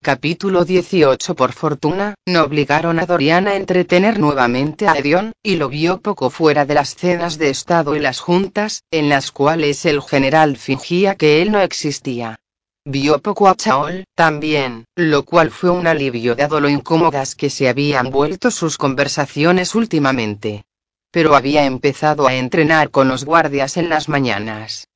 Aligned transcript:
Capítulo 0.00 0.64
18 0.64 1.34
Por 1.34 1.52
fortuna, 1.52 2.14
no 2.24 2.44
obligaron 2.44 3.00
a 3.00 3.06
Dorian 3.06 3.48
a 3.48 3.56
entretener 3.56 4.18
nuevamente 4.18 4.86
a 4.86 4.94
Edion, 4.94 5.32
y 5.42 5.56
lo 5.56 5.68
vio 5.68 6.00
poco 6.00 6.30
fuera 6.30 6.64
de 6.64 6.74
las 6.74 6.94
cenas 6.94 7.36
de 7.36 7.50
Estado 7.50 7.96
y 7.96 8.00
las 8.00 8.20
juntas, 8.20 8.84
en 8.90 9.08
las 9.08 9.32
cuales 9.32 9.84
el 9.86 10.00
general 10.00 10.56
fingía 10.56 11.16
que 11.16 11.42
él 11.42 11.50
no 11.50 11.60
existía. 11.60 12.38
Vio 12.84 13.18
poco 13.18 13.48
a 13.48 13.56
Chaol, 13.56 14.04
también, 14.14 14.84
lo 14.94 15.24
cual 15.24 15.50
fue 15.50 15.70
un 15.70 15.86
alivio 15.86 16.36
dado 16.36 16.60
lo 16.60 16.68
incómodas 16.68 17.34
que 17.34 17.50
se 17.50 17.68
habían 17.68 18.10
vuelto 18.10 18.50
sus 18.50 18.78
conversaciones 18.78 19.74
últimamente 19.74 20.64
pero 21.10 21.34
había 21.34 21.64
empezado 21.64 22.28
a 22.28 22.34
entrenar 22.34 22.90
con 22.90 23.08
los 23.08 23.24
guardias 23.24 23.76
en 23.76 23.88
las 23.88 24.08
mañanas. 24.08 24.87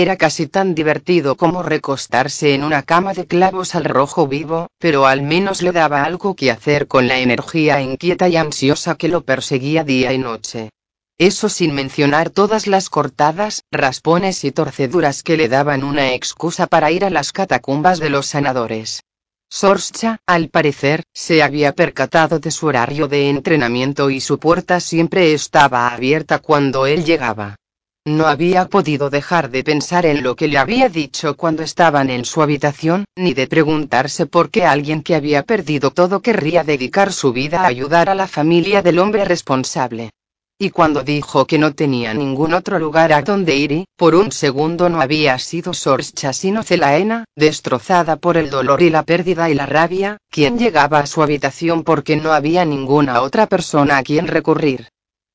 Era 0.00 0.16
casi 0.16 0.46
tan 0.46 0.76
divertido 0.76 1.34
como 1.34 1.64
recostarse 1.64 2.54
en 2.54 2.62
una 2.62 2.84
cama 2.84 3.14
de 3.14 3.26
clavos 3.26 3.74
al 3.74 3.82
rojo 3.82 4.28
vivo, 4.28 4.68
pero 4.78 5.06
al 5.06 5.22
menos 5.22 5.60
le 5.60 5.72
daba 5.72 6.04
algo 6.04 6.36
que 6.36 6.52
hacer 6.52 6.86
con 6.86 7.08
la 7.08 7.18
energía 7.18 7.80
inquieta 7.80 8.28
y 8.28 8.36
ansiosa 8.36 8.94
que 8.94 9.08
lo 9.08 9.24
perseguía 9.24 9.82
día 9.82 10.12
y 10.12 10.18
noche. 10.18 10.70
Eso 11.18 11.48
sin 11.48 11.74
mencionar 11.74 12.30
todas 12.30 12.68
las 12.68 12.90
cortadas, 12.90 13.64
raspones 13.72 14.44
y 14.44 14.52
torceduras 14.52 15.24
que 15.24 15.36
le 15.36 15.48
daban 15.48 15.82
una 15.82 16.12
excusa 16.12 16.68
para 16.68 16.92
ir 16.92 17.04
a 17.04 17.10
las 17.10 17.32
catacumbas 17.32 17.98
de 17.98 18.10
los 18.10 18.26
sanadores. 18.26 19.02
Sorscha, 19.50 20.18
al 20.26 20.48
parecer, 20.48 21.02
se 21.12 21.42
había 21.42 21.72
percatado 21.72 22.38
de 22.38 22.52
su 22.52 22.68
horario 22.68 23.08
de 23.08 23.30
entrenamiento 23.30 24.10
y 24.10 24.20
su 24.20 24.38
puerta 24.38 24.78
siempre 24.78 25.32
estaba 25.32 25.88
abierta 25.88 26.38
cuando 26.38 26.86
él 26.86 27.04
llegaba. 27.04 27.56
No 28.08 28.26
había 28.26 28.68
podido 28.68 29.10
dejar 29.10 29.50
de 29.50 29.62
pensar 29.62 30.06
en 30.06 30.22
lo 30.22 30.34
que 30.34 30.48
le 30.48 30.56
había 30.56 30.88
dicho 30.88 31.36
cuando 31.36 31.62
estaban 31.62 32.08
en 32.08 32.24
su 32.24 32.40
habitación, 32.40 33.04
ni 33.16 33.34
de 33.34 33.46
preguntarse 33.46 34.24
por 34.24 34.48
qué 34.48 34.64
alguien 34.64 35.02
que 35.02 35.14
había 35.14 35.42
perdido 35.42 35.90
todo 35.90 36.22
querría 36.22 36.64
dedicar 36.64 37.12
su 37.12 37.34
vida 37.34 37.60
a 37.60 37.66
ayudar 37.66 38.08
a 38.08 38.14
la 38.14 38.26
familia 38.26 38.80
del 38.80 38.98
hombre 38.98 39.26
responsable. 39.26 40.08
Y 40.58 40.70
cuando 40.70 41.02
dijo 41.02 41.46
que 41.46 41.58
no 41.58 41.74
tenía 41.74 42.14
ningún 42.14 42.54
otro 42.54 42.78
lugar 42.78 43.12
a 43.12 43.20
donde 43.20 43.54
ir 43.56 43.72
y, 43.72 43.84
por 43.94 44.14
un 44.14 44.32
segundo 44.32 44.88
no 44.88 45.02
había 45.02 45.38
sido 45.38 45.74
Sorscha 45.74 46.32
sino 46.32 46.62
Celaena, 46.62 47.26
destrozada 47.36 48.16
por 48.16 48.38
el 48.38 48.48
dolor 48.48 48.80
y 48.80 48.88
la 48.88 49.02
pérdida 49.02 49.50
y 49.50 49.54
la 49.54 49.66
rabia, 49.66 50.16
quien 50.30 50.58
llegaba 50.58 51.00
a 51.00 51.06
su 51.06 51.22
habitación 51.22 51.84
porque 51.84 52.16
no 52.16 52.32
había 52.32 52.64
ninguna 52.64 53.20
otra 53.20 53.46
persona 53.46 53.98
a 53.98 54.02
quien 54.02 54.28
recurrir. 54.28 54.88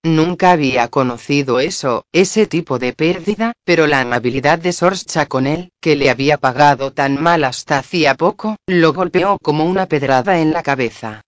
Nunca 0.06 0.52
había 0.52 0.90
conocido 0.90 1.62
eso, 1.62 2.04
ese 2.12 2.46
tipo 2.46 2.78
de 2.78 2.92
pérdida, 2.92 3.54
pero 3.64 3.88
la 3.88 4.02
amabilidad 4.02 4.60
de 4.60 4.74
Sorscha 4.74 5.28
con 5.28 5.48
él, 5.48 5.72
que 5.80 5.96
le 5.96 6.10
había 6.10 6.38
pagado 6.38 6.92
tan 6.92 7.22
mal 7.24 7.46
hasta 7.46 7.78
hacía 7.78 8.16
poco, 8.16 8.58
lo 8.68 8.92
golpeó 8.92 9.38
como 9.42 9.64
una 9.64 9.86
pedrada 9.86 10.42
en 10.42 10.52
la 10.52 10.62
cabeza. 10.62 11.22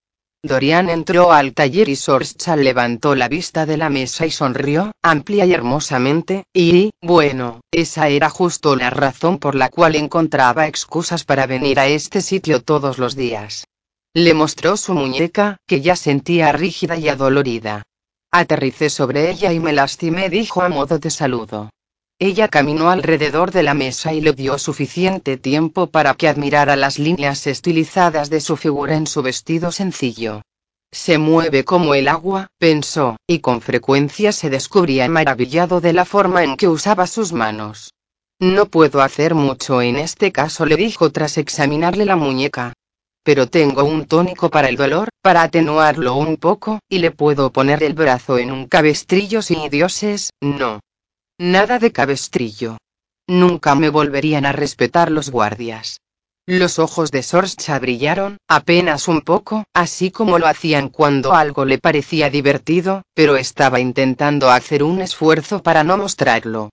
Dorian 0.44 0.90
entró 0.90 1.32
al 1.32 1.54
taller 1.54 1.88
y 1.88 1.96
Sorscha 1.96 2.58
levantó 2.58 3.16
la 3.16 3.30
vista 3.30 3.66
de 3.66 3.78
la 3.78 3.90
mesa 3.90 4.26
y 4.26 4.32
sonrió, 4.32 4.92
amplia 5.02 5.46
y 5.46 5.54
hermosamente, 5.54 6.44
y, 6.54 6.92
bueno, 7.02 7.62
esa 7.72 8.10
era 8.10 8.30
justo 8.30 8.76
la 8.76 8.90
razón 8.90 9.40
por 9.40 9.56
la 9.56 9.70
cual 9.70 9.96
encontraba 9.96 10.68
excusas 10.68 11.24
para 11.24 11.48
venir 11.48 11.80
a 11.80 11.88
este 11.88 12.22
sitio 12.22 12.62
todos 12.62 12.98
los 12.98 13.16
días. 13.16 13.64
Le 14.14 14.34
mostró 14.34 14.76
su 14.76 14.94
muñeca, 14.94 15.58
que 15.66 15.80
ya 15.80 15.96
sentía 15.96 16.52
rígida 16.52 16.98
y 16.98 17.08
adolorida. 17.08 17.84
Aterricé 18.32 18.90
sobre 18.90 19.30
ella 19.30 19.54
y 19.54 19.60
me 19.60 19.74
lastimé, 19.74 20.30
dijo 20.30 20.62
a 20.62 20.70
modo 20.70 21.00
de 21.00 21.10
saludo. 21.10 21.70
Ella 22.20 22.48
caminó 22.48 22.90
alrededor 22.90 23.52
de 23.52 23.64
la 23.64 23.74
mesa 23.74 24.14
y 24.14 24.22
le 24.22 24.32
dio 24.34 24.58
suficiente 24.58 25.38
tiempo 25.38 25.88
para 25.88 26.14
que 26.14 26.30
admirara 26.30 26.76
las 26.76 26.98
líneas 26.98 27.46
estilizadas 27.46 28.30
de 28.30 28.40
su 28.40 28.56
figura 28.56 28.96
en 28.96 29.06
su 29.06 29.22
vestido 29.22 29.72
sencillo. 29.72 30.42
Se 30.92 31.18
mueve 31.18 31.66
como 31.66 31.94
el 31.94 32.08
agua, 32.08 32.48
pensó, 32.58 33.18
y 33.28 33.40
con 33.40 33.60
frecuencia 33.60 34.32
se 34.32 34.50
descubría 34.50 35.10
maravillado 35.10 35.82
de 35.82 35.92
la 35.92 36.06
forma 36.06 36.46
en 36.46 36.56
que 36.56 36.70
usaba 36.70 37.06
sus 37.06 37.34
manos. 37.34 37.94
No 38.40 38.68
puedo 38.68 39.02
hacer 39.02 39.36
mucho 39.36 39.82
en 39.82 39.98
este 39.98 40.32
caso, 40.32 40.66
le 40.66 40.78
dijo 40.78 41.12
tras 41.12 41.38
examinarle 41.38 42.06
la 42.06 42.16
muñeca. 42.16 42.74
Pero 43.26 43.48
tengo 43.48 43.84
un 43.84 44.06
tónico 44.06 44.52
para 44.52 44.70
el 44.70 44.76
dolor, 44.76 45.10
para 45.24 45.42
atenuarlo 45.42 46.14
un 46.16 46.38
poco, 46.38 46.80
y 46.88 47.00
le 47.00 47.10
puedo 47.10 47.52
poner 47.52 47.82
el 47.82 47.96
brazo 47.96 48.38
en 48.38 48.52
un 48.52 48.68
cabestrillo 48.68 49.42
sin 49.42 49.68
dioses, 49.72 50.30
no. 50.42 50.80
Nada 51.40 51.80
de 51.80 51.92
cabestrillo. 51.92 52.78
Nunca 53.28 53.74
me 53.74 53.90
volverían 53.90 54.46
a 54.46 54.52
respetar 54.52 55.10
los 55.10 55.32
guardias. 55.32 56.02
Los 56.46 56.78
ojos 56.78 57.10
de 57.10 57.24
Sorscha 57.24 57.80
brillaron, 57.80 58.38
apenas 58.48 59.08
un 59.08 59.22
poco, 59.22 59.64
así 59.74 60.12
como 60.12 60.38
lo 60.38 60.46
hacían 60.46 60.90
cuando 60.90 61.34
algo 61.34 61.66
le 61.66 61.80
parecía 61.80 62.30
divertido, 62.30 63.02
pero 63.16 63.38
estaba 63.38 63.80
intentando 63.80 64.52
hacer 64.52 64.84
un 64.84 65.02
esfuerzo 65.02 65.64
para 65.64 65.84
no 65.84 65.98
mostrarlo. 65.98 66.70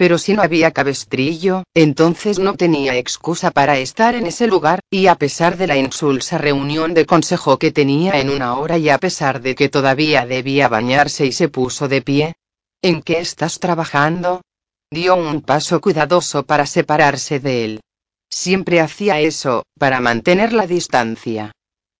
Pero 0.00 0.16
si 0.16 0.32
no 0.32 0.40
había 0.40 0.70
cabestrillo, 0.70 1.64
entonces 1.74 2.38
no 2.38 2.54
tenía 2.54 2.96
excusa 2.96 3.50
para 3.50 3.76
estar 3.76 4.14
en 4.14 4.24
ese 4.24 4.46
lugar, 4.46 4.80
y 4.90 5.08
a 5.08 5.16
pesar 5.16 5.58
de 5.58 5.66
la 5.66 5.76
insulsa 5.76 6.38
reunión 6.38 6.94
de 6.94 7.04
consejo 7.04 7.58
que 7.58 7.70
tenía 7.70 8.18
en 8.18 8.30
una 8.30 8.54
hora 8.54 8.78
y 8.78 8.88
a 8.88 8.96
pesar 8.96 9.42
de 9.42 9.54
que 9.54 9.68
todavía 9.68 10.24
debía 10.24 10.68
bañarse 10.68 11.26
y 11.26 11.32
se 11.32 11.50
puso 11.50 11.86
de 11.86 12.00
pie, 12.00 12.34
¿En 12.80 13.02
qué 13.02 13.18
estás 13.18 13.58
trabajando? 13.58 14.40
Dio 14.90 15.16
un 15.16 15.42
paso 15.42 15.82
cuidadoso 15.82 16.44
para 16.46 16.64
separarse 16.64 17.38
de 17.38 17.64
él. 17.66 17.80
Siempre 18.30 18.80
hacía 18.80 19.20
eso, 19.20 19.64
para 19.78 20.00
mantener 20.00 20.54
la 20.54 20.66
distancia. 20.66 21.52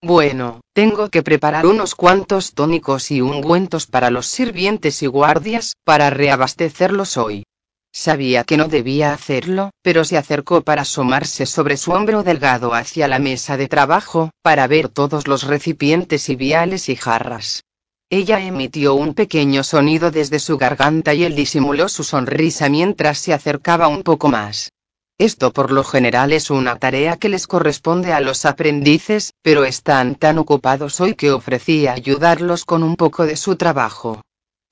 Bueno, 0.02 0.62
tengo 0.72 1.10
que 1.10 1.22
preparar 1.22 1.66
unos 1.66 1.94
cuantos 1.94 2.54
tónicos 2.54 3.10
y 3.10 3.20
ungüentos 3.20 3.84
para 3.84 4.10
los 4.10 4.26
sirvientes 4.26 5.02
y 5.02 5.06
guardias, 5.06 5.74
para 5.84 6.08
reabastecerlos 6.08 7.18
hoy. 7.18 7.44
Sabía 7.92 8.44
que 8.44 8.56
no 8.56 8.68
debía 8.68 9.12
hacerlo, 9.12 9.70
pero 9.82 10.04
se 10.04 10.16
acercó 10.16 10.62
para 10.62 10.82
asomarse 10.82 11.44
sobre 11.44 11.76
su 11.76 11.90
hombro 11.90 12.22
delgado 12.22 12.72
hacia 12.72 13.08
la 13.08 13.18
mesa 13.18 13.56
de 13.56 13.66
trabajo, 13.66 14.30
para 14.42 14.66
ver 14.66 14.88
todos 14.88 15.26
los 15.26 15.42
recipientes 15.44 16.28
y 16.28 16.36
viales 16.36 16.88
y 16.88 16.96
jarras. 16.96 17.64
Ella 18.08 18.40
emitió 18.40 18.94
un 18.94 19.14
pequeño 19.14 19.62
sonido 19.62 20.10
desde 20.10 20.38
su 20.38 20.58
garganta 20.58 21.14
y 21.14 21.24
él 21.24 21.34
disimuló 21.34 21.88
su 21.88 22.02
sonrisa 22.04 22.68
mientras 22.68 23.18
se 23.18 23.32
acercaba 23.32 23.88
un 23.88 24.02
poco 24.02 24.28
más. 24.28 24.70
Esto 25.18 25.52
por 25.52 25.70
lo 25.70 25.84
general 25.84 26.32
es 26.32 26.50
una 26.50 26.76
tarea 26.76 27.18
que 27.18 27.28
les 27.28 27.46
corresponde 27.46 28.12
a 28.12 28.20
los 28.20 28.46
aprendices, 28.46 29.34
pero 29.42 29.64
están 29.64 30.14
tan 30.14 30.38
ocupados 30.38 31.00
hoy 31.00 31.14
que 31.14 31.30
ofrecía 31.30 31.92
ayudarlos 31.92 32.64
con 32.64 32.82
un 32.82 32.96
poco 32.96 33.26
de 33.26 33.36
su 33.36 33.56
trabajo. 33.56 34.22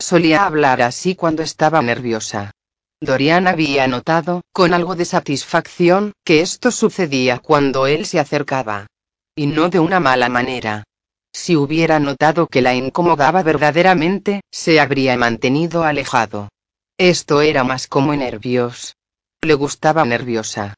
Solía 0.00 0.46
hablar 0.46 0.82
así 0.82 1.14
cuando 1.14 1.42
estaba 1.42 1.82
nerviosa. 1.82 2.52
Dorian 3.00 3.46
había 3.46 3.86
notado, 3.86 4.42
con 4.52 4.74
algo 4.74 4.96
de 4.96 5.04
satisfacción, 5.04 6.12
que 6.24 6.40
esto 6.40 6.72
sucedía 6.72 7.38
cuando 7.38 7.86
él 7.86 8.06
se 8.06 8.18
acercaba. 8.18 8.88
Y 9.36 9.46
no 9.46 9.68
de 9.68 9.78
una 9.78 10.00
mala 10.00 10.28
manera. 10.28 10.82
Si 11.32 11.54
hubiera 11.54 12.00
notado 12.00 12.48
que 12.48 12.60
la 12.60 12.74
incomodaba 12.74 13.44
verdaderamente, 13.44 14.40
se 14.50 14.80
habría 14.80 15.16
mantenido 15.16 15.84
alejado. 15.84 16.48
Esto 16.98 17.40
era 17.40 17.62
más 17.62 17.86
como 17.86 18.14
nervios. 18.16 18.96
Le 19.42 19.54
gustaba 19.54 20.04
nerviosa. 20.04 20.74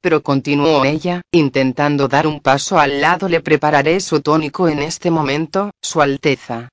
Pero 0.00 0.22
continuó 0.22 0.84
ella, 0.84 1.22
intentando 1.32 2.06
dar 2.06 2.28
un 2.28 2.38
paso 2.40 2.78
al 2.78 3.00
lado. 3.00 3.28
Le 3.28 3.40
prepararé 3.40 3.98
su 3.98 4.20
tónico 4.20 4.68
en 4.68 4.80
este 4.80 5.10
momento, 5.10 5.72
Su 5.82 6.00
Alteza. 6.00 6.68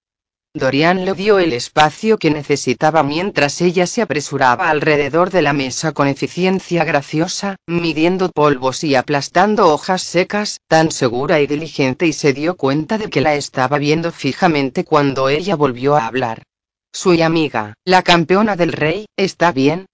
Dorian 0.54 1.06
le 1.06 1.14
dio 1.14 1.40
el 1.40 1.54
espacio 1.54 2.18
que 2.18 2.30
necesitaba 2.30 3.04
mientras 3.04 3.62
ella 3.62 3.88
se 3.88 4.02
apresuraba 4.02 4.70
alrededor 4.70 5.30
de 5.30 5.42
la 5.42 5.54
mesa 5.54 5.94
con 5.94 6.10
eficiencia 6.10 6.84
graciosa, 6.84 7.56
midiendo 7.68 8.30
polvos 8.30 8.84
y 8.84 8.96
aplastando 8.96 9.70
hojas 9.74 10.02
secas, 10.02 10.60
tan 10.68 10.92
segura 10.92 11.40
y 11.40 11.48
diligente 11.48 12.06
y 12.06 12.12
se 12.12 12.34
dio 12.34 12.58
cuenta 12.58 12.98
de 12.98 13.10
que 13.10 13.22
la 13.22 13.36
estaba 13.36 13.78
viendo 13.78 14.12
fijamente 14.12 14.84
cuando 14.84 15.30
ella 15.30 15.56
volvió 15.56 15.96
a 15.96 16.06
hablar. 16.06 16.44
Su 16.92 17.12
amiga, 17.24 17.76
la 17.86 18.02
campeona 18.02 18.58
del 18.58 18.74
rey, 18.74 19.06
¿está 19.16 19.54
bien? 19.54 19.86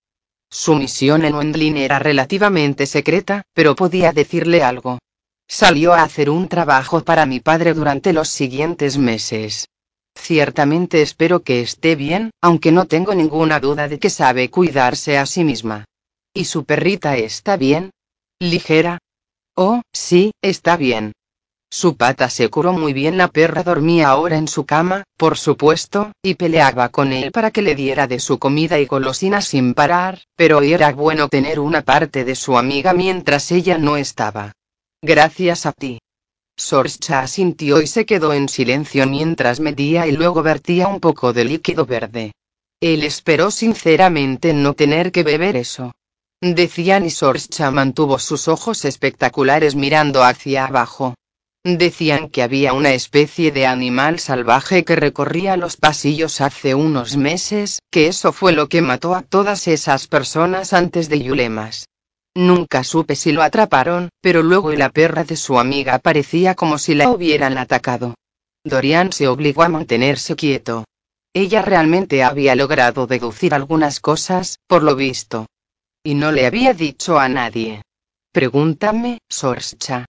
Su 0.50 0.74
misión 0.74 1.24
en 1.24 1.36
Wendlin 1.36 1.77
era 1.77 2.00
relativamente 2.00 2.88
secreta, 2.88 3.44
pero 3.53 3.75
podía 3.75 4.12
decirle 4.12 4.63
algo. 4.63 4.98
Salió 5.48 5.94
a 5.94 6.01
hacer 6.01 6.31
un 6.31 6.48
trabajo 6.48 7.03
para 7.03 7.27
mi 7.27 7.42
padre 7.42 7.75
durante 7.75 8.12
los 8.12 8.30
siguientes 8.30 8.98
meses. 8.98 9.68
Ciertamente 10.18 11.02
espero 11.02 11.42
que 11.42 11.62
esté 11.62 11.96
bien, 11.96 12.31
aunque 12.42 12.72
no 12.72 12.86
tengo 12.86 13.14
ninguna 13.14 13.60
duda 13.60 13.88
de 13.88 14.00
que 14.00 14.10
sabe 14.10 14.50
cuidarse 14.50 15.18
a 15.18 15.25
sí 15.25 15.44
misma. 15.44 15.86
¿Y 16.34 16.46
su 16.46 16.66
perrita 16.66 17.16
está 17.18 17.56
bien? 17.56 17.92
¿Ligera? 18.40 18.98
Oh, 19.56 19.81
sí, 19.94 20.31
está 20.42 20.75
bien. 20.75 21.14
Su 21.69 21.96
pata 21.96 22.30
se 22.30 22.50
curó 22.50 22.74
muy 22.74 22.94
bien, 22.94 23.18
la 23.18 23.28
perra 23.28 23.64
dormía 23.64 24.10
ahora 24.10 24.38
en 24.38 24.48
su 24.48 24.66
cama, 24.66 25.04
por 25.18 25.38
supuesto, 25.38 26.12
y 26.22 26.36
peleaba 26.36 26.90
con 26.90 27.13
él 27.13 27.31
para 27.31 27.52
que 27.52 27.62
le 27.62 27.75
diera 27.75 28.08
de 28.08 28.20
su 28.20 28.40
comida 28.40 28.80
y 28.80 28.86
golosinas 28.86 29.46
sin 29.46 29.74
parar, 29.74 30.22
pero 30.36 30.62
era 30.62 30.92
bueno 30.94 31.30
tener 31.30 31.60
una 31.60 31.84
parte 31.84 32.25
de 32.25 32.36
su 32.36 32.58
amiga 32.58 32.94
mientras 32.94 33.52
ella 33.52 33.78
no 33.78 33.98
estaba. 33.98 34.54
Gracias 35.02 35.66
a 35.66 35.72
ti. 35.74 36.00
Sorscha 36.57 37.19
asintió 37.19 37.81
y 37.81 37.88
se 37.88 38.06
quedó 38.06 38.33
en 38.33 38.50
silencio 38.50 39.07
mientras 39.07 39.59
medía 39.59 40.07
y 40.07 40.12
luego 40.12 40.42
vertía 40.42 40.88
un 40.88 41.00
poco 41.00 41.31
de 41.31 41.45
líquido 41.45 41.86
verde. 41.86 42.33
Él 42.81 43.04
esperó 43.04 43.51
sinceramente 43.51 44.54
no 44.54 44.74
tener 44.74 45.12
que 45.12 45.24
beber 45.24 45.56
eso. 45.56 45.94
Decían 46.42 47.06
y 47.06 47.12
Sorscha 47.12 47.71
mantuvo 47.71 48.19
sus 48.19 48.48
ojos 48.48 48.86
espectaculares 48.86 49.75
mirando 49.75 50.24
hacia 50.24 50.65
abajo. 50.65 51.15
Decían 51.63 52.30
que 52.30 52.44
había 52.44 52.74
una 52.74 52.94
especie 52.94 53.51
de 53.51 53.65
animal 53.65 54.19
salvaje 54.19 54.86
que 54.86 54.95
recorría 54.95 55.57
los 55.57 55.77
pasillos 55.77 56.39
hace 56.42 56.75
unos 56.75 57.18
meses, 57.18 57.80
que 57.92 58.07
eso 58.07 58.31
fue 58.31 58.51
lo 58.51 58.69
que 58.69 58.81
mató 58.81 59.15
a 59.15 59.21
todas 59.21 59.68
esas 59.68 60.07
personas 60.07 60.74
antes 60.74 61.10
de 61.10 61.21
Yulemas. 61.21 61.86
Nunca 62.38 62.84
supe 62.84 63.16
si 63.16 63.31
lo 63.31 63.42
atraparon, 63.42 64.10
pero 64.22 64.44
luego 64.44 64.72
la 64.74 64.92
perra 64.92 65.24
de 65.24 65.36
su 65.36 65.57
amiga 65.57 65.98
parecía 65.98 66.54
como 66.54 66.78
si 66.78 66.94
la 66.94 67.10
hubieran 67.10 67.57
atacado. 67.57 68.13
Dorian 68.63 69.12
se 69.12 69.28
obligó 69.28 69.63
a 69.63 69.69
mantenerse 69.69 70.36
quieto. 70.36 70.84
Ella 71.34 71.63
realmente 71.63 72.22
había 72.22 72.54
logrado 72.54 73.07
deducir 73.07 73.56
algunas 73.56 74.00
cosas, 74.00 74.60
por 74.68 74.84
lo 74.84 74.95
visto. 74.95 75.48
Y 76.04 76.13
no 76.13 76.31
le 76.31 76.45
había 76.45 76.75
dicho 76.75 77.18
a 77.18 77.28
nadie. 77.28 77.81
Pregúntame, 78.31 79.18
Sorscha. 79.28 80.06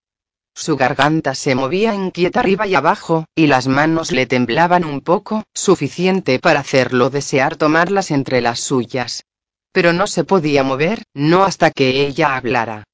Su 0.55 0.77
garganta 0.77 1.35
se 1.35 1.55
movía 1.55 1.95
inquieta 1.95 2.41
arriba 2.41 2.67
y 2.67 2.75
abajo, 2.75 3.25
y 3.35 3.47
las 3.47 3.69
manos 3.69 4.13
le 4.13 4.27
temblaban 4.27 4.85
un 4.85 5.01
poco, 5.01 5.45
suficiente 5.55 6.41
para 6.41 6.61
hacerlo 6.61 7.09
desear 7.09 7.57
tomarlas 7.57 8.11
entre 8.11 8.43
las 8.43 8.61
suyas 8.61 9.25
pero 9.73 9.93
no 9.93 10.07
se 10.07 10.25
podía 10.25 10.63
mover, 10.63 11.03
no 11.15 11.45
hasta 11.45 11.71
que 11.71 12.07
ella 12.07 12.37
hablara. 12.37 12.85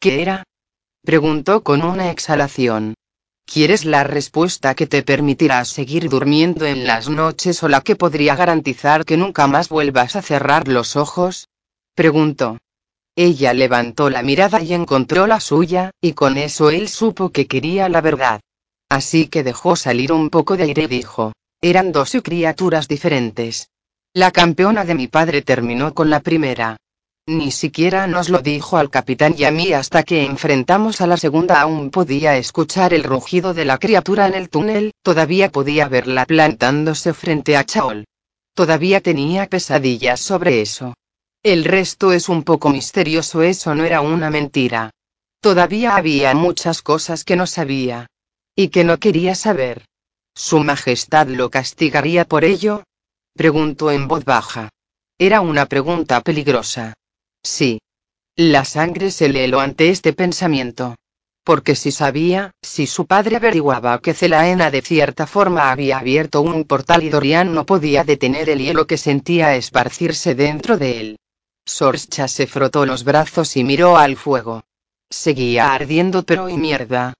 ¿Qué 0.00 0.22
era? 0.22 0.44
preguntó 1.02 1.62
con 1.62 1.82
una 1.82 2.10
exhalación. 2.10 2.94
¿Quieres 3.46 3.84
la 3.84 4.04
respuesta 4.04 4.74
que 4.74 4.86
te 4.86 5.02
permitirá 5.02 5.64
seguir 5.64 6.08
durmiendo 6.08 6.64
en 6.64 6.86
las 6.86 7.08
noches 7.08 7.62
o 7.62 7.68
la 7.68 7.82
que 7.82 7.94
podría 7.94 8.36
garantizar 8.36 9.04
que 9.04 9.16
nunca 9.16 9.46
más 9.46 9.68
vuelvas 9.68 10.16
a 10.16 10.22
cerrar 10.22 10.66
los 10.66 10.96
ojos? 10.96 11.48
preguntó. 11.94 12.58
Ella 13.16 13.52
levantó 13.52 14.10
la 14.10 14.22
mirada 14.22 14.60
y 14.60 14.74
encontró 14.74 15.26
la 15.26 15.40
suya, 15.40 15.90
y 16.00 16.14
con 16.14 16.36
eso 16.36 16.70
él 16.70 16.88
supo 16.88 17.30
que 17.30 17.46
quería 17.46 17.88
la 17.88 18.00
verdad. 18.00 18.40
Así 18.88 19.28
que 19.28 19.44
dejó 19.44 19.76
salir 19.76 20.12
un 20.12 20.30
poco 20.30 20.56
de 20.56 20.64
aire 20.64 20.84
y 20.84 20.88
dijo. 20.88 21.32
Eran 21.60 21.92
dos 21.92 22.16
criaturas 22.22 22.88
diferentes. 22.88 23.68
La 24.16 24.30
campeona 24.30 24.84
de 24.84 24.94
mi 24.94 25.08
padre 25.08 25.42
terminó 25.42 25.92
con 25.92 26.08
la 26.08 26.20
primera. 26.20 26.76
Ni 27.26 27.50
siquiera 27.50 28.06
nos 28.06 28.28
lo 28.28 28.38
dijo 28.38 28.76
al 28.76 28.88
capitán 28.88 29.34
y 29.36 29.42
a 29.42 29.50
mí 29.50 29.72
hasta 29.72 30.04
que 30.04 30.24
enfrentamos 30.24 31.00
a 31.00 31.08
la 31.08 31.16
segunda 31.16 31.60
aún 31.60 31.90
podía 31.90 32.36
escuchar 32.36 32.94
el 32.94 33.02
rugido 33.02 33.54
de 33.54 33.64
la 33.64 33.78
criatura 33.78 34.28
en 34.28 34.34
el 34.34 34.50
túnel, 34.50 34.92
todavía 35.02 35.50
podía 35.50 35.88
verla 35.88 36.26
plantándose 36.26 37.12
frente 37.12 37.56
a 37.56 37.64
Chaol. 37.64 38.04
Todavía 38.54 39.00
tenía 39.00 39.48
pesadillas 39.48 40.20
sobre 40.20 40.60
eso. 40.60 40.94
El 41.42 41.64
resto 41.64 42.12
es 42.12 42.28
un 42.28 42.44
poco 42.44 42.70
misterioso, 42.70 43.42
eso 43.42 43.74
no 43.74 43.84
era 43.84 44.00
una 44.00 44.30
mentira. 44.30 44.90
Todavía 45.40 45.96
había 45.96 46.32
muchas 46.34 46.82
cosas 46.82 47.24
que 47.24 47.34
no 47.34 47.48
sabía. 47.48 48.06
Y 48.54 48.68
que 48.68 48.84
no 48.84 48.98
quería 48.98 49.34
saber. 49.34 49.86
Su 50.36 50.60
Majestad 50.60 51.26
lo 51.26 51.50
castigaría 51.50 52.24
por 52.24 52.44
ello, 52.44 52.84
Preguntó 53.34 53.90
en 53.90 54.06
voz 54.06 54.24
baja. 54.24 54.70
Era 55.18 55.40
una 55.40 55.66
pregunta 55.66 56.20
peligrosa. 56.20 56.94
Sí. 57.42 57.80
La 58.36 58.64
sangre 58.64 59.10
se 59.10 59.28
le 59.28 59.44
heló 59.44 59.60
ante 59.60 59.90
este 59.90 60.12
pensamiento. 60.12 60.96
Porque 61.44 61.74
si 61.74 61.92
sabía, 61.92 62.52
si 62.62 62.86
su 62.86 63.06
padre 63.06 63.36
averiguaba 63.36 64.00
que 64.00 64.14
Celaena 64.14 64.70
de 64.70 64.82
cierta 64.82 65.26
forma 65.26 65.70
había 65.70 65.98
abierto 65.98 66.40
un 66.40 66.64
portal 66.64 67.02
y 67.02 67.10
Dorian 67.10 67.52
no 67.52 67.66
podía 67.66 68.02
detener 68.02 68.48
el 68.48 68.60
hielo 68.60 68.86
que 68.86 68.96
sentía 68.96 69.54
esparcirse 69.54 70.34
dentro 70.34 70.78
de 70.78 71.00
él. 71.00 71.18
Sorscha 71.66 72.28
se 72.28 72.46
frotó 72.46 72.86
los 72.86 73.04
brazos 73.04 73.56
y 73.56 73.64
miró 73.64 73.96
al 73.96 74.16
fuego. 74.16 74.62
Seguía 75.10 75.74
ardiendo 75.74 76.22
pero 76.22 76.48
y 76.48 76.56
mierda. 76.56 77.14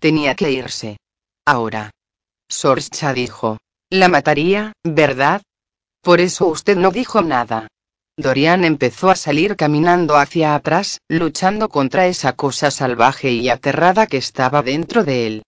Tenía 0.00 0.34
que 0.34 0.50
irse. 0.50 0.98
Ahora. 1.44 1.90
Sorscha 2.48 3.12
dijo. 3.12 3.58
La 3.90 4.08
mataría, 4.08 4.72
¿verdad? 4.82 5.42
Por 6.02 6.20
eso 6.20 6.46
usted 6.46 6.76
no 6.76 6.90
dijo 6.90 7.22
nada. 7.22 7.68
Dorian 8.16 8.64
empezó 8.64 9.10
a 9.10 9.16
salir 9.16 9.54
caminando 9.54 10.16
hacia 10.16 10.54
atrás, 10.54 11.00
luchando 11.08 11.68
contra 11.68 12.06
esa 12.06 12.32
cosa 12.32 12.70
salvaje 12.70 13.30
y 13.30 13.48
aterrada 13.48 14.06
que 14.06 14.16
estaba 14.16 14.62
dentro 14.62 15.04
de 15.04 15.26
él. 15.26 15.42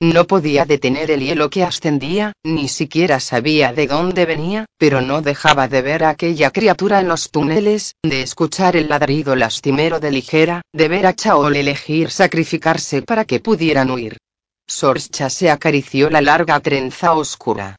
No 0.00 0.26
podía 0.26 0.66
detener 0.66 1.10
el 1.10 1.20
hielo 1.20 1.48
que 1.48 1.62
ascendía, 1.62 2.32
ni 2.44 2.68
siquiera 2.68 3.18
sabía 3.18 3.72
de 3.72 3.86
dónde 3.86 4.26
venía, 4.26 4.66
pero 4.76 5.00
no 5.00 5.22
dejaba 5.22 5.68
de 5.68 5.80
ver 5.80 6.04
a 6.04 6.10
aquella 6.10 6.50
criatura 6.50 7.00
en 7.00 7.08
los 7.08 7.30
túneles, 7.30 7.94
de 8.02 8.20
escuchar 8.20 8.76
el 8.76 8.90
ladrido 8.90 9.34
lastimero 9.36 9.98
de 9.98 10.10
ligera, 10.10 10.62
de 10.74 10.88
ver 10.88 11.06
a 11.06 11.14
Chaol 11.14 11.56
elegir 11.56 12.10
sacrificarse 12.10 13.00
para 13.02 13.24
que 13.24 13.40
pudieran 13.40 13.90
huir. 13.90 14.18
Sorscha 14.66 15.30
se 15.30 15.48
acarició 15.48 16.10
la 16.10 16.20
larga 16.20 16.60
trenza 16.60 17.12
oscura. 17.12 17.76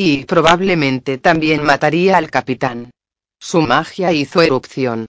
Y 0.00 0.26
probablemente 0.26 1.18
también 1.18 1.64
mataría 1.64 2.16
al 2.16 2.30
capitán. 2.30 2.92
Su 3.40 3.62
magia 3.62 4.12
hizo 4.12 4.40
erupción. 4.40 5.06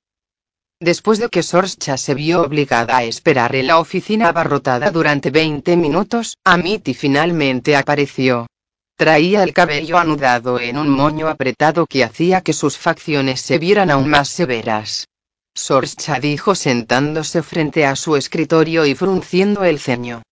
Después 0.80 1.20
de 1.20 1.30
que 1.30 1.44
Sorscha 1.44 1.96
se 1.96 2.16
vio 2.16 2.42
obligada 2.42 2.98
a 2.98 3.04
esperar 3.04 3.56
en 3.56 3.68
la 3.68 3.78
oficina 3.78 4.30
abarrotada 4.30 4.90
durante 4.90 5.30
20 5.30 5.78
minutos, 5.78 6.38
Amity 6.44 6.96
finalmente 6.96 7.76
apareció. 7.76 8.48
Traía 8.96 9.44
el 9.44 9.54
cabello 9.54 10.00
anudado 10.00 10.60
en 10.60 10.76
un 10.80 10.90
moño 10.90 11.28
apretado 11.28 11.86
que 11.86 12.04
hacía 12.04 12.42
que 12.42 12.54
sus 12.54 12.76
facciones 12.76 13.42
se 13.42 13.60
vieran 13.60 13.92
aún 13.92 14.10
más 14.10 14.30
severas. 14.30 15.08
Sorscha 15.54 16.20
dijo 16.20 16.56
sentándose 16.56 17.44
frente 17.44 17.86
a 17.86 17.96
su 17.96 18.16
escritorio 18.16 18.88
y 18.88 18.96
frunciendo 18.96 19.64
el 19.66 19.80
ceño. 19.80 20.24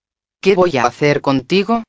¿Qué 0.41 0.55
voy 0.55 0.77
a 0.77 0.85
hacer 0.87 1.21
contigo? 1.21 1.83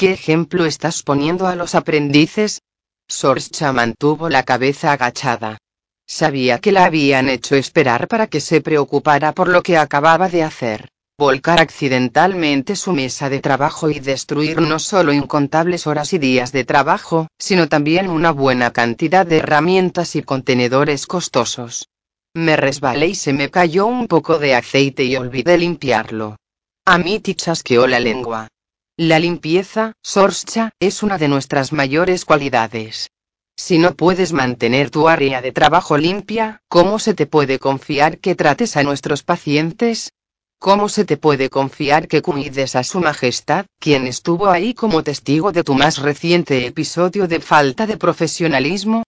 ¿Qué 0.00 0.12
ejemplo 0.12 0.64
estás 0.64 1.02
poniendo 1.02 1.46
a 1.46 1.54
los 1.54 1.74
aprendices? 1.74 2.62
Sorscha 3.06 3.70
mantuvo 3.74 4.30
la 4.30 4.44
cabeza 4.44 4.92
agachada. 4.92 5.58
Sabía 6.06 6.58
que 6.58 6.72
la 6.72 6.86
habían 6.86 7.28
hecho 7.28 7.54
esperar 7.54 8.08
para 8.08 8.26
que 8.26 8.40
se 8.40 8.62
preocupara 8.62 9.32
por 9.34 9.48
lo 9.48 9.62
que 9.62 9.76
acababa 9.76 10.30
de 10.30 10.42
hacer. 10.42 10.88
Volcar 11.18 11.60
accidentalmente 11.60 12.76
su 12.76 12.92
mesa 12.92 13.28
de 13.28 13.40
trabajo 13.40 13.90
y 13.90 14.00
destruir 14.00 14.62
no 14.62 14.78
solo 14.78 15.12
incontables 15.12 15.86
horas 15.86 16.14
y 16.14 16.18
días 16.18 16.50
de 16.50 16.64
trabajo, 16.64 17.28
sino 17.38 17.68
también 17.68 18.08
una 18.08 18.30
buena 18.30 18.70
cantidad 18.70 19.26
de 19.26 19.36
herramientas 19.36 20.16
y 20.16 20.22
contenedores 20.22 21.06
costosos. 21.06 21.90
Me 22.32 22.56
resbalé 22.56 23.08
y 23.08 23.14
se 23.14 23.34
me 23.34 23.50
cayó 23.50 23.84
un 23.84 24.08
poco 24.08 24.38
de 24.38 24.54
aceite 24.54 25.04
y 25.04 25.16
olvidé 25.16 25.58
limpiarlo. 25.58 26.38
A 26.86 26.96
mí 26.96 27.20
chasqueó 27.20 27.86
la 27.86 28.00
lengua. 28.00 28.48
La 29.02 29.18
limpieza, 29.18 29.94
Sorscha, 30.02 30.72
es 30.78 31.02
una 31.02 31.16
de 31.16 31.26
nuestras 31.26 31.72
mayores 31.72 32.26
cualidades. 32.26 33.08
Si 33.56 33.78
no 33.78 33.94
puedes 33.94 34.34
mantener 34.34 34.90
tu 34.90 35.08
área 35.08 35.40
de 35.40 35.52
trabajo 35.52 35.96
limpia, 35.96 36.60
¿cómo 36.68 36.98
se 36.98 37.14
te 37.14 37.24
puede 37.24 37.58
confiar 37.58 38.18
que 38.18 38.34
trates 38.34 38.76
a 38.76 38.82
nuestros 38.82 39.22
pacientes? 39.22 40.12
¿Cómo 40.58 40.90
se 40.90 41.06
te 41.06 41.16
puede 41.16 41.48
confiar 41.48 42.08
que 42.08 42.20
cuides 42.20 42.76
a 42.76 42.84
Su 42.84 43.00
Majestad, 43.00 43.64
quien 43.78 44.06
estuvo 44.06 44.50
ahí 44.50 44.74
como 44.74 45.02
testigo 45.02 45.50
de 45.50 45.64
tu 45.64 45.72
más 45.72 45.96
reciente 45.96 46.66
episodio 46.66 47.26
de 47.26 47.40
falta 47.40 47.86
de 47.86 47.96
profesionalismo? 47.96 49.04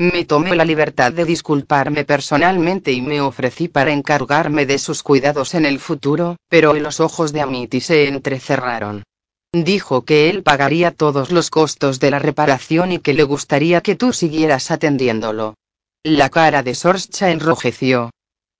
Me 0.00 0.24
tomé 0.24 0.56
la 0.56 0.64
libertad 0.64 1.12
de 1.12 1.24
disculparme 1.24 2.04
personalmente 2.04 2.90
y 2.90 3.00
me 3.00 3.20
ofrecí 3.20 3.68
para 3.68 3.92
encargarme 3.92 4.66
de 4.66 4.80
sus 4.80 5.04
cuidados 5.04 5.54
en 5.54 5.66
el 5.66 5.78
futuro, 5.78 6.34
pero 6.48 6.74
los 6.74 6.98
ojos 6.98 7.32
de 7.32 7.42
Amity 7.42 7.80
se 7.80 8.08
entrecerraron. 8.08 9.04
Dijo 9.52 10.04
que 10.04 10.28
él 10.28 10.42
pagaría 10.42 10.90
todos 10.90 11.30
los 11.30 11.50
costos 11.50 12.00
de 12.00 12.10
la 12.10 12.18
reparación 12.18 12.92
y 12.92 12.98
que 12.98 13.14
le 13.14 13.22
gustaría 13.22 13.80
que 13.80 13.96
tú 13.96 14.12
siguieras 14.12 14.70
atendiéndolo. 14.70 15.54
La 16.02 16.28
cara 16.30 16.62
de 16.62 16.74
Sorscha 16.74 17.30
enrojeció. 17.30 18.10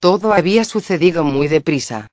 Todo 0.00 0.32
había 0.32 0.64
sucedido 0.64 1.24
muy 1.24 1.48
deprisa. 1.48 2.08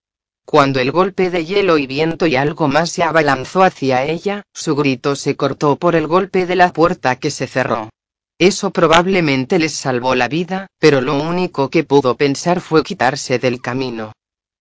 Cuando 0.46 0.80
el 0.80 0.92
golpe 0.92 1.30
de 1.30 1.46
hielo 1.46 1.78
y 1.78 1.88
viento 1.88 2.28
y 2.28 2.36
algo 2.36 2.68
más 2.68 2.92
se 2.92 3.04
abalanzó 3.04 3.64
hacia 3.64 4.04
ella, 4.04 4.44
su 4.54 4.76
grito 4.76 5.16
se 5.16 5.36
cortó 5.36 5.78
por 5.78 5.96
el 5.96 6.08
golpe 6.08 6.46
de 6.46 6.56
la 6.56 6.74
puerta 6.74 7.16
que 7.16 7.32
se 7.32 7.48
cerró. 7.48 7.90
Eso 8.38 8.72
probablemente 8.72 9.58
les 9.60 9.74
salvó 9.74 10.16
la 10.16 10.28
vida, 10.28 10.68
pero 10.80 11.02
lo 11.02 11.22
único 11.22 11.70
que 11.70 11.84
pudo 11.84 12.18
pensar 12.18 12.60
fue 12.62 12.84
quitarse 12.84 13.40
del 13.40 13.62
camino. 13.62 14.12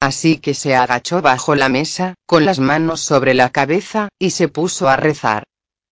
Así 0.02 0.38
que 0.38 0.52
se 0.52 0.75
agachó 0.75 1.23
bajo 1.23 1.54
la 1.54 1.68
mesa, 1.68 2.14
con 2.26 2.44
las 2.44 2.59
manos 2.59 3.00
sobre 3.00 3.35
la 3.35 3.50
cabeza, 3.50 4.09
y 4.18 4.30
se 4.30 4.49
puso 4.49 4.88
a 4.88 4.97
rezar. 4.97 5.44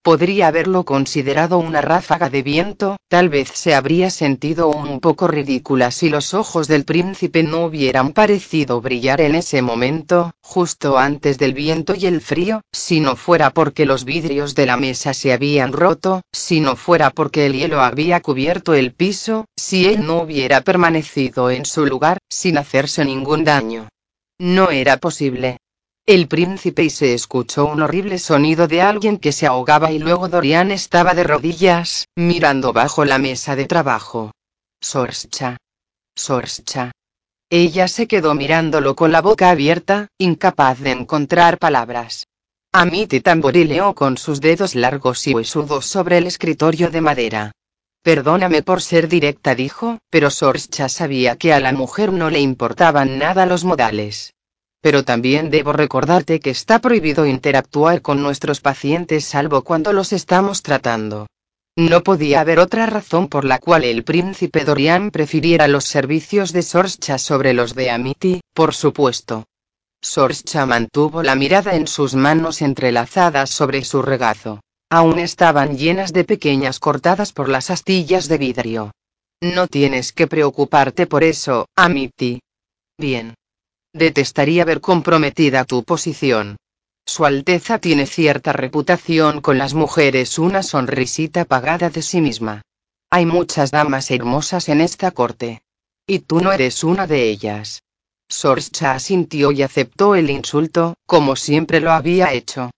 Podría 0.02 0.48
haberlo 0.48 0.84
considerado 0.84 1.58
una 1.58 1.80
ráfaga 1.80 2.28
de 2.28 2.42
viento, 2.42 2.96
tal 3.08 3.28
vez 3.28 3.52
se 3.54 3.72
habría 3.72 4.10
sentido 4.10 4.68
un 4.68 4.98
poco 4.98 5.28
ridícula 5.28 5.92
si 5.92 6.08
los 6.08 6.34
ojos 6.34 6.66
del 6.66 6.84
príncipe 6.84 7.44
no 7.44 7.66
hubieran 7.66 8.12
parecido 8.12 8.80
brillar 8.80 9.20
en 9.20 9.36
ese 9.36 9.62
momento, 9.62 10.32
justo 10.42 10.98
antes 10.98 11.38
del 11.38 11.54
viento 11.54 11.94
y 11.94 12.06
el 12.06 12.20
frío, 12.20 12.62
si 12.72 12.98
no 12.98 13.14
fuera 13.14 13.50
porque 13.50 13.86
los 13.86 14.04
vidrios 14.04 14.56
de 14.56 14.66
la 14.66 14.76
mesa 14.76 15.14
se 15.14 15.32
habían 15.32 15.72
roto, 15.72 16.22
si 16.32 16.58
no 16.58 16.74
fuera 16.74 17.10
porque 17.10 17.46
el 17.46 17.52
hielo 17.52 17.80
había 17.80 18.20
cubierto 18.20 18.74
el 18.74 18.92
piso, 18.92 19.44
si 19.56 19.86
él 19.86 20.04
no 20.04 20.22
hubiera 20.22 20.62
permanecido 20.62 21.48
en 21.48 21.64
su 21.64 21.86
lugar, 21.86 22.18
sin 22.28 22.58
hacerse 22.58 23.04
ningún 23.04 23.44
daño. 23.44 23.86
No 24.40 24.70
era 24.70 24.96
posible. 24.96 25.58
El 26.06 26.26
príncipe 26.26 26.82
y 26.82 26.88
se 26.88 27.12
escuchó 27.12 27.66
un 27.66 27.82
horrible 27.82 28.18
sonido 28.18 28.68
de 28.68 28.80
alguien 28.80 29.18
que 29.18 29.32
se 29.32 29.46
ahogaba 29.46 29.92
y 29.92 29.98
luego 29.98 30.30
Dorian 30.30 30.70
estaba 30.70 31.12
de 31.12 31.24
rodillas, 31.24 32.08
mirando 32.16 32.72
bajo 32.72 33.04
la 33.04 33.18
mesa 33.18 33.54
de 33.54 33.66
trabajo. 33.66 34.32
Sorscha. 34.80 35.58
Sorscha. 36.16 36.90
Ella 37.50 37.86
se 37.86 38.08
quedó 38.08 38.34
mirándolo 38.34 38.96
con 38.96 39.12
la 39.12 39.20
boca 39.20 39.50
abierta, 39.50 40.08
incapaz 40.16 40.80
de 40.80 40.92
encontrar 40.92 41.58
palabras. 41.58 42.26
Amity 42.72 43.20
tamborileó 43.20 43.94
con 43.94 44.16
sus 44.16 44.40
dedos 44.40 44.74
largos 44.74 45.26
y 45.26 45.34
huesudos 45.34 45.84
sobre 45.84 46.16
el 46.16 46.26
escritorio 46.26 46.90
de 46.90 47.00
madera. 47.02 47.52
Perdóname 48.02 48.62
por 48.62 48.80
ser 48.80 49.08
directa, 49.08 49.54
dijo, 49.54 49.98
pero 50.08 50.30
Sorscha 50.30 50.88
sabía 50.88 51.36
que 51.36 51.52
a 51.52 51.60
la 51.60 51.72
mujer 51.72 52.12
no 52.12 52.30
le 52.30 52.40
importaban 52.40 53.18
nada 53.18 53.44
los 53.44 53.64
modales. 53.64 54.32
Pero 54.80 55.04
también 55.04 55.50
debo 55.50 55.74
recordarte 55.74 56.40
que 56.40 56.48
está 56.48 56.78
prohibido 56.78 57.26
interactuar 57.26 58.00
con 58.00 58.22
nuestros 58.22 58.60
pacientes 58.60 59.26
salvo 59.26 59.62
cuando 59.62 59.92
los 59.92 60.14
estamos 60.14 60.62
tratando. 60.62 61.26
No 61.76 62.02
podía 62.02 62.40
haber 62.40 62.58
otra 62.58 62.86
razón 62.86 63.28
por 63.28 63.44
la 63.44 63.58
cual 63.58 63.84
el 63.84 64.02
príncipe 64.02 64.64
Dorian 64.64 65.10
prefiriera 65.10 65.68
los 65.68 65.84
servicios 65.84 66.52
de 66.52 66.62
Sorscha 66.62 67.18
sobre 67.18 67.52
los 67.52 67.74
de 67.74 67.90
Amity, 67.90 68.40
por 68.54 68.74
supuesto. 68.74 69.44
Sorscha 70.00 70.64
mantuvo 70.64 71.22
la 71.22 71.34
mirada 71.34 71.76
en 71.76 71.86
sus 71.86 72.14
manos 72.14 72.62
entrelazadas 72.62 73.50
sobre 73.50 73.84
su 73.84 74.00
regazo. 74.00 74.60
Aún 74.90 75.20
estaban 75.20 75.78
llenas 75.78 76.12
de 76.12 76.24
pequeñas 76.24 76.80
cortadas 76.80 77.32
por 77.32 77.48
las 77.48 77.70
astillas 77.70 78.26
de 78.26 78.38
vidrio. 78.38 78.90
No 79.40 79.68
tienes 79.68 80.12
que 80.12 80.26
preocuparte 80.26 81.06
por 81.06 81.22
eso, 81.22 81.68
Amity. 81.76 82.40
Bien. 82.98 83.34
Detestaría 83.92 84.64
ver 84.64 84.80
comprometida 84.80 85.64
tu 85.64 85.84
posición. 85.84 86.56
Su 87.06 87.24
Alteza 87.24 87.78
tiene 87.78 88.06
cierta 88.06 88.52
reputación 88.52 89.40
con 89.40 89.58
las 89.58 89.74
mujeres, 89.74 90.38
una 90.38 90.62
sonrisita 90.62 91.44
pagada 91.44 91.88
de 91.88 92.02
sí 92.02 92.20
misma. 92.20 92.62
Hay 93.10 93.26
muchas 93.26 93.70
damas 93.70 94.10
hermosas 94.10 94.68
en 94.68 94.80
esta 94.80 95.12
corte. 95.12 95.62
Y 96.06 96.20
tú 96.20 96.40
no 96.40 96.52
eres 96.52 96.82
una 96.82 97.06
de 97.06 97.30
ellas. 97.30 97.82
Sorscha 98.28 98.92
asintió 98.92 99.52
y 99.52 99.62
aceptó 99.62 100.16
el 100.16 100.30
insulto, 100.30 100.94
como 101.06 101.36
siempre 101.36 101.80
lo 101.80 101.92
había 101.92 102.32
hecho. 102.32 102.70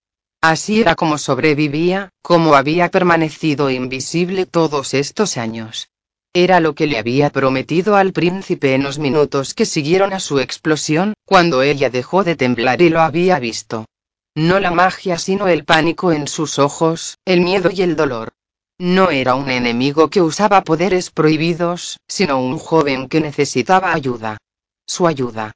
Así 0.42 0.80
era 0.80 0.96
como 0.96 1.18
sobrevivía, 1.18 2.08
como 2.20 2.56
había 2.56 2.90
permanecido 2.90 3.70
invisible 3.70 4.44
todos 4.44 4.92
estos 4.92 5.36
años. 5.36 5.88
Era 6.34 6.58
lo 6.58 6.74
que 6.74 6.88
le 6.88 6.98
había 6.98 7.30
prometido 7.30 7.94
al 7.94 8.12
príncipe 8.12 8.74
en 8.74 8.82
los 8.82 8.98
minutos 8.98 9.54
que 9.54 9.66
siguieron 9.66 10.12
a 10.12 10.18
su 10.18 10.40
explosión, 10.40 11.14
cuando 11.24 11.62
ella 11.62 11.90
dejó 11.90 12.24
de 12.24 12.34
temblar 12.34 12.82
y 12.82 12.88
lo 12.88 13.02
había 13.02 13.38
visto. 13.38 13.86
No 14.34 14.58
la 14.58 14.72
magia 14.72 15.16
sino 15.16 15.46
el 15.46 15.64
pánico 15.64 16.10
en 16.10 16.26
sus 16.26 16.58
ojos, 16.58 17.18
el 17.24 17.40
miedo 17.42 17.70
y 17.72 17.82
el 17.82 17.94
dolor. 17.94 18.32
No 18.78 19.10
era 19.10 19.36
un 19.36 19.48
enemigo 19.48 20.10
que 20.10 20.22
usaba 20.22 20.62
poderes 20.62 21.10
prohibidos, 21.10 21.98
sino 22.08 22.42
un 22.42 22.58
joven 22.58 23.08
que 23.08 23.20
necesitaba 23.20 23.92
ayuda. 23.92 24.38
Su 24.86 25.06
ayuda. 25.06 25.52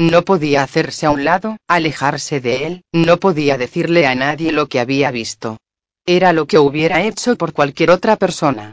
No 0.00 0.22
podía 0.22 0.62
hacerse 0.62 1.04
a 1.04 1.10
un 1.10 1.24
lado, 1.24 1.58
alejarse 1.68 2.40
de 2.40 2.66
él, 2.66 2.84
no 2.90 3.18
podía 3.18 3.58
decirle 3.58 4.06
a 4.06 4.14
nadie 4.14 4.50
lo 4.50 4.66
que 4.66 4.80
había 4.80 5.10
visto. 5.10 5.58
Era 6.06 6.32
lo 6.32 6.46
que 6.46 6.58
hubiera 6.58 7.02
hecho 7.02 7.36
por 7.36 7.52
cualquier 7.52 7.90
otra 7.90 8.16
persona. 8.16 8.72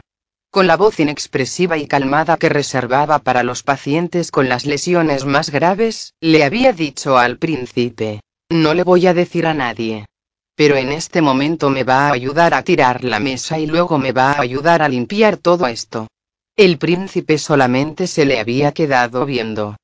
Con 0.50 0.66
la 0.66 0.78
voz 0.78 0.98
inexpresiva 1.00 1.76
y 1.76 1.86
calmada 1.86 2.38
que 2.38 2.48
reservaba 2.48 3.18
para 3.18 3.42
los 3.42 3.62
pacientes 3.62 4.30
con 4.30 4.48
las 4.48 4.64
lesiones 4.64 5.26
más 5.26 5.50
graves, 5.50 6.14
le 6.22 6.44
había 6.44 6.72
dicho 6.72 7.18
al 7.18 7.36
príncipe, 7.36 8.22
no 8.48 8.72
le 8.72 8.82
voy 8.82 9.06
a 9.06 9.12
decir 9.12 9.46
a 9.46 9.52
nadie. 9.52 10.06
Pero 10.54 10.76
en 10.76 10.92
este 10.92 11.20
momento 11.20 11.68
me 11.68 11.84
va 11.84 12.08
a 12.08 12.12
ayudar 12.12 12.54
a 12.54 12.62
tirar 12.62 13.04
la 13.04 13.20
mesa 13.20 13.58
y 13.58 13.66
luego 13.66 13.98
me 13.98 14.12
va 14.12 14.32
a 14.32 14.40
ayudar 14.40 14.80
a 14.80 14.88
limpiar 14.88 15.36
todo 15.36 15.66
esto. 15.66 16.08
El 16.56 16.78
príncipe 16.78 17.36
solamente 17.36 18.06
se 18.06 18.24
le 18.24 18.40
había 18.40 18.72
quedado 18.72 19.26
viendo. 19.26 19.76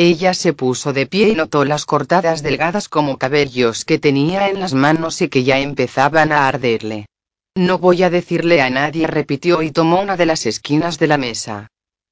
Ella 0.00 0.32
se 0.32 0.52
puso 0.52 0.92
de 0.92 1.06
pie 1.06 1.30
y 1.30 1.34
notó 1.34 1.64
las 1.64 1.84
cortadas 1.84 2.44
delgadas 2.44 2.88
como 2.88 3.18
cabellos 3.18 3.84
que 3.84 3.98
tenía 3.98 4.48
en 4.48 4.60
las 4.60 4.72
manos 4.72 5.20
y 5.22 5.28
que 5.28 5.42
ya 5.42 5.58
empezaban 5.58 6.30
a 6.30 6.46
arderle. 6.46 7.06
No 7.56 7.78
voy 7.78 8.04
a 8.04 8.08
decirle 8.08 8.62
a 8.62 8.70
nadie, 8.70 9.08
repitió 9.08 9.60
y 9.60 9.72
tomó 9.72 10.00
una 10.00 10.16
de 10.16 10.24
las 10.24 10.46
esquinas 10.46 11.00
de 11.00 11.08
la 11.08 11.18
mesa. 11.18 11.66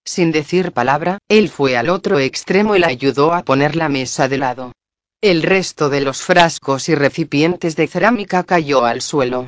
Sin 0.05 0.33
decir 0.33 0.73
palabra, 0.73 1.19
él 1.29 1.49
fue 1.49 1.77
al 1.77 1.89
otro 1.89 2.19
extremo 2.19 2.75
y 2.75 2.81
la 2.81 2.89
ayudó 2.89 3.33
a 3.33 3.45
poner 3.45 3.77
la 3.77 3.89
mesa 3.89 4.27
de 4.27 4.39
lado. 4.39 4.73
El 5.21 5.45
resto 5.45 5.89
de 5.89 6.01
los 6.01 6.23
frascos 6.23 6.89
y 6.89 6.97
recipientes 6.97 7.77
de 7.77 7.87
cerámica 7.87 8.43
cayó 8.43 8.85
al 8.85 9.01
suelo. 9.01 9.47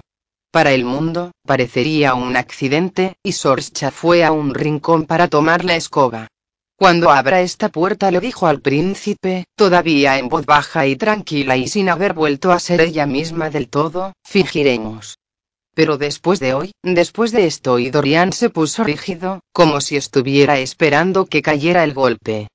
Para 0.53 0.71
el 0.71 0.85
mundo, 0.85 1.33
parecería 1.45 2.15
un 2.15 2.37
accidente, 2.37 3.17
y 3.21 3.33
Sorscha 3.33 3.91
fue 3.91 4.25
a 4.25 4.31
un 4.31 4.55
rincón 4.55 5.07
para 5.07 5.27
tomar 5.27 5.65
la 5.65 5.75
escoba. 5.75 6.29
Cuando 6.79 7.11
abra 7.11 7.41
esta 7.41 7.71
puerta 7.71 8.13
le 8.13 8.21
dijo 8.21 8.47
al 8.47 8.61
príncipe, 8.61 9.47
todavía 9.57 10.17
en 10.17 10.29
voz 10.29 10.47
baja 10.47 10.87
y 10.87 10.95
tranquila 10.95 11.57
y 11.57 11.67
sin 11.67 11.89
haber 11.89 12.13
vuelto 12.13 12.53
a 12.53 12.61
ser 12.61 12.81
ella 12.81 13.05
misma 13.05 13.51
del 13.51 13.69
todo, 13.69 14.13
fingiremos. 14.25 15.19
Pero 15.75 15.99
después 15.99 16.39
de 16.39 16.55
hoy, 16.55 16.71
después 16.85 17.33
de 17.33 17.47
esto 17.47 17.81
y 17.81 17.91
Dorian 17.91 18.33
se 18.33 18.49
puso 18.49 18.85
rígido, 18.85 19.41
como 19.53 19.81
si 19.81 19.97
estuviera 19.97 20.61
esperando 20.61 21.27
que 21.27 21.43
cayera 21.43 21.83
el 21.83 21.95
golpe. 21.95 22.47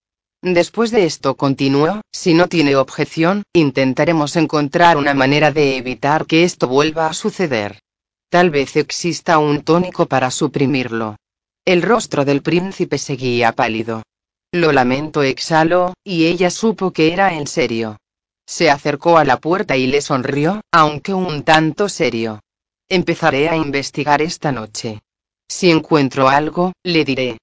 Después 0.41 0.91
de 0.91 1.05
esto 1.05 1.35
continuó, 1.35 1.99
si 2.09 2.33
no 2.33 2.47
tiene 2.47 2.77
objeción, 2.77 3.43
intentaremos 3.51 4.37
encontrar 4.37 4.95
una 4.95 5.13
manera 5.13 5.51
de 5.51 5.75
evitar 5.75 6.25
que 6.25 6.45
esto 6.45 6.69
vuelva 6.69 7.07
a 7.07 7.13
suceder. 7.13 7.81
Tal 8.29 8.51
vez 8.51 8.77
exista 8.77 9.37
un 9.37 9.63
tónico 9.63 10.05
para 10.05 10.31
suprimirlo. 10.31 11.17
El 11.65 11.81
rostro 11.81 12.23
del 12.23 12.41
príncipe 12.41 12.97
seguía 12.97 13.51
pálido. 13.51 14.01
Lo 14.53 14.71
lamento, 14.71 15.23
exhaló, 15.23 15.95
y 16.03 16.27
ella 16.27 16.51
supo 16.51 16.91
que 16.91 17.11
era 17.11 17.33
en 17.33 17.47
serio. 17.47 17.97
Se 18.45 18.69
acercó 18.69 19.17
a 19.17 19.25
la 19.25 19.39
puerta 19.39 19.75
y 19.77 19.87
le 19.87 19.99
sonrió, 19.99 20.61
aunque 20.71 21.11
un 21.11 21.41
tanto 21.41 21.89
serio. 21.89 22.39
Empezaré 22.87 23.49
a 23.49 23.55
investigar 23.55 24.21
esta 24.21 24.51
noche. 24.51 25.01
Si 25.49 25.71
encuentro 25.71 26.29
algo, 26.29 26.71
le 26.83 27.03
diré. 27.03 27.39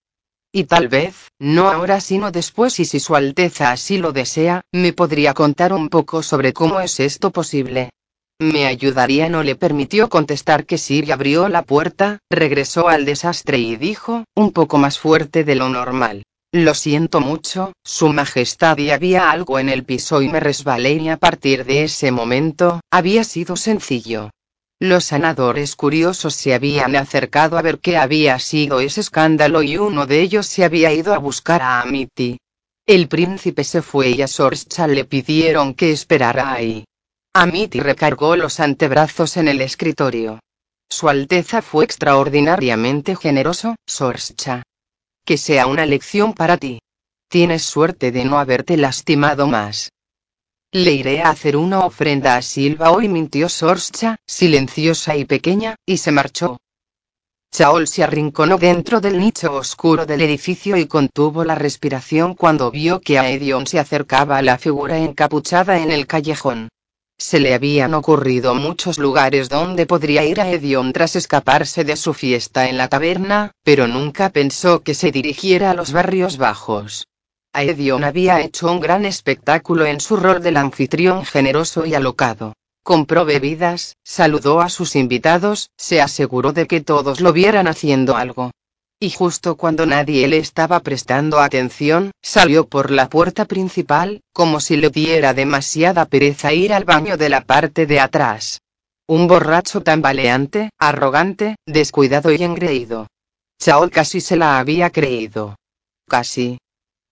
Y 0.52 0.64
tal 0.64 0.86
vez, 0.86 1.32
no 1.40 1.68
ahora 1.68 2.00
sino 2.00 2.30
después 2.30 2.78
y 2.78 2.84
si 2.84 3.00
Su 3.00 3.16
Alteza 3.16 3.72
así 3.72 3.98
lo 3.98 4.12
desea, 4.12 4.60
me 4.70 4.92
podría 4.92 5.34
contar 5.34 5.72
un 5.72 5.88
poco 5.88 6.22
sobre 6.22 6.52
cómo 6.52 6.78
es 6.78 7.00
esto 7.00 7.32
posible. 7.32 7.90
Me 8.38 8.66
ayudaría 8.66 9.28
no 9.28 9.42
le 9.42 9.56
permitió 9.56 10.08
contestar 10.08 10.64
que 10.64 10.78
sí 10.78 11.02
y 11.04 11.10
abrió 11.10 11.48
la 11.48 11.62
puerta, 11.62 12.20
regresó 12.30 12.88
al 12.88 13.04
desastre 13.04 13.58
y 13.58 13.74
dijo, 13.74 14.26
un 14.36 14.52
poco 14.52 14.78
más 14.78 15.00
fuerte 15.00 15.42
de 15.42 15.56
lo 15.56 15.68
normal. 15.68 16.22
Lo 16.52 16.74
siento 16.74 17.20
mucho, 17.20 17.74
Su 17.84 18.08
Majestad 18.08 18.76
y 18.78 18.90
había 18.90 19.30
algo 19.30 19.60
en 19.60 19.68
el 19.68 19.84
piso 19.84 20.20
y 20.20 20.28
me 20.28 20.40
resbalé 20.40 20.94
y 20.94 21.08
a 21.08 21.16
partir 21.16 21.64
de 21.64 21.84
ese 21.84 22.10
momento, 22.10 22.80
había 22.90 23.22
sido 23.22 23.54
sencillo. 23.54 24.30
Los 24.80 25.04
sanadores 25.04 25.76
curiosos 25.76 26.34
se 26.34 26.52
habían 26.52 26.96
acercado 26.96 27.56
a 27.56 27.62
ver 27.62 27.78
qué 27.78 27.96
había 27.96 28.36
sido 28.40 28.80
ese 28.80 29.00
escándalo 29.00 29.62
y 29.62 29.76
uno 29.76 30.06
de 30.06 30.22
ellos 30.22 30.46
se 30.46 30.64
había 30.64 30.92
ido 30.92 31.14
a 31.14 31.18
buscar 31.18 31.62
a 31.62 31.82
Amity. 31.82 32.38
El 32.84 33.06
príncipe 33.06 33.62
se 33.62 33.80
fue 33.80 34.10
y 34.10 34.22
a 34.22 34.26
Sorscha 34.26 34.88
le 34.88 35.04
pidieron 35.04 35.74
que 35.74 35.92
esperara 35.92 36.52
ahí. 36.52 36.84
Amity 37.32 37.78
recargó 37.78 38.34
los 38.34 38.58
antebrazos 38.58 39.36
en 39.36 39.46
el 39.46 39.60
escritorio. 39.60 40.40
Su 40.88 41.08
Alteza 41.08 41.62
fue 41.62 41.84
extraordinariamente 41.84 43.14
generoso, 43.14 43.76
Sorscha. 43.86 44.64
Que 45.24 45.36
sea 45.36 45.66
una 45.66 45.86
lección 45.86 46.34
para 46.34 46.56
ti. 46.56 46.80
Tienes 47.28 47.62
suerte 47.62 48.10
de 48.10 48.24
no 48.24 48.38
haberte 48.38 48.76
lastimado 48.76 49.46
más. 49.46 49.92
Le 50.72 50.92
iré 50.92 51.22
a 51.22 51.30
hacer 51.30 51.56
una 51.56 51.80
ofrenda 51.80 52.36
a 52.36 52.42
Silva 52.42 52.92
hoy 52.92 53.08
mintió 53.08 53.48
Sorcha, 53.48 54.16
silenciosa 54.26 55.16
y 55.16 55.24
pequeña, 55.24 55.76
y 55.84 55.96
se 55.96 56.12
marchó. 56.12 56.58
Chaol 57.52 57.88
se 57.88 58.04
arrinconó 58.04 58.58
dentro 58.58 59.00
del 59.00 59.18
nicho 59.18 59.52
oscuro 59.52 60.06
del 60.06 60.20
edificio 60.20 60.76
y 60.76 60.86
contuvo 60.86 61.44
la 61.44 61.56
respiración 61.56 62.34
cuando 62.34 62.70
vio 62.70 63.00
que 63.00 63.18
Aedion 63.18 63.66
se 63.66 63.80
acercaba 63.80 64.38
a 64.38 64.42
la 64.42 64.58
figura 64.58 64.98
encapuchada 64.98 65.80
en 65.80 65.90
el 65.90 66.06
callejón. 66.06 66.68
Se 67.20 67.38
le 67.38 67.52
habían 67.52 67.92
ocurrido 67.92 68.54
muchos 68.54 68.98
lugares 68.98 69.50
donde 69.50 69.84
podría 69.84 70.24
ir 70.24 70.40
Aedion 70.40 70.94
tras 70.94 71.16
escaparse 71.16 71.84
de 71.84 71.96
su 71.96 72.14
fiesta 72.14 72.70
en 72.70 72.78
la 72.78 72.88
taberna, 72.88 73.52
pero 73.62 73.86
nunca 73.86 74.30
pensó 74.30 74.82
que 74.82 74.94
se 74.94 75.12
dirigiera 75.12 75.70
a 75.70 75.74
los 75.74 75.92
barrios 75.92 76.38
bajos. 76.38 77.08
Aedion 77.52 78.04
había 78.04 78.40
hecho 78.40 78.72
un 78.72 78.80
gran 78.80 79.04
espectáculo 79.04 79.84
en 79.84 80.00
su 80.00 80.16
rol 80.16 80.42
del 80.42 80.56
anfitrión 80.56 81.26
generoso 81.26 81.84
y 81.84 81.94
alocado. 81.94 82.54
Compró 82.82 83.26
bebidas, 83.26 83.98
saludó 84.02 84.62
a 84.62 84.70
sus 84.70 84.96
invitados, 84.96 85.68
se 85.76 86.00
aseguró 86.00 86.54
de 86.54 86.66
que 86.66 86.80
todos 86.80 87.20
lo 87.20 87.34
vieran 87.34 87.68
haciendo 87.68 88.16
algo. 88.16 88.50
Y 89.00 89.10
justo 89.10 89.56
cuando 89.56 89.86
nadie 89.86 90.28
le 90.28 90.36
estaba 90.36 90.80
prestando 90.80 91.40
atención, 91.40 92.10
salió 92.20 92.68
por 92.68 92.90
la 92.90 93.08
puerta 93.08 93.46
principal, 93.46 94.20
como 94.34 94.60
si 94.60 94.76
le 94.76 94.90
diera 94.90 95.32
demasiada 95.32 96.04
pereza 96.04 96.52
ir 96.52 96.74
al 96.74 96.84
baño 96.84 97.16
de 97.16 97.30
la 97.30 97.40
parte 97.40 97.86
de 97.86 97.98
atrás. 97.98 98.60
Un 99.08 99.26
borracho 99.26 99.80
tambaleante, 99.80 100.68
arrogante, 100.78 101.56
descuidado 101.66 102.30
y 102.30 102.42
engreído. 102.42 103.06
Chaol 103.58 103.90
casi 103.90 104.20
se 104.20 104.36
la 104.36 104.58
había 104.58 104.90
creído. 104.90 105.56
Casi, 106.06 106.58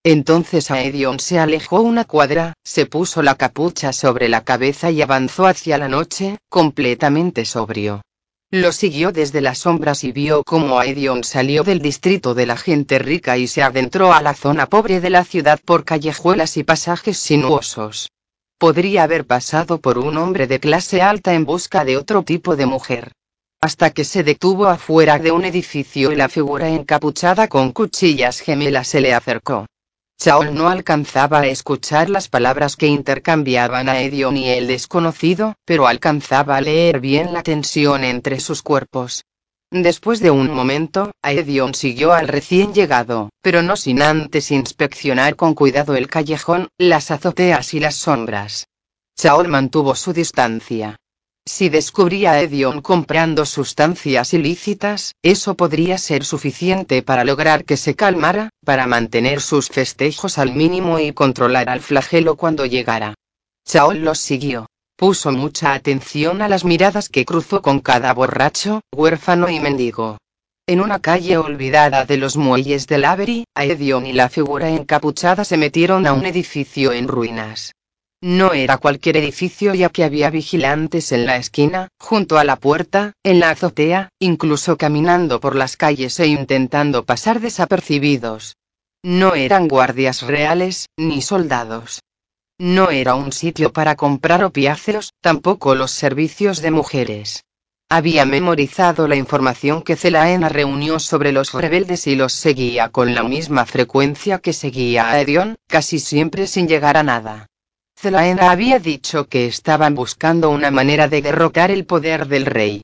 entonces 0.05 0.71
Aedion 0.71 1.19
se 1.19 1.39
alejó 1.39 1.81
una 1.81 2.05
cuadra, 2.05 2.55
se 2.65 2.87
puso 2.87 3.23
la 3.23 3.35
capucha 3.35 3.93
sobre 3.93 4.29
la 4.29 4.43
cabeza 4.43 4.91
y 4.91 5.03
avanzó 5.03 5.47
hacia 5.47 5.77
la 5.77 5.89
noche, 5.89 6.39
completamente 6.49 7.45
sobrio. 7.45 8.03
Lo 8.51 8.73
siguió 8.73 9.13
desde 9.13 9.43
las 9.43 9.59
sombras 9.59 10.05
y 10.05 10.13
vio 10.13 10.43
cómo 10.43 10.79
Aedion 10.79 11.23
salió 11.23 11.65
del 11.65 11.81
distrito 11.81 12.33
de 12.33 12.47
la 12.47 12.57
gente 12.57 12.99
rica 12.99 13.37
y 13.37 13.47
se 13.47 13.63
adentró 13.63 14.15
a 14.15 14.23
la 14.23 14.33
zona 14.33 14.65
pobre 14.65 15.03
de 15.03 15.11
la 15.11 15.25
ciudad 15.25 15.61
por 15.63 15.85
callejuelas 15.85 16.57
y 16.57 16.65
pasajes 16.65 17.19
sinuosos. 17.19 18.11
Podría 18.57 19.03
haber 19.03 19.27
pasado 19.27 19.83
por 19.83 19.99
un 19.99 20.17
hombre 20.17 20.47
de 20.47 20.61
clase 20.61 21.03
alta 21.03 21.35
en 21.35 21.45
busca 21.45 21.85
de 21.85 21.99
otro 21.99 22.23
tipo 22.23 22.57
de 22.57 22.65
mujer. 22.65 23.13
Hasta 23.61 23.91
que 23.91 24.05
se 24.05 24.25
detuvo 24.25 24.67
afuera 24.67 25.19
de 25.19 25.31
un 25.31 25.45
edificio 25.45 26.11
y 26.11 26.17
la 26.17 26.31
figura 26.31 26.71
encapuchada 26.71 27.49
con 27.49 27.73
cuchillas 27.73 28.41
gemelas 28.41 28.89
se 28.89 29.03
le 29.03 29.13
acercó. 29.13 29.67
Chaol 30.21 30.53
no 30.53 30.69
alcanzaba 30.69 31.41
a 31.41 31.47
escuchar 31.47 32.11
las 32.11 32.29
palabras 32.29 32.75
que 32.75 32.89
intercambiaban 32.89 33.89
a 33.89 34.01
Edion 34.01 34.37
y 34.37 34.49
el 34.49 34.67
desconocido, 34.67 35.55
pero 35.65 35.87
alcanzaba 35.87 36.57
a 36.57 36.61
leer 36.61 36.99
bien 36.99 37.33
la 37.33 37.45
tensión 37.45 38.03
entre 38.03 38.41
sus 38.41 38.63
cuerpos. 38.63 39.25
Después 39.71 40.19
de 40.19 40.33
un 40.33 40.51
momento, 40.51 41.13
Aedion 41.23 41.73
siguió 41.73 42.13
al 42.13 42.27
recién 42.27 42.75
llegado, 42.75 43.31
pero 43.43 43.63
no 43.63 43.77
sin 43.77 44.03
antes 44.03 44.51
inspeccionar 44.51 45.37
con 45.37 45.55
cuidado 45.55 45.95
el 45.95 46.09
callejón, 46.09 46.69
las 46.79 47.13
azoteas 47.13 47.73
y 47.75 47.81
las 47.81 47.95
sombras. 47.95 48.67
Chaol 49.17 49.47
mantuvo 49.47 49.95
su 49.95 50.13
distancia. 50.13 50.97
Si 51.45 51.69
descubría 51.71 52.33
a 52.33 52.41
Edion 52.41 52.83
comprando 52.83 53.47
sustancias 53.47 54.35
ilícitas, 54.35 55.15
eso 55.23 55.55
podría 55.55 55.97
ser 55.97 56.25
suficiente 56.25 57.03
para 57.03 57.25
lograr 57.25 57.65
que 57.65 57.77
se 57.77 57.95
calmara, 57.95 58.51
para 58.65 58.87
mantener 58.87 59.41
sus 59.41 59.69
festejos 59.69 60.39
al 60.39 60.55
mínimo 60.55 60.99
y 60.99 61.13
controlar 61.13 61.71
al 61.71 61.81
flagelo 61.81 62.37
cuando 62.37 62.67
llegara. 62.67 63.15
Chaol 63.67 64.01
los 64.01 64.19
siguió. 64.19 64.67
Puso 64.97 65.31
mucha 65.31 65.75
atención 65.75 66.43
a 66.43 66.49
las 66.49 66.65
miradas 66.65 67.09
que 67.09 67.25
cruzó 67.25 67.63
con 67.63 67.81
cada 67.81 68.13
borracho, 68.13 68.81
huérfano 68.93 69.49
y 69.49 69.61
mendigo. 69.61 70.19
En 70.67 70.81
una 70.81 70.99
calle 70.99 71.39
olvidada 71.39 72.05
de 72.05 72.19
los 72.19 72.37
muelles 72.37 72.87
del 72.87 73.05
Avery, 73.07 73.45
Aedion 73.55 74.07
y 74.07 74.13
la 74.13 74.29
figura 74.29 74.69
encapuchada 74.69 75.45
se 75.45 75.57
metieron 75.57 76.07
a 76.07 76.13
un 76.13 76.27
edificio 76.27 76.93
en 76.93 77.09
ruinas. 77.09 77.73
No 78.21 78.53
era 78.53 78.79
cualquier 78.79 79.17
edificio 79.17 79.75
ya 79.75 79.91
que 79.91 80.03
había 80.03 80.29
vigilantes 80.29 81.13
en 81.13 81.25
la 81.25 81.37
esquina, 81.37 81.87
junto 82.01 82.37
a 82.37 82.43
la 82.43 82.57
puerta, 82.57 83.13
en 83.23 83.39
la 83.39 83.51
azotea, 83.51 84.09
incluso 84.19 84.77
caminando 84.77 85.39
por 85.39 85.55
las 85.55 85.77
calles 85.77 86.19
e 86.19 86.27
intentando 86.27 87.05
pasar 87.05 87.41
desapercibidos. 87.41 88.57
No 89.05 89.37
eran 89.37 89.69
guardias 89.69 90.23
reales, 90.23 90.89
ni 90.97 91.23
soldados. 91.23 92.01
No 92.59 92.91
era 92.91 93.15
un 93.15 93.31
sitio 93.31 93.73
para 93.73 93.95
comprar 93.95 94.43
opiáceos, 94.43 95.13
tampoco 95.21 95.77
los 95.77 95.93
servicios 95.93 96.61
de 96.61 96.73
mujeres. 96.73 97.45
Había 97.89 98.25
memorizado 98.25 99.07
la 99.07 99.15
información 99.15 99.83
que 99.83 99.95
Zelaena 99.95 100.49
reunió 100.49 100.99
sobre 100.99 101.31
los 101.31 101.55
rebeldes 101.55 102.09
y 102.09 102.17
los 102.17 102.33
seguía 102.33 102.89
con 102.89 103.15
la 103.15 103.23
misma 103.23 103.65
frecuencia 103.65 104.41
que 104.41 104.53
seguía 104.53 105.09
a 105.09 105.21
Edion, 105.21 105.55
casi 105.69 106.01
siempre 106.01 106.49
sin 106.49 106.67
llegar 106.67 106.97
a 106.97 107.05
nada. 107.05 107.47
Zelaena 108.01 108.53
había 108.53 108.79
dicho 108.79 109.27
que 109.27 109.47
estaban 109.47 109.97
buscando 109.97 110.51
una 110.51 110.71
manera 110.71 111.09
de 111.09 111.21
derrocar 111.21 111.73
el 111.73 111.85
poder 111.85 112.29
del 112.29 112.47
rey. 112.47 112.83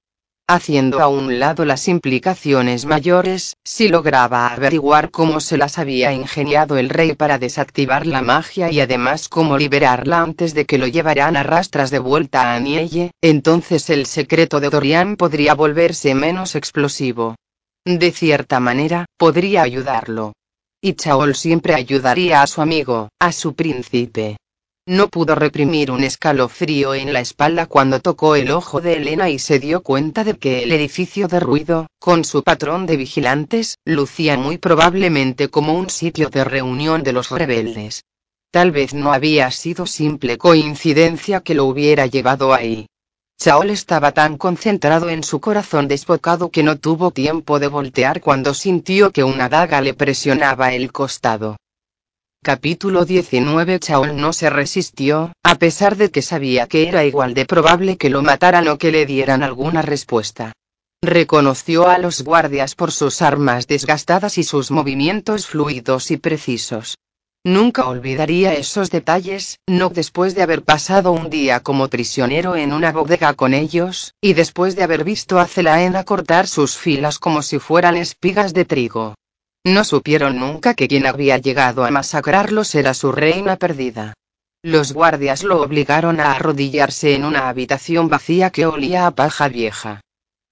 Haciendo 0.48 1.00
a 1.00 1.06
un 1.06 1.38
lado 1.38 1.64
las 1.64 1.86
implicaciones 1.86 2.84
mayores, 2.84 3.56
si 3.62 3.86
lograba 3.86 4.48
averiguar 4.48 5.12
cómo 5.12 5.38
se 5.38 5.56
las 5.56 5.78
había 5.78 6.12
ingeniado 6.12 6.78
el 6.78 6.88
rey 6.88 7.14
para 7.14 7.38
desactivar 7.38 8.08
la 8.08 8.22
magia 8.22 8.72
y 8.72 8.80
además 8.80 9.28
cómo 9.28 9.56
liberarla 9.56 10.20
antes 10.20 10.52
de 10.52 10.64
que 10.64 10.78
lo 10.78 10.88
llevaran 10.88 11.36
a 11.36 11.44
rastras 11.44 11.92
de 11.92 12.00
vuelta 12.00 12.50
a 12.50 12.56
Anielle, 12.56 13.12
entonces 13.22 13.90
el 13.90 14.06
secreto 14.06 14.58
de 14.58 14.68
Dorian 14.68 15.14
podría 15.14 15.54
volverse 15.54 16.16
menos 16.16 16.56
explosivo. 16.56 17.36
De 17.84 18.10
cierta 18.10 18.58
manera, 18.58 19.06
podría 19.16 19.62
ayudarlo. 19.62 20.32
Y 20.80 20.94
Chaol 20.94 21.36
siempre 21.36 21.72
ayudaría 21.74 22.42
a 22.42 22.48
su 22.48 22.60
amigo, 22.60 23.10
a 23.20 23.30
su 23.30 23.54
príncipe. 23.54 24.38
No 24.86 25.08
pudo 25.08 25.34
reprimir 25.34 25.90
un 25.90 26.04
escalofrío 26.04 26.94
en 26.94 27.14
la 27.14 27.20
espalda 27.20 27.64
cuando 27.64 28.00
tocó 28.00 28.36
el 28.36 28.50
ojo 28.50 28.82
de 28.82 28.96
Elena 28.96 29.30
y 29.30 29.38
se 29.38 29.58
dio 29.58 29.82
cuenta 29.82 30.24
de 30.24 30.34
que 30.34 30.62
el 30.62 30.72
edificio 30.72 31.26
de 31.26 31.40
ruido, 31.40 31.86
con 31.98 32.22
su 32.22 32.42
patrón 32.42 32.84
de 32.84 32.98
vigilantes, 32.98 33.78
lucía 33.86 34.36
muy 34.36 34.58
probablemente 34.58 35.48
como 35.48 35.72
un 35.72 35.88
sitio 35.88 36.28
de 36.28 36.44
reunión 36.44 37.02
de 37.02 37.14
los 37.14 37.30
rebeldes. 37.30 38.04
Tal 38.50 38.72
vez 38.72 38.92
no 38.92 39.14
había 39.14 39.50
sido 39.50 39.86
simple 39.86 40.36
coincidencia 40.36 41.40
que 41.40 41.54
lo 41.54 41.64
hubiera 41.64 42.04
llevado 42.04 42.52
ahí. 42.52 42.86
Chaol 43.40 43.70
estaba 43.70 44.12
tan 44.12 44.36
concentrado 44.36 45.08
en 45.08 45.24
su 45.24 45.40
corazón 45.40 45.88
desbocado 45.88 46.50
que 46.50 46.62
no 46.62 46.76
tuvo 46.76 47.10
tiempo 47.10 47.58
de 47.58 47.68
voltear 47.68 48.20
cuando 48.20 48.52
sintió 48.52 49.12
que 49.12 49.24
una 49.24 49.48
daga 49.48 49.80
le 49.80 49.94
presionaba 49.94 50.74
el 50.74 50.92
costado. 50.92 51.56
Capítulo 52.44 53.06
19 53.06 53.80
Chaol 53.80 54.16
no 54.16 54.34
se 54.34 54.50
resistió, 54.50 55.32
a 55.42 55.54
pesar 55.54 55.96
de 55.96 56.10
que 56.10 56.20
sabía 56.20 56.66
que 56.66 56.86
era 56.86 57.02
igual 57.06 57.32
de 57.32 57.46
probable 57.46 57.96
que 57.96 58.10
lo 58.10 58.20
mataran 58.20 58.68
o 58.68 58.76
que 58.76 58.92
le 58.92 59.06
dieran 59.06 59.42
alguna 59.42 59.80
respuesta. 59.80 60.52
Reconoció 61.00 61.88
a 61.88 61.96
los 61.96 62.20
guardias 62.20 62.74
por 62.74 62.92
sus 62.92 63.22
armas 63.22 63.66
desgastadas 63.66 64.36
y 64.36 64.42
sus 64.42 64.70
movimientos 64.70 65.46
fluidos 65.46 66.10
y 66.10 66.18
precisos. 66.18 66.98
Nunca 67.44 67.88
olvidaría 67.88 68.52
esos 68.52 68.90
detalles, 68.90 69.58
no 69.66 69.88
después 69.88 70.34
de 70.34 70.42
haber 70.42 70.64
pasado 70.64 71.12
un 71.12 71.30
día 71.30 71.60
como 71.60 71.88
prisionero 71.88 72.56
en 72.56 72.74
una 72.74 72.92
bodega 72.92 73.32
con 73.32 73.54
ellos, 73.54 74.12
y 74.20 74.34
después 74.34 74.76
de 74.76 74.82
haber 74.82 75.02
visto 75.02 75.38
a 75.38 75.46
Zelaena 75.46 76.04
cortar 76.04 76.46
sus 76.46 76.76
filas 76.76 77.18
como 77.18 77.40
si 77.40 77.58
fueran 77.58 77.96
espigas 77.96 78.52
de 78.52 78.66
trigo. 78.66 79.14
No 79.66 79.82
supieron 79.84 80.38
nunca 80.38 80.74
que 80.74 80.88
quien 80.88 81.06
había 81.06 81.38
llegado 81.38 81.84
a 81.84 81.90
masacrarlos 81.90 82.74
era 82.74 82.92
su 82.92 83.12
reina 83.12 83.56
perdida. 83.56 84.12
Los 84.62 84.92
guardias 84.92 85.42
lo 85.42 85.62
obligaron 85.62 86.20
a 86.20 86.32
arrodillarse 86.32 87.14
en 87.14 87.24
una 87.24 87.48
habitación 87.48 88.08
vacía 88.08 88.50
que 88.50 88.66
olía 88.66 89.06
a 89.06 89.10
paja 89.10 89.48
vieja. 89.48 90.00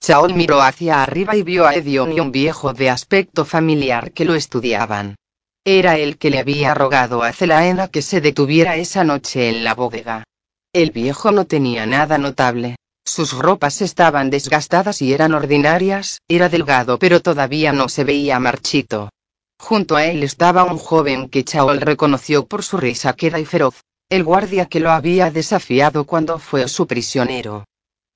Chaol 0.03 0.35
miró 0.35 0.63
hacia 0.63 1.03
arriba 1.03 1.37
y 1.37 1.43
vio 1.43 1.67
a 1.67 1.75
Edion 1.75 2.13
y 2.13 2.21
un 2.21 2.33
viejo 2.33 2.73
de 2.73 2.91
aspecto 2.91 3.45
familiar 3.45 4.13
que 4.13 4.25
lo 4.25 4.35
estudiaban. 4.35 5.17
Era 5.65 5.97
el 5.97 6.19
que 6.19 6.31
le 6.31 6.41
había 6.41 6.75
rogado 6.75 7.23
a 7.23 7.33
Zelaena 7.33 7.89
que 7.89 8.03
se 8.03 8.21
detuviera 8.21 8.77
esa 8.77 9.05
noche 9.05 9.49
en 9.49 9.63
la 9.63 9.75
bodega. 9.75 10.25
El 10.73 10.91
viejo 10.91 11.31
no 11.31 11.45
tenía 11.45 11.87
nada 11.87 12.19
notable. 12.19 12.77
Sus 13.05 13.33
ropas 13.33 13.83
estaban 13.83 14.31
desgastadas 14.31 15.03
y 15.03 15.13
eran 15.13 15.35
ordinarias, 15.35 16.21
era 16.29 16.49
delgado 16.49 16.99
pero 16.99 17.21
todavía 17.21 17.73
no 17.73 17.89
se 17.89 18.05
veía 18.05 18.39
marchito. 18.39 19.11
Junto 19.59 19.97
a 19.97 20.05
él 20.07 20.23
estaba 20.23 20.65
un 20.65 20.79
joven 20.79 21.29
que 21.29 21.45
Chaol 21.45 21.81
reconoció 21.81 22.47
por 22.47 22.63
su 22.63 22.77
risa 22.77 23.13
queda 23.13 23.39
y 23.39 23.45
feroz, 23.45 23.83
el 24.09 24.25
guardia 24.25 24.67
que 24.67 24.81
lo 24.81 24.91
había 24.91 25.31
desafiado 25.31 26.05
cuando 26.05 26.39
fue 26.39 26.69
su 26.69 26.87
prisionero. 26.87 27.65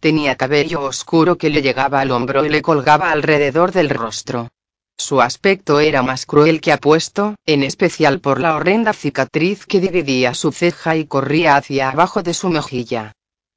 Tenía 0.01 0.37
cabello 0.37 0.83
oscuro 0.83 1.37
que 1.39 1.51
le 1.51 1.63
llegaba 1.63 2.01
al 2.01 2.11
hombro 2.11 2.45
y 2.45 2.49
le 2.49 2.63
colgaba 2.63 3.11
alrededor 3.11 3.73
del 3.73 3.91
rostro. 3.91 4.49
Su 4.99 5.21
aspecto 5.21 5.81
era 5.81 6.03
más 6.03 6.27
cruel 6.27 6.61
que 6.61 6.73
apuesto, 6.73 7.35
en 7.45 7.63
especial 7.63 8.21
por 8.21 8.41
la 8.41 8.57
horrenda 8.57 8.93
cicatriz 8.93 9.67
que 9.67 9.81
dividía 9.81 10.35
su 10.35 10.53
ceja 10.53 10.97
y 10.97 11.07
corría 11.07 11.57
hacia 11.57 11.91
abajo 11.91 12.23
de 12.23 12.35
su 12.35 12.49
mejilla. 12.51 13.13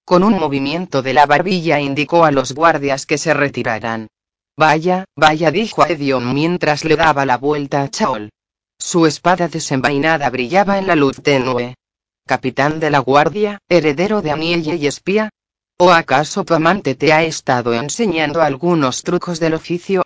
Con 0.09 0.23
un 0.23 0.39
movimiento 0.39 1.03
de 1.03 1.13
la 1.13 1.27
barbilla 1.27 1.79
indicó 1.79 2.25
a 2.25 2.31
los 2.31 2.55
guardias 2.55 3.05
que 3.05 3.19
se 3.19 3.31
retiraran. 3.31 4.07
Vaya, 4.57 5.05
vaya, 5.15 5.51
dijo 5.51 5.85
Edion 5.85 6.33
mientras 6.33 6.83
le 6.83 6.95
daba 6.95 7.27
la 7.27 7.37
vuelta 7.37 7.83
a 7.83 7.89
Chaol. 7.89 8.31
Su 8.79 9.05
espada 9.05 9.47
desenvainada 9.49 10.27
brillaba 10.31 10.79
en 10.79 10.87
la 10.87 10.95
luz 10.95 11.21
tenue. 11.21 11.75
Capitán 12.25 12.79
de 12.79 12.89
la 12.89 12.97
guardia, 12.97 13.59
heredero 13.69 14.23
de 14.23 14.31
Anielle 14.31 14.77
y 14.77 14.87
espía. 14.87 15.29
¿O 15.77 15.91
acaso 15.91 16.43
tu 16.43 16.55
amante 16.55 16.95
te 16.95 17.13
ha 17.13 17.21
estado 17.21 17.75
enseñando 17.75 18.41
algunos 18.41 19.03
trucos 19.03 19.39
del 19.39 19.53
oficio? 19.53 20.01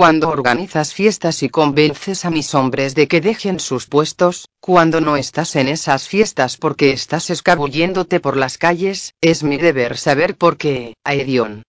Cuando 0.00 0.30
organizas 0.30 0.94
fiestas 0.94 1.42
y 1.42 1.50
convences 1.50 2.24
a 2.24 2.30
mis 2.30 2.54
hombres 2.54 2.94
de 2.94 3.06
que 3.06 3.20
dejen 3.20 3.60
sus 3.60 3.84
puestos, 3.84 4.48
cuando 4.58 5.02
no 5.02 5.18
estás 5.18 5.56
en 5.56 5.68
esas 5.68 6.08
fiestas 6.08 6.56
porque 6.56 6.92
estás 6.92 7.28
escabulléndote 7.28 8.18
por 8.18 8.38
las 8.38 8.56
calles, 8.56 9.12
es 9.20 9.42
mi 9.42 9.58
deber 9.58 9.98
saber 9.98 10.38
por 10.38 10.56
qué, 10.56 10.94
Aedion. 11.04 11.64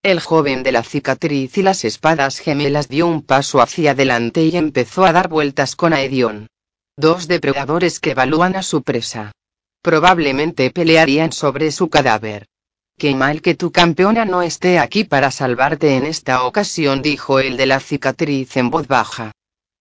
El 0.00 0.20
joven 0.20 0.62
de 0.62 0.70
la 0.70 0.84
cicatriz 0.84 1.58
y 1.58 1.62
las 1.64 1.84
espadas 1.84 2.38
gemelas 2.38 2.88
dio 2.88 3.08
un 3.08 3.20
paso 3.20 3.60
hacia 3.60 3.90
adelante 3.90 4.44
y 4.44 4.56
empezó 4.56 5.04
a 5.04 5.12
dar 5.12 5.28
vueltas 5.28 5.74
con 5.74 5.92
Aedion. 5.92 6.46
Dos 6.96 7.26
depredadores 7.26 7.98
que 7.98 8.12
evalúan 8.12 8.54
a 8.54 8.62
su 8.62 8.84
presa. 8.84 9.32
Probablemente 9.82 10.70
pelearían 10.70 11.32
sobre 11.32 11.72
su 11.72 11.90
cadáver. 11.90 12.46
Qué 12.98 13.14
mal 13.14 13.42
que 13.42 13.54
tu 13.54 13.72
campeona 13.72 14.24
no 14.24 14.42
esté 14.42 14.78
aquí 14.78 15.04
para 15.04 15.30
salvarte 15.30 15.96
en 15.96 16.06
esta 16.06 16.44
ocasión, 16.44 17.02
dijo 17.02 17.40
el 17.40 17.56
de 17.56 17.66
la 17.66 17.80
cicatriz 17.80 18.56
en 18.56 18.70
voz 18.70 18.86
baja. 18.86 19.32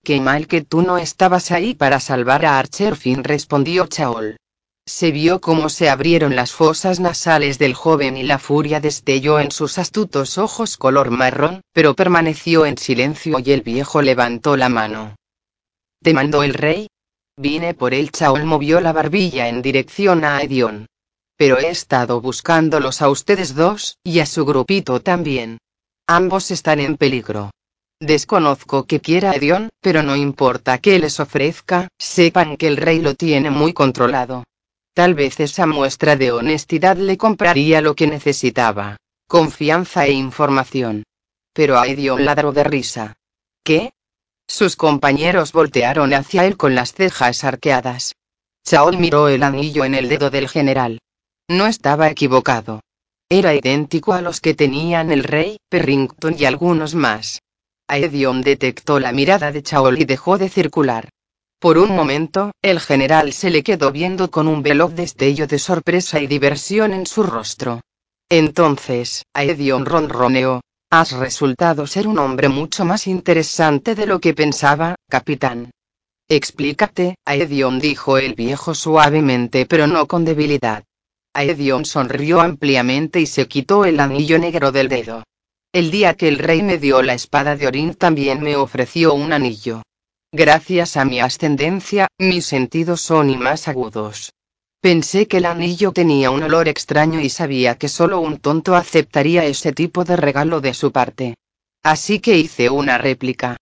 Qué 0.04 0.20
mal 0.20 0.48
que 0.48 0.62
tú 0.62 0.82
no 0.82 0.98
estabas 0.98 1.52
ahí 1.52 1.76
para 1.76 2.00
salvar 2.00 2.46
a 2.46 2.58
Archerfin, 2.58 3.24
respondió 3.24 3.86
Chaol. 3.86 4.38
Se 4.88 5.12
vio 5.12 5.40
cómo 5.40 5.70
se 5.70 5.90
abrieron 5.90 6.36
las 6.36 6.52
fosas 6.52 7.00
nasales 7.00 7.60
del 7.60 7.76
joven 7.76 8.18
y 8.18 8.24
la 8.24 8.40
furia 8.40 8.80
destelló 8.80 9.40
en 9.40 9.52
sus 9.52 9.78
astutos 9.78 10.40
ojos 10.40 10.76
color 10.76 11.12
marrón, 11.12 11.62
pero 11.72 11.94
permaneció 11.94 12.66
en 12.66 12.80
silencio 12.80 13.38
y 13.46 13.52
el 13.52 13.62
viejo 13.62 14.02
levantó 14.02 14.58
la 14.58 14.70
mano. 14.70 15.16
¿Te 16.02 16.16
mandó 16.16 16.42
el 16.42 16.56
rey? 16.56 16.88
Vine 17.38 17.76
por 17.76 17.94
él. 17.94 18.12
Chaol 18.12 18.46
movió 18.46 18.82
la 18.82 18.94
barbilla 18.94 19.48
en 19.48 19.62
dirección 19.62 20.26
a 20.26 20.42
Edion 20.42 20.88
pero 21.42 21.58
he 21.58 21.70
estado 21.70 22.22
buscándolos 22.22 23.02
a 23.02 23.10
ustedes 23.10 23.56
dos, 23.56 23.98
y 24.04 24.20
a 24.20 24.28
su 24.28 24.46
grupito 24.46 25.02
también. 25.02 25.58
Ambos 26.06 26.52
están 26.52 26.80
en 26.80 26.98
peligro. 26.98 27.50
Desconozco 28.00 28.86
que 28.86 29.00
quiera 29.00 29.34
Edion, 29.34 29.70
pero 29.82 30.04
no 30.04 30.16
importa 30.16 30.78
que 30.78 31.00
les 31.00 31.20
ofrezca, 31.20 31.88
sepan 31.98 32.58
que 32.58 32.68
el 32.68 32.78
rey 32.78 33.02
lo 33.02 33.16
tiene 33.16 33.50
muy 33.50 33.74
controlado. 33.74 34.44
Tal 34.94 35.16
vez 35.16 35.40
esa 35.40 35.66
muestra 35.66 36.16
de 36.16 36.32
honestidad 36.32 36.96
le 36.98 37.18
compraría 37.18 37.82
lo 37.82 37.96
que 37.96 38.06
necesitaba. 38.06 38.98
Confianza 39.28 40.06
e 40.06 40.12
información. 40.12 41.02
Pero 41.54 41.80
a 41.80 41.88
Edion 41.88 42.24
ladró 42.24 42.52
de 42.52 42.66
risa. 42.66 43.16
¿Qué? 43.64 43.94
Sus 44.48 44.76
compañeros 44.76 45.54
voltearon 45.54 46.14
hacia 46.14 46.46
él 46.46 46.56
con 46.56 46.76
las 46.76 46.94
cejas 46.94 47.44
arqueadas. 47.44 48.14
Chaol 48.64 49.00
miró 49.00 49.28
el 49.28 49.42
anillo 49.42 49.86
en 49.86 49.96
el 49.96 50.08
dedo 50.08 50.30
del 50.30 50.48
general. 50.48 51.00
No 51.50 51.68
estaba 51.68 52.10
equivocado. 52.10 52.82
Era 53.30 53.54
idéntico 53.56 54.14
a 54.14 54.22
los 54.22 54.42
que 54.42 54.54
tenían 54.54 55.12
el 55.12 55.24
rey, 55.24 55.58
Perrington 55.70 56.36
y 56.38 56.46
algunos 56.46 56.96
más. 56.96 57.42
Aedion 57.88 58.42
detectó 58.42 59.00
la 59.00 59.12
mirada 59.12 59.52
de 59.52 59.64
Chaol 59.64 60.00
y 60.00 60.06
dejó 60.06 60.38
de 60.38 60.50
circular. 60.50 61.10
Por 61.60 61.78
un 61.78 61.96
momento, 61.96 62.52
el 62.62 62.80
general 62.80 63.34
se 63.34 63.50
le 63.50 63.64
quedó 63.64 63.92
viendo 63.92 64.32
con 64.32 64.48
un 64.48 64.64
veloz 64.64 64.96
destello 64.96 65.46
de 65.46 65.60
sorpresa 65.60 66.20
y 66.20 66.28
diversión 66.28 66.94
en 66.94 67.06
su 67.06 67.24
rostro. 67.24 67.82
Entonces, 68.30 69.24
Aedion 69.34 69.86
ronroneó. 69.86 70.62
Has 70.90 71.12
resultado 71.12 71.88
ser 71.88 72.08
un 72.08 72.20
hombre 72.20 72.50
mucho 72.50 72.84
más 72.84 73.08
interesante 73.08 73.96
de 73.96 74.06
lo 74.08 74.20
que 74.20 74.34
pensaba, 74.34 74.96
capitán. 75.10 75.72
Explícate, 76.28 77.16
Aedion 77.26 77.80
dijo 77.80 78.18
el 78.18 78.34
viejo 78.34 78.74
suavemente 78.74 79.66
pero 79.66 79.88
no 79.88 80.08
con 80.08 80.26
debilidad. 80.26 80.84
Aedion 81.34 81.86
sonrió 81.86 82.42
ampliamente 82.42 83.22
y 83.22 83.26
se 83.26 83.48
quitó 83.48 83.86
el 83.86 84.02
anillo 84.02 84.38
negro 84.38 84.74
del 84.74 84.90
dedo. 84.90 85.24
El 85.72 85.90
día 85.90 86.16
que 86.16 86.28
el 86.28 86.38
rey 86.38 86.62
me 86.62 86.78
dio 86.78 87.02
la 87.02 87.14
espada 87.14 87.56
de 87.56 87.68
Orin 87.68 87.96
también 87.96 88.42
me 88.42 88.58
ofreció 88.58 89.14
un 89.14 89.32
anillo. 89.32 89.82
Gracias 90.34 90.98
a 90.98 91.06
mi 91.06 91.22
ascendencia, 91.22 92.08
mis 92.20 92.46
sentidos 92.46 93.00
son 93.00 93.30
y 93.30 93.38
más 93.38 93.70
agudos. 93.70 94.34
Pensé 94.82 95.28
que 95.28 95.38
el 95.38 95.46
anillo 95.46 95.94
tenía 95.94 96.32
un 96.32 96.44
olor 96.44 96.68
extraño 96.68 97.22
y 97.22 97.30
sabía 97.30 97.76
que 97.78 97.88
solo 97.88 98.20
un 98.20 98.38
tonto 98.40 98.76
aceptaría 98.76 99.46
ese 99.46 99.72
tipo 99.72 100.04
de 100.04 100.18
regalo 100.18 100.60
de 100.60 100.74
su 100.74 100.92
parte. 100.92 101.36
Así 101.82 102.20
que 102.20 102.38
hice 102.38 102.70
una 102.70 102.98
réplica. 102.98 103.56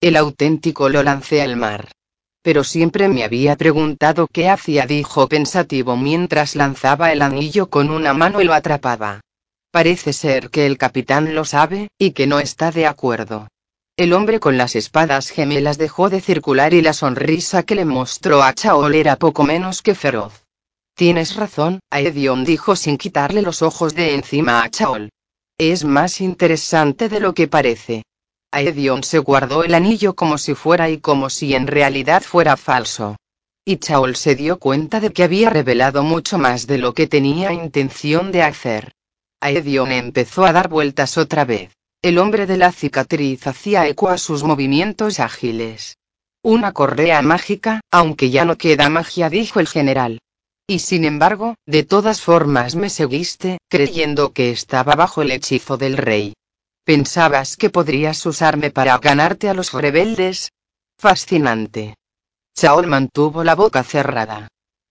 El 0.00 0.16
auténtico 0.16 0.88
lo 0.88 1.02
lancé 1.02 1.42
al 1.42 1.56
mar 1.56 1.88
pero 2.46 2.62
siempre 2.62 3.08
me 3.08 3.24
había 3.24 3.56
preguntado 3.56 4.28
qué 4.28 4.48
hacía, 4.48 4.86
dijo 4.86 5.26
pensativo 5.26 5.96
mientras 5.96 6.54
lanzaba 6.54 7.10
el 7.10 7.22
anillo 7.22 7.68
con 7.70 7.90
una 7.90 8.14
mano 8.14 8.40
y 8.40 8.44
lo 8.44 8.54
atrapaba. 8.54 9.20
Parece 9.72 10.12
ser 10.12 10.48
que 10.50 10.64
el 10.64 10.78
capitán 10.78 11.34
lo 11.34 11.44
sabe, 11.44 11.88
y 11.98 12.12
que 12.12 12.28
no 12.28 12.38
está 12.38 12.70
de 12.70 12.86
acuerdo. 12.86 13.48
El 13.96 14.12
hombre 14.12 14.38
con 14.38 14.56
las 14.58 14.76
espadas 14.76 15.30
gemelas 15.30 15.76
dejó 15.76 16.08
de 16.08 16.20
circular 16.20 16.72
y 16.72 16.82
la 16.82 16.92
sonrisa 16.92 17.64
que 17.64 17.74
le 17.74 17.84
mostró 17.84 18.44
a 18.44 18.54
Chaol 18.54 18.94
era 18.94 19.16
poco 19.16 19.42
menos 19.42 19.82
que 19.82 19.96
feroz. 19.96 20.44
Tienes 20.94 21.34
razón, 21.34 21.80
Aedion 21.90 22.44
dijo 22.44 22.76
sin 22.76 22.96
quitarle 22.96 23.42
los 23.42 23.60
ojos 23.60 23.92
de 23.96 24.14
encima 24.14 24.62
a 24.62 24.70
Chaol. 24.70 25.10
Es 25.58 25.84
más 25.84 26.20
interesante 26.20 27.08
de 27.08 27.18
lo 27.18 27.34
que 27.34 27.48
parece. 27.48 28.04
Aedion 28.56 29.02
se 29.04 29.18
guardó 29.18 29.64
el 29.64 29.74
anillo 29.74 30.14
como 30.16 30.38
si 30.38 30.54
fuera 30.54 30.88
y 30.88 30.96
como 30.96 31.28
si 31.28 31.54
en 31.54 31.66
realidad 31.66 32.22
fuera 32.22 32.56
falso. 32.56 33.16
Y 33.66 33.76
Chaol 33.76 34.16
se 34.16 34.34
dio 34.34 34.58
cuenta 34.58 34.98
de 34.98 35.12
que 35.12 35.24
había 35.24 35.50
revelado 35.50 36.02
mucho 36.02 36.38
más 36.38 36.66
de 36.66 36.78
lo 36.78 36.94
que 36.94 37.06
tenía 37.06 37.52
intención 37.52 38.32
de 38.32 38.42
hacer. 38.42 38.92
Aedion 39.42 39.92
empezó 39.92 40.46
a 40.46 40.54
dar 40.54 40.70
vueltas 40.70 41.18
otra 41.18 41.44
vez. 41.44 41.70
El 42.00 42.16
hombre 42.16 42.46
de 42.46 42.56
la 42.56 42.72
cicatriz 42.72 43.46
hacía 43.46 43.86
eco 43.88 44.08
a 44.08 44.16
sus 44.16 44.42
movimientos 44.42 45.20
ágiles. 45.20 45.98
Una 46.42 46.72
correa 46.72 47.20
mágica, 47.20 47.82
aunque 47.90 48.30
ya 48.30 48.46
no 48.46 48.56
queda 48.56 48.88
magia, 48.88 49.28
dijo 49.28 49.60
el 49.60 49.68
general. 49.68 50.18
Y 50.66 50.78
sin 50.78 51.04
embargo, 51.04 51.56
de 51.66 51.82
todas 51.82 52.22
formas 52.22 52.74
me 52.74 52.88
seguiste, 52.88 53.58
creyendo 53.68 54.32
que 54.32 54.50
estaba 54.50 54.94
bajo 54.94 55.20
el 55.20 55.30
hechizo 55.30 55.76
del 55.76 55.98
rey. 55.98 56.32
¿Pensabas 56.86 57.56
que 57.56 57.68
podrías 57.68 58.24
usarme 58.26 58.70
para 58.70 58.96
ganarte 58.98 59.48
a 59.48 59.54
los 59.54 59.72
rebeldes? 59.72 60.52
Fascinante. 60.96 61.96
Chaol 62.54 62.86
mantuvo 62.86 63.42
la 63.42 63.56
boca 63.56 63.82
cerrada. 63.82 64.46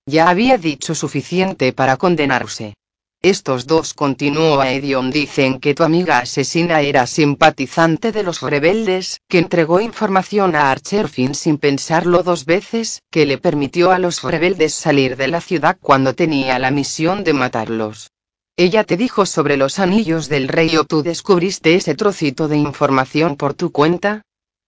Ya 0.06 0.28
había 0.28 0.58
dicho 0.58 0.94
suficiente 0.94 1.72
para 1.72 1.96
condenarse. 1.96 2.74
Estos 3.22 3.66
dos 3.66 3.94
continuó 3.94 4.62
Edion 4.62 5.10
dicen 5.10 5.62
que 5.62 5.74
tu 5.74 5.84
amiga 5.84 6.18
asesina 6.20 6.82
era 6.82 7.08
simpatizante 7.08 8.12
de 8.12 8.24
los 8.24 8.42
rebeldes, 8.42 9.22
que 9.30 9.40
entregó 9.40 9.80
información 9.80 10.54
a 10.58 10.72
Archerfin 10.72 11.34
sin 11.34 11.58
pensarlo 11.58 12.24
dos 12.24 12.44
veces, 12.44 13.04
que 13.10 13.26
le 13.26 13.38
permitió 13.38 13.92
a 13.92 14.00
los 14.00 14.22
rebeldes 14.22 14.74
salir 14.74 15.16
de 15.16 15.30
la 15.30 15.40
ciudad 15.40 15.78
cuando 15.80 16.14
tenía 16.14 16.60
la 16.60 16.72
misión 16.72 17.24
de 17.24 17.32
matarlos. 17.32 18.12
Ella 18.58 18.86
te 18.86 18.96
dijo 18.96 19.26
sobre 19.26 19.58
los 19.58 19.80
anillos 19.80 20.30
del 20.30 20.48
rey 20.48 20.78
o 20.78 20.86
tú 20.86 21.04
descubriste 21.04 21.76
ese 21.76 21.94
trocito 21.94 22.48
de 22.48 22.56
información 22.56 23.36
por 23.36 23.54
tu 23.54 23.74
cuenta. 23.74 24.22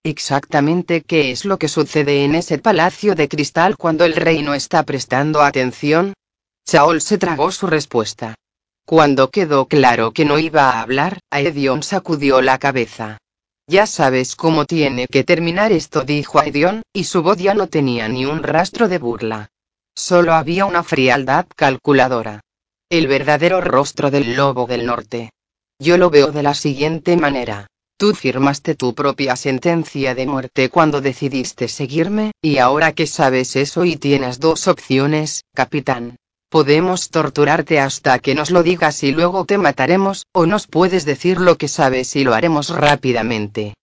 Exactamente 0.03 1.03
qué 1.03 1.31
es 1.31 1.45
lo 1.45 1.57
que 1.57 1.69
sucede 1.69 2.25
en 2.25 2.35
ese 2.35 2.57
palacio 2.57 3.15
de 3.15 3.29
cristal 3.29 3.77
cuando 3.77 4.03
el 4.03 4.15
rey 4.15 4.41
no 4.41 4.53
está 4.53 4.83
prestando 4.83 5.41
atención. 5.41 6.13
Chaol 6.65 6.99
se 6.99 7.17
tragó 7.17 7.49
su 7.51 7.65
respuesta. 7.65 8.35
Cuando 8.85 9.29
quedó 9.29 9.67
claro 9.67 10.11
que 10.11 10.25
no 10.25 10.37
iba 10.37 10.69
a 10.69 10.81
hablar, 10.81 11.19
Aedion 11.29 11.81
sacudió 11.81 12.41
la 12.41 12.57
cabeza. 12.57 13.19
Ya 13.67 13.85
sabes 13.85 14.35
cómo 14.35 14.65
tiene 14.65 15.07
que 15.07 15.23
terminar 15.23 15.71
esto, 15.71 16.03
dijo 16.03 16.39
Aedion, 16.39 16.83
y 16.91 17.05
su 17.05 17.21
voz 17.21 17.37
ya 17.37 17.53
no 17.53 17.67
tenía 17.67 18.09
ni 18.09 18.25
un 18.25 18.43
rastro 18.43 18.89
de 18.89 18.97
burla. 18.97 19.49
Solo 19.95 20.33
había 20.33 20.65
una 20.65 20.83
frialdad 20.83 21.45
calculadora. 21.55 22.41
El 22.89 23.07
verdadero 23.07 23.59
rostro 23.59 24.11
del 24.11 24.37
lobo 24.37 24.65
del 24.65 24.85
norte. 24.85 25.31
Yo 25.77 25.97
lo 25.97 26.09
veo 26.09 26.31
de 26.31 26.41
la 26.41 26.53
siguiente 26.53 27.17
manera. 27.17 27.67
Tú 27.97 28.13
firmaste 28.13 28.75
tu 28.75 28.95
propia 28.95 29.35
sentencia 29.35 30.15
de 30.15 30.25
muerte 30.25 30.69
cuando 30.69 31.01
decidiste 31.01 31.67
seguirme, 31.67 32.31
y 32.41 32.59
ahora 32.59 32.93
que 32.93 33.05
sabes 33.05 33.57
eso 33.57 33.83
y 33.83 33.97
tienes 33.97 34.39
dos 34.39 34.69
opciones, 34.69 35.43
capitán. 35.53 36.15
Podemos 36.49 37.09
torturarte 37.09 37.81
hasta 37.81 38.19
que 38.19 38.35
nos 38.35 38.51
lo 38.51 38.63
digas 38.63 39.03
y 39.03 39.11
luego 39.11 39.43
te 39.43 39.57
mataremos, 39.57 40.25
o 40.31 40.45
nos 40.45 40.67
puedes 40.67 41.03
decir 41.03 41.41
lo 41.41 41.57
que 41.57 41.67
sabes 41.67 42.15
y 42.15 42.23
lo 42.23 42.33
haremos 42.33 42.69
rápidamente. 42.69 43.73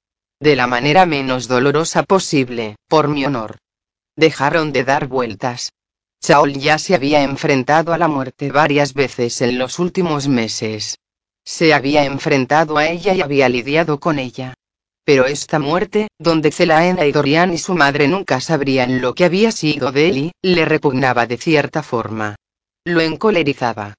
De 0.41 0.57
la 0.57 0.67
manera 0.67 1.05
menos 1.05 1.47
dolorosa 1.47 2.05
posible, 2.05 2.77
por 2.89 3.09
mi 3.09 3.27
honor. 3.27 3.59
Dejaron 4.17 4.73
de 4.73 4.85
dar 4.85 5.09
vueltas. 5.09 5.73
Chaol 6.25 6.55
ya 6.55 6.79
se 6.79 6.95
había 6.95 7.23
enfrentado 7.23 7.93
a 7.93 7.99
la 7.99 8.09
muerte 8.09 8.51
varias 8.51 8.95
veces 8.95 9.43
en 9.43 9.59
los 9.59 9.79
últimos 9.79 10.27
meses. 10.27 10.99
Se 11.45 11.75
había 11.75 12.07
enfrentado 12.07 12.79
a 12.79 12.87
ella 12.87 13.13
y 13.13 13.21
había 13.21 13.47
lidiado 13.51 14.01
con 14.01 14.19
ella. 14.19 14.55
Pero 15.05 15.27
esta 15.27 15.59
muerte, 15.59 16.09
donde 16.19 16.51
Zelaena 16.51 17.05
y 17.05 17.13
Dorian 17.13 17.53
y 17.53 17.59
su 17.59 17.75
madre 17.75 18.09
nunca 18.09 18.41
sabrían 18.41 19.03
lo 19.03 19.15
que 19.15 19.27
había 19.27 19.53
sido 19.53 19.93
de 19.93 20.09
Eli, 20.09 20.33
le 20.41 20.65
repugnaba 20.65 21.27
de 21.27 21.37
cierta 21.37 21.83
forma. 21.83 22.37
Lo 22.87 23.03
encolerizaba. 23.03 23.93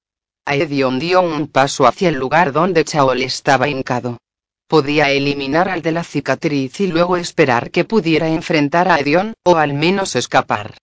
Aedion 0.44 0.98
dio 0.98 1.22
un 1.22 1.46
paso 1.46 1.86
hacia 1.86 2.08
el 2.08 2.16
lugar 2.16 2.50
donde 2.50 2.84
Chaol 2.84 3.22
estaba 3.22 3.68
hincado. 3.68 4.18
Podía 4.66 5.12
eliminar 5.12 5.68
al 5.68 5.80
de 5.80 5.92
la 5.92 6.02
cicatriz 6.02 6.80
y 6.80 6.88
luego 6.88 7.16
esperar 7.16 7.70
que 7.70 7.84
pudiera 7.84 8.26
enfrentar 8.26 8.88
a 8.88 8.98
Edion, 8.98 9.34
o 9.44 9.54
al 9.54 9.74
menos 9.74 10.16
escapar. 10.16 10.74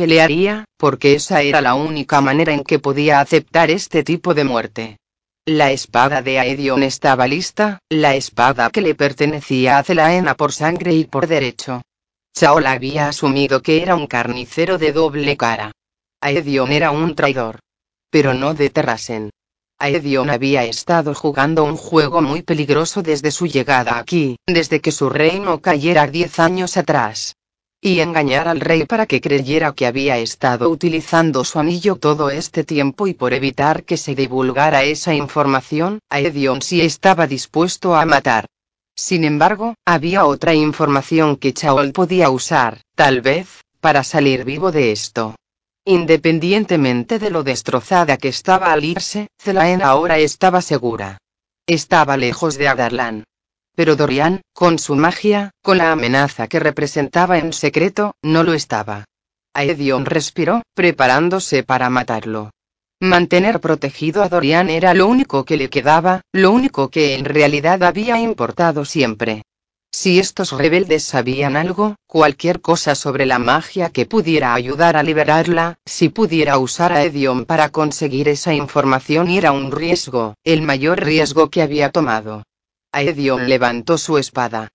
Pelearía, 0.00 0.64
porque 0.78 1.12
esa 1.12 1.42
era 1.42 1.60
la 1.60 1.74
única 1.74 2.22
manera 2.22 2.54
en 2.54 2.64
que 2.64 2.78
podía 2.78 3.20
aceptar 3.20 3.70
este 3.70 4.02
tipo 4.02 4.32
de 4.32 4.44
muerte. 4.44 4.96
La 5.44 5.72
espada 5.72 6.22
de 6.22 6.38
Aedion 6.38 6.82
estaba 6.82 7.26
lista, 7.26 7.80
la 7.90 8.14
espada 8.14 8.70
que 8.70 8.80
le 8.80 8.94
pertenecía 8.94 9.76
a 9.76 9.82
Zelaena 9.82 10.38
por 10.38 10.52
sangre 10.52 10.94
y 10.94 11.04
por 11.04 11.26
derecho. 11.26 11.82
Chaol 12.34 12.66
había 12.66 13.08
asumido 13.08 13.60
que 13.60 13.82
era 13.82 13.94
un 13.94 14.06
carnicero 14.06 14.78
de 14.78 14.92
doble 14.92 15.36
cara. 15.36 15.70
Aedion 16.22 16.72
era 16.72 16.92
un 16.92 17.14
traidor. 17.14 17.58
Pero 18.08 18.32
no 18.32 18.54
de 18.54 18.70
Terrasen. 18.70 19.28
Aedion 19.78 20.30
había 20.30 20.64
estado 20.64 21.14
jugando 21.14 21.62
un 21.64 21.76
juego 21.76 22.22
muy 22.22 22.40
peligroso 22.40 23.02
desde 23.02 23.30
su 23.32 23.46
llegada 23.46 23.98
aquí, 23.98 24.38
desde 24.46 24.80
que 24.80 24.92
su 24.92 25.10
reino 25.10 25.60
cayera 25.60 26.06
diez 26.06 26.38
años 26.38 26.78
atrás 26.78 27.34
y 27.80 28.00
engañar 28.00 28.46
al 28.46 28.60
rey 28.60 28.84
para 28.84 29.06
que 29.06 29.20
creyera 29.20 29.72
que 29.72 29.86
había 29.86 30.18
estado 30.18 30.68
utilizando 30.68 31.44
su 31.44 31.58
anillo 31.58 31.96
todo 31.96 32.30
este 32.30 32.62
tiempo 32.64 33.06
y 33.06 33.14
por 33.14 33.32
evitar 33.32 33.84
que 33.84 33.96
se 33.96 34.14
divulgara 34.14 34.84
esa 34.84 35.14
información, 35.14 36.00
Aedion 36.10 36.60
sí 36.60 36.82
estaba 36.82 37.26
dispuesto 37.26 37.96
a 37.96 38.04
matar. 38.04 38.46
Sin 38.94 39.24
embargo, 39.24 39.74
había 39.86 40.26
otra 40.26 40.54
información 40.54 41.36
que 41.36 41.54
Chaol 41.54 41.92
podía 41.92 42.28
usar, 42.28 42.82
tal 42.94 43.22
vez, 43.22 43.62
para 43.80 44.04
salir 44.04 44.44
vivo 44.44 44.72
de 44.72 44.92
esto. 44.92 45.36
Independientemente 45.86 47.18
de 47.18 47.30
lo 47.30 47.42
destrozada 47.42 48.18
que 48.18 48.28
estaba 48.28 48.72
al 48.72 48.84
irse, 48.84 49.28
Zelaen 49.40 49.82
ahora 49.82 50.18
estaba 50.18 50.60
segura. 50.60 51.16
Estaba 51.66 52.18
lejos 52.18 52.58
de 52.58 52.68
Adarlan. 52.68 53.24
Pero 53.74 53.96
Dorian, 53.96 54.42
con 54.52 54.78
su 54.78 54.96
magia, 54.96 55.50
con 55.62 55.78
la 55.78 55.92
amenaza 55.92 56.48
que 56.48 56.60
representaba 56.60 57.38
en 57.38 57.52
secreto, 57.52 58.14
no 58.22 58.42
lo 58.42 58.54
estaba. 58.54 59.04
Aedion 59.54 60.06
respiró, 60.06 60.62
preparándose 60.74 61.62
para 61.62 61.90
matarlo. 61.90 62.50
Mantener 63.00 63.60
protegido 63.60 64.22
a 64.22 64.28
Dorian 64.28 64.68
era 64.68 64.92
lo 64.92 65.06
único 65.06 65.44
que 65.44 65.56
le 65.56 65.70
quedaba, 65.70 66.20
lo 66.32 66.50
único 66.50 66.90
que 66.90 67.14
en 67.14 67.24
realidad 67.24 67.82
había 67.82 68.20
importado 68.20 68.84
siempre. 68.84 69.42
Si 69.92 70.20
estos 70.20 70.52
rebeldes 70.52 71.02
sabían 71.02 71.56
algo, 71.56 71.96
cualquier 72.06 72.60
cosa 72.60 72.94
sobre 72.94 73.26
la 73.26 73.40
magia 73.40 73.88
que 73.90 74.06
pudiera 74.06 74.54
ayudar 74.54 74.96
a 74.96 75.02
liberarla, 75.02 75.78
si 75.84 76.10
pudiera 76.10 76.58
usar 76.58 76.92
a 76.92 77.02
Edion 77.02 77.44
para 77.44 77.70
conseguir 77.70 78.28
esa 78.28 78.54
información 78.54 79.28
era 79.28 79.50
un 79.50 79.72
riesgo, 79.72 80.34
el 80.44 80.62
mayor 80.62 81.02
riesgo 81.02 81.50
que 81.50 81.62
había 81.62 81.90
tomado. 81.90 82.44
Aedion 82.92 83.48
levantó 83.48 83.98
su 83.98 84.18
espada. 84.18 84.68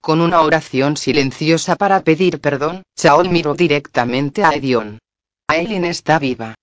Con 0.00 0.20
una 0.20 0.40
oración 0.42 0.96
silenciosa 0.96 1.76
para 1.76 2.02
pedir 2.02 2.40
perdón, 2.40 2.82
Chaol 2.96 3.30
miró 3.30 3.54
directamente 3.54 4.42
a 4.42 4.50
Aedion. 4.50 4.98
Aelin 5.46 5.84
está 5.84 6.18
viva. 6.18 6.54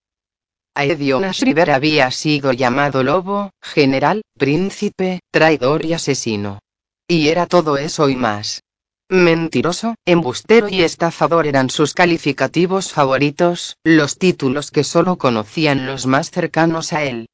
Aedion 0.76 1.24
Ashriver 1.24 1.72
había 1.72 2.12
sido 2.12 2.52
llamado 2.54 3.02
lobo, 3.04 3.52
general, 3.62 4.22
príncipe, 4.38 5.22
traidor 5.32 5.86
y 5.86 5.94
asesino. 5.94 6.60
Y 7.08 7.30
era 7.30 7.48
todo 7.48 7.78
eso 7.78 8.08
y 8.10 8.16
más. 8.16 8.62
Mentiroso, 9.10 9.96
embustero 10.06 10.70
y 10.70 10.84
estafador 10.84 11.48
eran 11.48 11.72
sus 11.72 11.96
calificativos 11.96 12.92
favoritos, 12.92 13.78
los 13.84 14.20
títulos 14.20 14.70
que 14.70 14.84
solo 14.84 15.18
conocían 15.18 15.88
los 15.88 16.06
más 16.06 16.30
cercanos 16.30 16.94
a 16.94 17.04
él. 17.04 17.29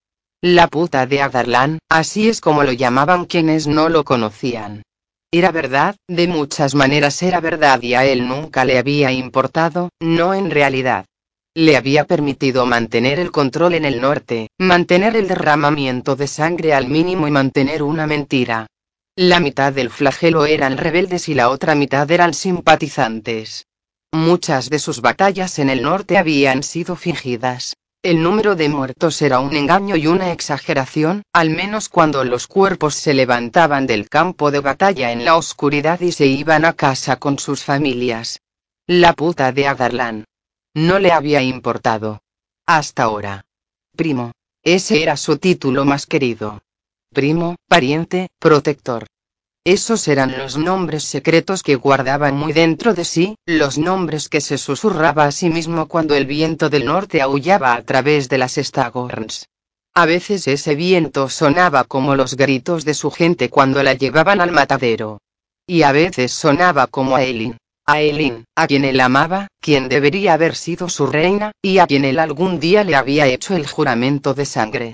La 0.48 0.68
puta 0.68 1.08
de 1.08 1.24
Adarlan, 1.24 1.80
así 1.90 2.30
es 2.30 2.40
como 2.40 2.62
lo 2.62 2.72
llamaban 2.72 3.26
quienes 3.26 3.66
no 3.66 3.90
lo 3.90 4.04
conocían. 4.04 4.84
Era 5.32 5.52
verdad, 5.52 5.96
de 6.08 6.28
muchas 6.28 6.76
maneras 6.76 7.24
era 7.24 7.40
verdad 7.40 7.82
y 7.82 7.96
a 7.96 8.06
él 8.06 8.28
nunca 8.28 8.64
le 8.64 8.78
había 8.78 9.12
importado, 9.12 9.90
no 10.00 10.36
en 10.36 10.52
realidad. 10.52 11.06
Le 11.56 11.76
había 11.76 12.04
permitido 12.04 12.68
mantener 12.68 13.20
el 13.20 13.32
control 13.32 13.74
en 13.74 13.86
el 13.86 14.00
norte, 14.00 14.50
mantener 14.60 15.16
el 15.16 15.28
derramamiento 15.28 16.16
de 16.16 16.28
sangre 16.28 16.76
al 16.76 16.88
mínimo 16.90 17.28
y 17.28 17.32
mantener 17.32 17.82
una 17.82 18.06
mentira. 18.06 18.68
La 19.16 19.40
mitad 19.40 19.74
del 19.74 19.90
flagelo 19.90 20.46
eran 20.46 20.78
rebeldes 20.78 21.28
y 21.28 21.34
la 21.34 21.50
otra 21.50 21.74
mitad 21.74 22.12
eran 22.12 22.36
simpatizantes. 22.36 23.66
Muchas 24.12 24.70
de 24.70 24.78
sus 24.78 25.02
batallas 25.02 25.58
en 25.58 25.72
el 25.72 25.82
norte 25.82 26.20
habían 26.20 26.62
sido 26.62 26.96
fingidas. 26.96 27.74
El 28.06 28.22
número 28.22 28.56
de 28.56 28.70
muertos 28.70 29.20
era 29.24 29.40
un 29.40 29.56
engaño 29.56 29.96
y 29.96 30.06
una 30.06 30.32
exageración, 30.32 31.24
al 31.34 31.50
menos 31.50 31.90
cuando 31.90 32.24
los 32.24 32.46
cuerpos 32.46 32.94
se 32.94 33.16
levantaban 33.16 33.88
del 33.88 34.10
campo 34.10 34.52
de 34.52 34.60
batalla 34.60 35.12
en 35.12 35.26
la 35.26 35.36
oscuridad 35.36 36.00
y 36.02 36.12
se 36.12 36.28
iban 36.28 36.66
a 36.66 36.74
casa 36.74 37.16
con 37.16 37.40
sus 37.40 37.64
familias. 37.64 38.44
La 38.86 39.14
puta 39.14 39.52
de 39.52 39.66
Adarlan. 39.66 40.26
No 40.76 41.00
le 41.00 41.12
había 41.12 41.42
importado. 41.42 42.22
Hasta 42.68 43.02
ahora. 43.02 43.46
Primo. 43.98 44.34
Ese 44.62 45.02
era 45.02 45.18
su 45.18 45.40
título 45.40 45.84
más 45.84 46.06
querido. 46.06 46.62
Primo, 47.12 47.56
pariente, 47.68 48.28
protector. 48.38 49.08
Esos 49.66 50.08
eran 50.08 50.38
los 50.38 50.58
nombres 50.58 51.04
secretos 51.06 51.64
que 51.64 51.74
guardaba 51.74 52.32
muy 52.32 52.54
dentro 52.54 52.94
de 52.94 53.04
sí, 53.04 53.36
los 53.48 53.80
nombres 53.80 54.30
que 54.30 54.40
se 54.40 54.60
susurraba 54.60 55.26
a 55.26 55.32
sí 55.32 55.50
mismo 55.50 55.88
cuando 55.88 56.14
el 56.14 56.28
viento 56.28 56.70
del 56.70 56.86
norte 56.86 57.20
aullaba 57.20 57.74
a 57.74 57.82
través 57.82 58.30
de 58.30 58.38
las 58.38 58.58
Stagorns. 58.58 59.50
A 59.96 60.06
veces 60.06 60.48
ese 60.48 60.76
viento 60.76 61.30
sonaba 61.30 61.84
como 61.84 62.16
los 62.16 62.36
gritos 62.36 62.86
de 62.86 62.94
su 62.94 63.10
gente 63.10 63.50
cuando 63.50 63.82
la 63.82 63.96
llevaban 63.96 64.40
al 64.40 64.52
matadero. 64.52 65.20
Y 65.66 65.82
a 65.82 65.92
veces 65.92 66.32
sonaba 66.32 66.86
como 66.86 67.16
a 67.16 67.24
Elin. 67.24 67.58
A 67.88 68.02
Elin, 68.02 68.46
a 68.56 68.68
quien 68.68 68.86
él 68.86 69.00
amaba, 69.00 69.48
quien 69.60 69.90
debería 69.90 70.34
haber 70.34 70.56
sido 70.56 70.90
su 70.90 71.08
reina, 71.08 71.54
y 71.64 71.80
a 71.80 71.88
quien 71.88 72.06
él 72.06 72.20
algún 72.20 72.60
día 72.60 72.84
le 72.84 72.96
había 72.96 73.26
hecho 73.26 73.56
el 73.56 73.66
juramento 73.66 74.36
de 74.36 74.46
sangre. 74.46 74.94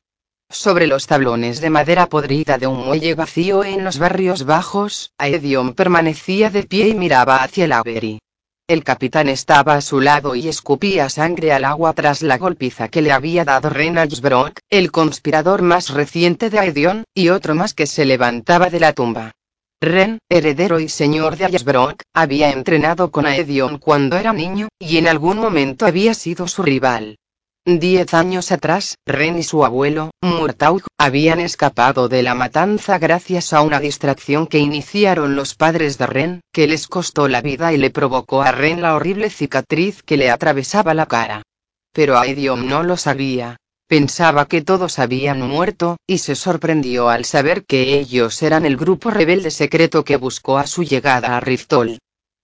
Sobre 0.54 0.86
los 0.86 1.08
tablones 1.08 1.62
de 1.62 1.70
madera 1.70 2.08
podrida 2.08 2.58
de 2.58 2.68
un 2.68 2.86
muelle 2.86 3.16
vacío 3.16 3.64
en 3.64 3.86
los 3.86 3.98
barrios 3.98 4.44
bajos, 4.44 5.14
Aedion 5.18 5.74
permanecía 5.74 6.50
de 6.50 6.64
pie 6.64 6.90
y 6.90 6.94
miraba 6.94 7.38
hacia 7.38 7.64
el 7.66 7.72
Avery. 7.72 8.20
El 8.68 8.84
capitán 8.84 9.30
estaba 9.30 9.76
a 9.76 9.82
su 9.82 10.02
lado 10.02 10.36
y 10.36 10.50
escupía 10.50 11.10
sangre 11.10 11.54
al 11.54 11.64
agua 11.64 11.94
tras 11.94 12.22
la 12.22 12.38
golpiza 12.38 12.90
que 12.90 13.02
le 13.02 13.14
había 13.14 13.46
dado 13.46 13.72
Brock, 14.22 14.60
el 14.70 14.92
conspirador 14.92 15.62
más 15.62 15.90
reciente 15.90 16.50
de 16.50 16.60
Aedion, 16.60 17.06
y 17.14 17.30
otro 17.30 17.56
más 17.56 17.74
que 17.74 17.88
se 17.88 18.04
levantaba 18.04 18.70
de 18.70 18.82
la 18.82 18.92
tumba. 18.92 19.32
Ren, 19.80 20.20
heredero 20.30 20.82
y 20.82 20.90
señor 20.90 21.38
de 21.38 21.46
Ayesbrock, 21.46 22.04
había 22.14 22.52
entrenado 22.52 23.10
con 23.10 23.26
Aedion 23.26 23.78
cuando 23.78 24.18
era 24.18 24.34
niño, 24.34 24.68
y 24.80 24.98
en 24.98 25.08
algún 25.08 25.38
momento 25.40 25.86
había 25.86 26.14
sido 26.14 26.48
su 26.48 26.62
rival. 26.62 27.18
Diez 27.64 28.16
años 28.16 28.52
atrás, 28.52 28.98
Ren 29.06 29.38
y 29.38 29.44
su 29.44 29.64
abuelo, 29.64 30.10
Murtaugh, 30.24 30.82
habían 30.98 31.40
escapado 31.40 32.10
de 32.10 32.24
la 32.24 32.34
matanza 32.34 32.98
gracias 32.98 33.54
a 33.54 33.62
una 33.62 33.80
distracción 33.80 34.48
que 34.48 34.58
iniciaron 34.58 35.36
los 35.36 35.54
padres 35.54 36.00
de 36.00 36.08
Ren, 36.08 36.42
que 36.52 36.66
les 36.66 36.88
costó 36.88 37.28
la 37.28 37.42
vida 37.42 37.72
y 37.72 37.78
le 37.78 37.92
provocó 37.92 38.42
a 38.42 38.52
Ren 38.52 38.82
la 38.82 38.96
horrible 38.96 39.30
cicatriz 39.30 40.02
que 40.02 40.18
le 40.18 40.32
atravesaba 40.32 40.96
la 40.96 41.06
cara. 41.06 41.44
Pero 41.94 42.18
Aedion 42.18 42.68
no 42.68 42.82
lo 42.82 42.98
sabía. 42.98 43.58
Pensaba 43.88 44.48
que 44.48 44.64
todos 44.64 44.98
habían 44.98 45.42
muerto, 45.42 45.98
y 46.08 46.18
se 46.18 46.34
sorprendió 46.34 47.10
al 47.10 47.26
saber 47.26 47.64
que 47.66 48.00
ellos 48.00 48.42
eran 48.42 48.66
el 48.66 48.76
grupo 48.76 49.12
rebelde 49.12 49.52
secreto 49.52 50.04
que 50.04 50.16
buscó 50.16 50.58
a 50.58 50.66
su 50.66 50.82
llegada 50.82 51.38
a 51.38 51.40
Riftol. 51.40 52.00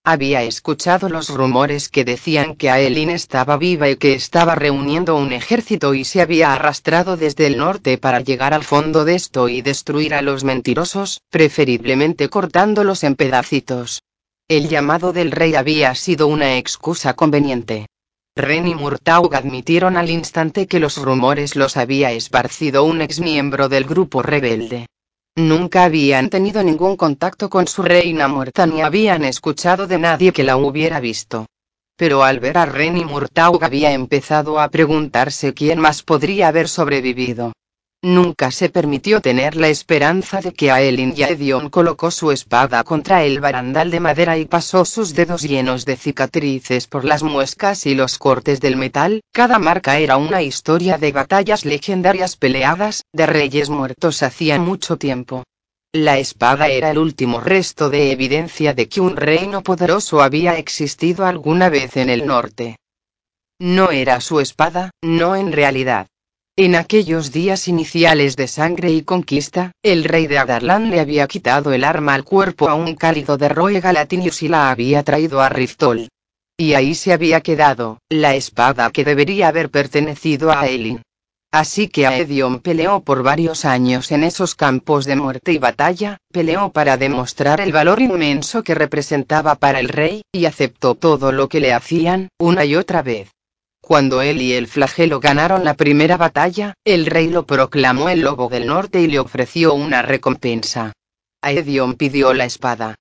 Había 0.10 0.42
escuchado 0.44 1.10
los 1.10 1.28
rumores 1.28 1.90
que 1.90 2.06
decían 2.06 2.56
que 2.56 2.70
Aelin 2.70 3.10
estaba 3.10 3.58
viva 3.58 3.90
y 3.90 3.98
que 3.98 4.14
estaba 4.14 4.56
reuniendo 4.56 5.18
un 5.18 5.34
ejército 5.34 5.94
y 5.94 6.06
se 6.06 6.22
había 6.22 6.54
arrastrado 6.54 7.18
desde 7.18 7.46
el 7.46 7.58
norte 7.58 7.98
para 7.98 8.22
llegar 8.22 8.54
al 8.54 8.64
fondo 8.64 9.04
de 9.04 9.16
esto 9.16 9.50
y 9.50 9.62
destruir 9.62 10.14
a 10.14 10.22
los 10.22 10.46
mentirosos, 10.46 11.20
preferiblemente 11.30 12.30
cortándolos 12.30 13.04
en 13.04 13.16
pedacitos. 13.16 14.02
El 14.48 14.70
llamado 14.70 15.12
del 15.12 15.30
rey 15.30 15.56
había 15.56 15.94
sido 15.94 16.28
una 16.28 16.58
excusa 16.58 17.14
conveniente. 17.14 17.88
Ren 18.34 18.66
y 18.66 18.76
Murtaugh 18.76 19.36
admitieron 19.36 19.98
al 19.98 20.10
instante 20.10 20.68
que 20.68 20.80
los 20.80 20.96
rumores 20.96 21.58
los 21.58 21.76
había 21.76 22.14
esparcido 22.14 22.86
un 22.86 23.02
exmiembro 23.02 23.68
del 23.68 23.84
grupo 23.84 24.22
rebelde. 24.22 24.88
Nunca 25.38 25.84
habían 25.84 26.32
tenido 26.32 26.64
ningún 26.64 26.98
contacto 26.98 27.48
con 27.48 27.68
su 27.68 27.84
reina 27.84 28.28
muerta 28.28 28.66
ni 28.66 28.82
habían 28.82 29.24
escuchado 29.24 29.86
de 29.86 30.00
nadie 30.00 30.32
que 30.32 30.44
la 30.44 30.58
hubiera 30.58 31.00
visto. 31.00 31.46
Pero 31.96 32.24
al 32.24 32.40
ver 32.40 32.58
a 32.58 32.66
Ren 32.66 32.98
y 32.98 33.06
Murtaugh 33.06 33.64
había 33.64 33.92
empezado 33.92 34.60
a 34.60 34.68
preguntarse 34.70 35.54
quién 35.54 35.80
más 35.80 36.02
podría 36.02 36.48
haber 36.48 36.68
sobrevivido. 36.68 37.54
Nunca 38.08 38.52
se 38.52 38.70
permitió 38.70 39.20
tener 39.20 39.58
la 39.58 39.68
esperanza 39.68 40.40
de 40.40 40.54
que 40.54 40.72
Aelin 40.72 41.14
Edion 41.18 41.70
colocó 41.70 42.10
su 42.10 42.32
espada 42.32 42.86
contra 42.86 43.26
el 43.26 43.42
barandal 43.42 43.92
de 43.92 44.00
madera 44.00 44.38
y 44.38 44.46
pasó 44.46 44.86
sus 44.86 45.14
dedos 45.14 45.42
llenos 45.42 45.84
de 45.84 45.98
cicatrices 45.98 46.88
por 46.88 47.04
las 47.04 47.22
muescas 47.22 47.86
y 47.86 47.96
los 47.96 48.18
cortes 48.18 48.62
del 48.62 48.78
metal, 48.78 49.20
cada 49.34 49.60
marca 49.60 49.98
era 49.98 50.16
una 50.16 50.42
historia 50.42 50.98
de 50.98 51.12
batallas 51.12 51.66
legendarias 51.66 52.38
peleadas, 52.38 53.04
de 53.12 53.26
reyes 53.26 53.70
muertos 53.70 54.24
hacía 54.24 54.58
mucho 54.58 54.96
tiempo. 54.96 55.44
La 55.92 56.18
espada 56.18 56.70
era 56.70 56.92
el 56.92 57.00
último 57.00 57.42
resto 57.42 57.90
de 57.90 58.14
evidencia 58.14 58.74
de 58.74 58.88
que 58.88 59.02
un 59.02 59.18
reino 59.18 59.64
poderoso 59.64 60.22
había 60.22 60.58
existido 60.58 61.26
alguna 61.26 61.68
vez 61.68 61.98
en 61.98 62.10
el 62.10 62.26
norte. 62.26 62.78
No 63.60 63.92
era 63.92 64.22
su 64.22 64.40
espada, 64.40 64.92
no 65.02 65.36
en 65.36 65.52
realidad. 65.52 66.08
En 66.60 66.74
aquellos 66.74 67.32
días 67.32 67.68
iniciales 67.68 68.36
de 68.36 68.48
sangre 68.48 68.90
y 68.90 69.04
conquista, 69.04 69.74
el 69.84 70.04
rey 70.04 70.26
de 70.26 70.40
Adarlan 70.40 70.90
le 70.90 71.00
había 71.00 71.28
quitado 71.28 71.72
el 71.72 71.84
arma 71.84 72.16
al 72.16 72.24
cuerpo 72.24 72.68
a 72.68 72.74
un 72.74 72.96
cálido 72.96 73.38
de 73.38 73.48
Roe 73.48 73.80
Galatinius 73.80 74.42
y 74.42 74.48
la 74.48 74.72
había 74.72 75.04
traído 75.04 75.40
a 75.40 75.50
Riftol. 75.50 76.10
Y 76.58 76.74
ahí 76.74 76.96
se 76.96 77.14
había 77.14 77.42
quedado, 77.42 78.00
la 78.10 78.34
espada 78.34 78.90
que 78.90 79.06
debería 79.06 79.50
haber 79.50 79.70
pertenecido 79.70 80.52
a 80.52 80.66
Elin. 80.66 81.04
Así 81.52 81.90
que 81.90 82.08
Aedion 82.08 82.60
peleó 82.62 83.02
por 83.02 83.22
varios 83.22 83.64
años 83.64 84.12
en 84.12 84.24
esos 84.24 84.56
campos 84.56 85.06
de 85.06 85.16
muerte 85.16 85.54
y 85.54 85.60
batalla, 85.60 86.18
peleó 86.34 86.72
para 86.72 86.98
demostrar 86.98 87.62
el 87.62 87.72
valor 87.72 88.02
inmenso 88.02 88.64
que 88.64 88.74
representaba 88.74 89.54
para 89.54 89.80
el 89.80 89.90
rey, 89.90 90.24
y 90.32 90.46
aceptó 90.46 90.96
todo 90.96 91.32
lo 91.32 91.50
que 91.50 91.60
le 91.60 91.72
hacían, 91.72 92.30
una 92.40 92.66
y 92.66 92.76
otra 92.76 93.04
vez. 93.04 93.30
Cuando 93.88 94.22
él 94.22 94.42
y 94.42 94.52
el 94.52 94.68
flagelo 94.68 95.22
ganaron 95.22 95.64
la 95.64 95.74
primera 95.74 96.18
batalla, 96.18 96.74
el 96.84 97.06
rey 97.06 97.30
lo 97.30 97.46
proclamó 97.46 98.10
el 98.10 98.20
lobo 98.20 98.50
del 98.50 98.68
norte 98.68 99.00
y 99.00 99.08
le 99.08 99.18
ofreció 99.18 99.74
una 99.74 100.02
recompensa. 100.02 100.92
Aedion 101.42 101.94
pidió 101.94 102.34
la 102.34 102.44
espada. 102.44 102.96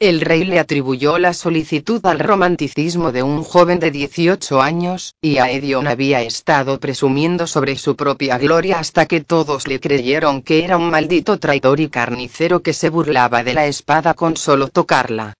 El 0.00 0.20
rey 0.20 0.44
le 0.44 0.58
atribuyó 0.58 1.16
la 1.18 1.32
solicitud 1.32 2.04
al 2.04 2.18
romanticismo 2.18 3.12
de 3.12 3.22
un 3.22 3.44
joven 3.44 3.78
de 3.78 3.92
18 3.92 4.60
años, 4.60 5.14
y 5.20 5.38
Aedion 5.38 5.86
había 5.86 6.22
estado 6.22 6.80
presumiendo 6.80 7.46
sobre 7.46 7.76
su 7.76 7.94
propia 7.94 8.36
gloria 8.36 8.80
hasta 8.80 9.06
que 9.06 9.20
todos 9.20 9.68
le 9.68 9.78
creyeron 9.78 10.42
que 10.42 10.64
era 10.64 10.76
un 10.76 10.90
maldito 10.90 11.38
traidor 11.38 11.78
y 11.78 11.88
carnicero 11.88 12.64
que 12.64 12.72
se 12.72 12.88
burlaba 12.88 13.44
de 13.44 13.54
la 13.54 13.66
espada 13.66 14.14
con 14.14 14.36
solo 14.36 14.66
tocarla. 14.66 15.34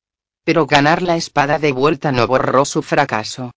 Pero 0.45 0.67
ganar 0.67 1.03
la 1.03 1.17
espada 1.17 1.59
de 1.59 1.73
vuelta 1.73 2.13
no 2.13 2.29
borró 2.29 2.65
su 2.65 2.83
fracaso. 2.83 3.51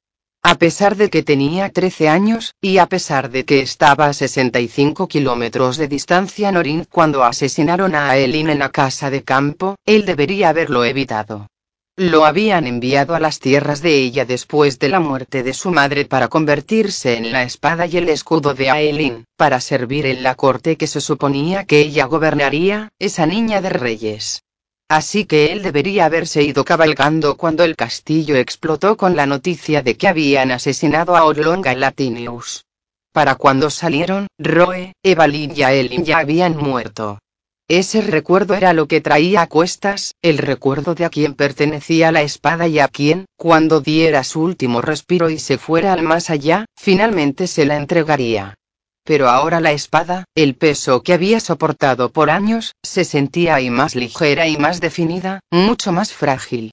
A 0.48 0.60
pesar 0.60 0.96
de 0.96 1.10
que 1.10 1.24
tenía 1.24 1.72
13 1.72 2.08
años, 2.08 2.54
y 2.62 2.78
a 2.78 2.86
pesar 2.86 3.32
de 3.32 3.46
que 3.46 3.62
estaba 3.62 4.06
a 4.06 4.14
65 4.14 5.08
kilómetros 5.08 5.76
de 5.78 5.88
distancia 5.88 6.52
Norin 6.52 6.86
cuando 6.86 7.24
asesinaron 7.24 7.96
a 7.96 8.12
Aelin 8.12 8.52
en 8.52 8.60
la 8.60 8.70
casa 8.70 9.10
de 9.10 9.24
campo, 9.24 9.74
él 9.88 10.06
debería 10.06 10.50
haberlo 10.50 10.86
evitado. 10.86 11.48
Lo 11.96 12.26
habían 12.26 12.68
enviado 12.68 13.16
a 13.16 13.20
las 13.20 13.40
tierras 13.40 13.82
de 13.82 13.98
ella 13.98 14.24
después 14.24 14.78
de 14.78 14.90
la 14.90 15.00
muerte 15.00 15.42
de 15.42 15.56
su 15.56 15.72
madre 15.72 16.06
para 16.06 16.28
convertirse 16.28 17.18
en 17.18 17.32
la 17.32 17.42
espada 17.42 17.88
y 17.88 17.98
el 17.98 18.08
escudo 18.08 18.54
de 18.54 18.70
Aelin, 18.70 19.26
para 19.36 19.60
servir 19.60 20.06
en 20.06 20.22
la 20.22 20.36
corte 20.36 20.76
que 20.76 20.86
se 20.86 21.02
suponía 21.02 21.66
que 21.66 21.80
ella 21.80 22.06
gobernaría, 22.06 22.90
esa 23.00 23.26
niña 23.26 23.62
de 23.62 23.70
reyes. 23.72 24.45
Así 24.88 25.26
que 25.26 25.52
él 25.52 25.64
debería 25.64 26.06
haberse 26.06 26.44
ido 26.44 26.64
cabalgando 26.64 27.38
cuando 27.38 27.64
el 27.64 27.76
castillo 27.76 28.36
explotó 28.36 28.98
con 28.98 29.16
la 29.16 29.26
noticia 29.26 29.82
de 29.82 29.98
que 29.98 30.08
habían 30.08 30.52
asesinado 30.52 31.16
a 31.16 31.26
Orlonga 31.26 31.74
Latinius. 31.74 32.66
Para 33.12 33.34
cuando 33.36 33.72
salieron, 33.72 34.28
Roe, 34.38 34.94
Evalin 35.02 35.54
y 35.56 35.64
Aelin 35.64 36.06
ya 36.06 36.20
habían 36.20 36.56
muerto. 36.56 37.18
Ese 37.68 38.02
recuerdo 38.02 38.54
era 38.54 38.74
lo 38.74 38.88
que 38.88 39.02
traía 39.02 39.42
a 39.42 39.48
cuestas, 39.48 40.14
el 40.22 40.38
recuerdo 40.38 40.94
de 40.94 41.06
a 41.06 41.10
quien 41.10 41.34
pertenecía 41.34 42.12
la 42.12 42.22
espada 42.22 42.68
y 42.68 42.78
a 42.78 42.88
quien, 42.88 43.26
cuando 43.38 43.82
diera 43.82 44.24
su 44.24 44.42
último 44.42 44.82
respiro 44.82 45.32
y 45.32 45.40
se 45.40 45.58
fuera 45.58 45.94
al 45.94 46.04
más 46.04 46.30
allá, 46.30 46.66
finalmente 46.76 47.48
se 47.48 47.66
la 47.66 47.78
entregaría 47.78 48.56
pero 49.06 49.30
ahora 49.30 49.62
la 49.62 49.72
espada, 49.72 50.26
el 50.36 50.56
peso 50.56 51.04
que 51.04 51.14
había 51.14 51.40
soportado 51.40 52.12
por 52.12 52.32
años, 52.32 52.74
se 52.84 53.06
sentía 53.06 53.56
ahí 53.56 53.70
más 53.70 53.96
ligera 53.96 54.48
y 54.48 54.58
más 54.58 54.82
definida, 54.82 55.40
mucho 55.52 55.92
más 55.92 56.12
frágil. 56.12 56.72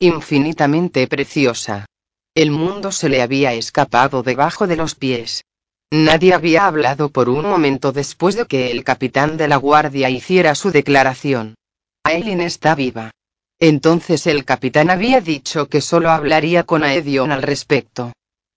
Infinitamente 0.00 1.06
preciosa. 1.06 1.86
El 2.34 2.50
mundo 2.50 2.90
se 2.90 3.08
le 3.10 3.22
había 3.22 3.52
escapado 3.52 4.22
debajo 4.22 4.66
de 4.66 4.76
los 4.76 4.94
pies. 4.94 5.44
Nadie 5.92 6.32
había 6.32 6.66
hablado 6.66 7.10
por 7.10 7.28
un 7.28 7.44
momento 7.44 7.92
después 7.92 8.34
de 8.34 8.46
que 8.46 8.70
el 8.70 8.82
capitán 8.82 9.36
de 9.36 9.46
la 9.46 9.56
guardia 9.56 10.08
hiciera 10.08 10.54
su 10.54 10.72
declaración. 10.72 11.54
Aileen 12.02 12.40
está 12.40 12.74
viva. 12.74 13.12
Entonces 13.60 14.26
el 14.26 14.44
capitán 14.44 14.90
había 14.90 15.20
dicho 15.20 15.68
que 15.68 15.80
solo 15.80 16.10
hablaría 16.10 16.64
con 16.64 16.82
Aedion 16.82 17.30
al 17.30 17.42
respecto. 17.42 18.12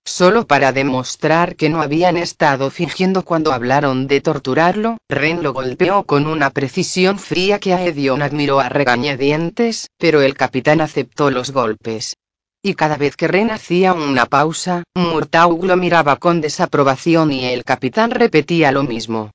Solo 0.07 0.47
para 0.47 0.71
demostrar 0.71 1.57
que 1.57 1.67
no 1.67 1.81
habían 1.81 2.15
estado 2.15 2.71
fingiendo 2.71 3.25
cuando 3.25 3.51
hablaron 3.51 4.07
de 4.07 4.21
torturarlo, 4.21 4.99
Ren 5.09 5.43
lo 5.43 5.51
golpeó 5.51 6.03
con 6.03 6.27
una 6.27 6.49
precisión 6.49 7.19
fría 7.19 7.59
que 7.59 7.73
Aedion 7.73 8.21
admiró 8.21 8.61
a 8.61 8.69
regañadientes, 8.69 9.89
pero 9.97 10.21
el 10.21 10.33
capitán 10.33 10.79
aceptó 10.79 11.29
los 11.29 11.51
golpes. 11.51 12.15
Y 12.63 12.75
cada 12.75 12.95
vez 12.95 13.17
que 13.17 13.27
Ren 13.27 13.51
hacía 13.51 13.93
una 13.93 14.27
pausa, 14.27 14.83
Murtaugh 14.95 15.65
lo 15.65 15.75
miraba 15.75 16.15
con 16.15 16.39
desaprobación 16.39 17.33
y 17.33 17.43
el 17.43 17.65
capitán 17.65 18.11
repetía 18.11 18.71
lo 18.71 18.83
mismo. 18.83 19.31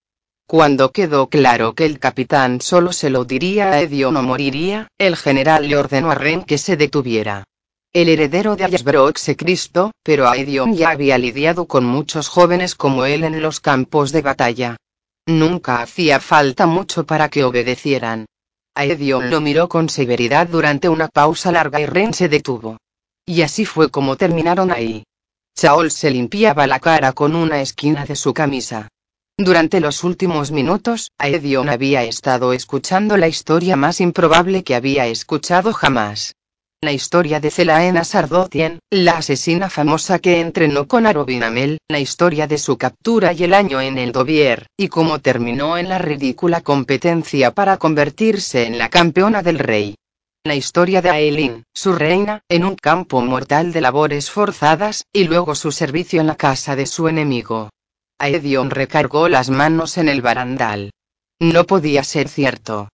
Cuando 0.47 0.91
quedó 0.91 1.27
claro 1.27 1.75
que 1.75 1.85
el 1.85 1.99
capitán 1.99 2.63
solo 2.63 2.95
se 2.95 3.11
lo 3.11 3.27
diría 3.27 3.73
a 3.73 3.81
Edion 3.83 4.17
o 4.17 4.23
moriría, 4.23 4.89
el 4.97 5.17
general 5.17 5.69
le 5.69 5.77
ordenó 5.77 6.11
a 6.11 6.15
Ren 6.15 6.43
que 6.43 6.57
se 6.57 6.79
detuviera. 6.79 7.45
El 7.94 8.09
heredero 8.09 8.57
de 8.57 8.64
Ayasbrook 8.64 9.18
se 9.18 9.37
Cristo, 9.37 9.90
pero 10.02 10.26
Aedion 10.26 10.74
ya 10.74 10.88
había 10.88 11.18
lidiado 11.18 11.66
con 11.66 11.85
muchos 11.85 12.28
jóvenes 12.28 12.74
como 12.74 13.05
él 13.05 13.22
en 13.22 13.42
los 13.42 13.61
campos 13.61 14.12
de 14.12 14.22
batalla. 14.22 14.78
Nunca 15.26 15.83
hacía 15.83 16.18
falta 16.18 16.66
mucho 16.66 17.05
para 17.05 17.28
que 17.28 17.44
obedecieran. 17.44 18.24
Aedion 18.74 19.28
lo 19.28 19.42
miró 19.42 19.68
con 19.68 19.90
severidad 19.90 20.48
durante 20.48 20.88
una 20.88 21.09
pausa 21.09 21.52
larga 21.52 21.83
y 21.83 21.85
Ren 21.85 22.14
se 22.14 22.31
detuvo. 22.31 22.78
Y 23.26 23.42
así 23.42 23.66
fue 23.66 23.90
como 23.90 24.16
terminaron 24.16 24.70
ahí. 24.70 25.05
Chaol 25.55 25.90
se 25.90 26.11
limpiaba 26.11 26.66
la 26.66 26.81
cara 26.81 27.12
con 27.12 27.37
una 27.37 27.61
esquina 27.61 28.07
de 28.07 28.16
su 28.16 28.33
camisa. 28.33 28.88
Durante 29.37 29.81
los 29.81 30.02
últimos 30.02 30.50
minutos, 30.50 31.11
Aedion 31.18 31.68
había 31.68 32.05
estado 32.05 32.55
escuchando 32.55 33.18
la 33.18 33.28
historia 33.28 33.76
más 33.76 34.00
improbable 34.00 34.64
que 34.64 34.74
había 34.74 35.07
escuchado 35.09 35.74
jamás. 35.74 36.33
La 36.85 36.90
historia 36.90 37.38
de 37.38 37.53
Celaena 37.53 38.03
Sardotien, 38.03 38.81
la 38.90 39.18
asesina 39.18 39.71
famosa 39.71 40.18
que 40.18 40.40
entrenó 40.40 40.88
con 40.88 41.07
Arobinamel, 41.07 41.79
la 41.88 42.01
historia 42.01 42.49
de 42.49 42.59
su 42.59 42.77
captura 42.77 43.33
y 43.33 43.45
el 43.45 43.55
año 43.55 43.81
en 43.81 43.99
el 43.99 44.11
Dovier, 44.11 44.66
y 44.77 44.88
cómo 44.88 45.21
terminó 45.21 45.79
en 45.79 45.88
la 45.88 45.99
ridícula 45.99 46.61
competencia 46.61 47.53
para 47.53 47.77
convertirse 47.77 48.66
en 48.66 48.79
la 48.79 48.88
campeona 48.88 49.42
del 49.42 49.61
rey. 49.61 49.95
La 50.42 50.57
historia 50.57 51.01
de 51.01 51.11
Aelin, 51.11 51.62
su 51.73 51.92
reina, 51.92 52.40
en 52.49 52.64
un 52.64 52.75
campo 52.75 53.21
mortal 53.21 53.73
de 53.73 53.81
labores 53.81 54.29
forzadas, 54.29 55.05
y 55.12 55.23
luego 55.23 55.55
su 55.55 55.71
servicio 55.71 56.21
en 56.21 56.27
la 56.27 56.35
casa 56.35 56.75
de 56.75 56.87
su 56.87 57.07
enemigo. 57.07 57.71
Aedion 58.18 58.71
recargó 58.71 59.29
las 59.29 59.51
manos 59.51 59.99
en 59.99 60.09
el 60.09 60.21
barandal. 60.21 60.90
No 61.38 61.62
podía 61.62 62.03
ser 62.03 62.29
cierto. 62.29 62.88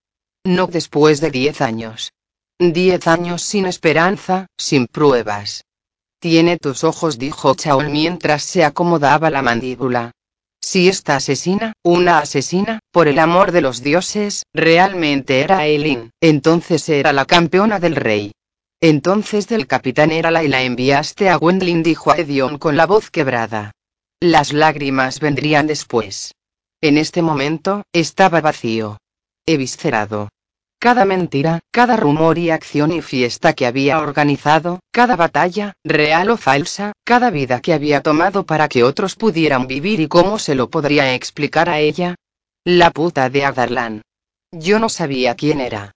No 0.44 0.66
después 0.66 1.22
de 1.22 1.30
diez 1.30 1.62
años. 1.62 2.10
Diez 2.60 3.06
años 3.06 3.42
sin 3.42 3.66
esperanza, 3.66 4.48
sin 4.58 4.88
pruebas. 4.88 5.64
Tiene 6.18 6.56
tus 6.56 6.82
ojos, 6.82 7.16
dijo 7.16 7.54
Chaol 7.54 7.88
mientras 7.88 8.42
se 8.42 8.64
acomodaba 8.64 9.30
la 9.30 9.42
mandíbula. 9.42 10.10
Si 10.60 10.88
esta 10.88 11.14
asesina, 11.14 11.74
una 11.84 12.18
asesina, 12.18 12.80
por 12.90 13.06
el 13.06 13.20
amor 13.20 13.52
de 13.52 13.60
los 13.60 13.80
dioses, 13.84 14.42
realmente 14.52 15.40
era 15.42 15.66
Eileen, 15.66 16.10
entonces 16.20 16.88
era 16.88 17.12
la 17.12 17.26
campeona 17.26 17.78
del 17.78 17.94
rey. 17.94 18.32
Entonces 18.80 19.46
del 19.46 19.68
capitán 19.68 20.10
era 20.10 20.32
la 20.32 20.42
y 20.42 20.48
la 20.48 20.62
enviaste 20.62 21.28
a 21.28 21.38
Wendlin, 21.38 21.84
dijo 21.84 22.12
Edion 22.12 22.58
con 22.58 22.76
la 22.76 22.86
voz 22.86 23.08
quebrada. 23.12 23.70
Las 24.18 24.52
lágrimas 24.52 25.20
vendrían 25.20 25.68
después. 25.68 26.34
En 26.80 26.98
este 26.98 27.22
momento, 27.22 27.84
estaba 27.92 28.40
vacío. 28.40 28.98
Eviscerado. 29.46 30.28
Cada 30.80 31.04
mentira, 31.04 31.58
cada 31.72 31.96
rumor 31.96 32.38
y 32.38 32.50
acción 32.50 32.92
y 32.92 33.02
fiesta 33.02 33.52
que 33.52 33.66
había 33.66 33.98
organizado, 33.98 34.78
cada 34.92 35.16
batalla, 35.16 35.72
real 35.82 36.30
o 36.30 36.36
falsa, 36.36 36.92
cada 37.04 37.30
vida 37.30 37.60
que 37.60 37.72
había 37.72 38.00
tomado 38.00 38.46
para 38.46 38.68
que 38.68 38.84
otros 38.84 39.16
pudieran 39.16 39.66
vivir 39.66 39.98
y 39.98 40.06
cómo 40.06 40.38
se 40.38 40.54
lo 40.54 40.70
podría 40.70 41.14
explicar 41.14 41.68
a 41.68 41.80
ella. 41.80 42.14
La 42.64 42.92
puta 42.92 43.28
de 43.28 43.44
Adarlan. 43.44 44.02
Yo 44.52 44.78
no 44.78 44.88
sabía 44.88 45.34
quién 45.34 45.60
era. 45.60 45.90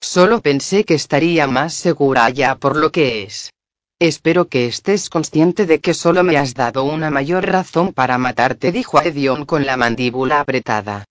Solo 0.00 0.40
pensé 0.40 0.84
que 0.84 0.94
estaría 0.94 1.48
más 1.48 1.74
segura 1.74 2.24
allá 2.24 2.54
por 2.54 2.76
lo 2.76 2.92
que 2.92 3.24
es. 3.24 3.50
Espero 3.98 4.46
que 4.46 4.66
estés 4.66 5.10
consciente 5.10 5.66
de 5.66 5.80
que 5.80 5.94
solo 5.94 6.22
me 6.22 6.36
has 6.36 6.54
dado 6.54 6.84
una 6.84 7.10
mayor 7.10 7.44
razón 7.44 7.92
para 7.92 8.18
matarte, 8.18 8.70
dijo 8.70 9.02
Edion 9.02 9.44
con 9.44 9.66
la 9.66 9.76
mandíbula 9.76 10.38
apretada. 10.38 11.07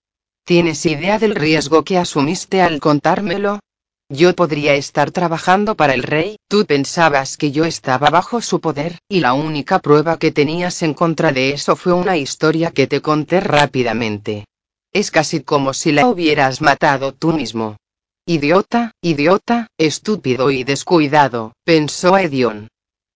¿Tienes 0.48 0.86
idea 0.86 1.18
del 1.18 1.34
riesgo 1.34 1.84
que 1.84 1.98
asumiste 1.98 2.62
al 2.62 2.80
contármelo? 2.80 3.60
Yo 4.08 4.34
podría 4.34 4.76
estar 4.76 5.10
trabajando 5.10 5.74
para 5.74 5.92
el 5.92 6.02
rey, 6.02 6.38
tú 6.48 6.64
pensabas 6.64 7.36
que 7.36 7.50
yo 7.50 7.66
estaba 7.66 8.08
bajo 8.08 8.40
su 8.40 8.58
poder, 8.58 8.96
y 9.10 9.20
la 9.20 9.34
única 9.34 9.78
prueba 9.80 10.18
que 10.18 10.32
tenías 10.32 10.82
en 10.82 10.94
contra 10.94 11.32
de 11.32 11.50
eso 11.50 11.76
fue 11.76 11.92
una 11.92 12.16
historia 12.16 12.70
que 12.70 12.86
te 12.86 13.02
conté 13.02 13.40
rápidamente. 13.40 14.46
Es 14.90 15.10
casi 15.10 15.42
como 15.42 15.74
si 15.74 15.92
la 15.92 16.06
hubieras 16.06 16.62
matado 16.62 17.12
tú 17.12 17.34
mismo. 17.34 17.76
Idiota, 18.24 18.92
idiota, 19.02 19.66
estúpido 19.76 20.50
y 20.50 20.64
descuidado, 20.64 21.52
pensó 21.62 22.16
Edion. 22.16 22.68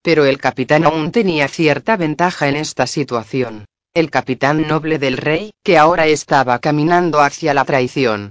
Pero 0.02 0.26
el 0.26 0.36
capitán 0.36 0.84
aún 0.84 1.10
tenía 1.12 1.48
cierta 1.48 1.96
ventaja 1.96 2.48
en 2.48 2.56
esta 2.56 2.86
situación. 2.86 3.64
El 3.94 4.08
capitán 4.10 4.66
noble 4.66 4.98
del 4.98 5.18
rey, 5.18 5.52
que 5.62 5.76
ahora 5.76 6.06
estaba 6.06 6.58
caminando 6.60 7.20
hacia 7.20 7.52
la 7.52 7.66
traición. 7.66 8.30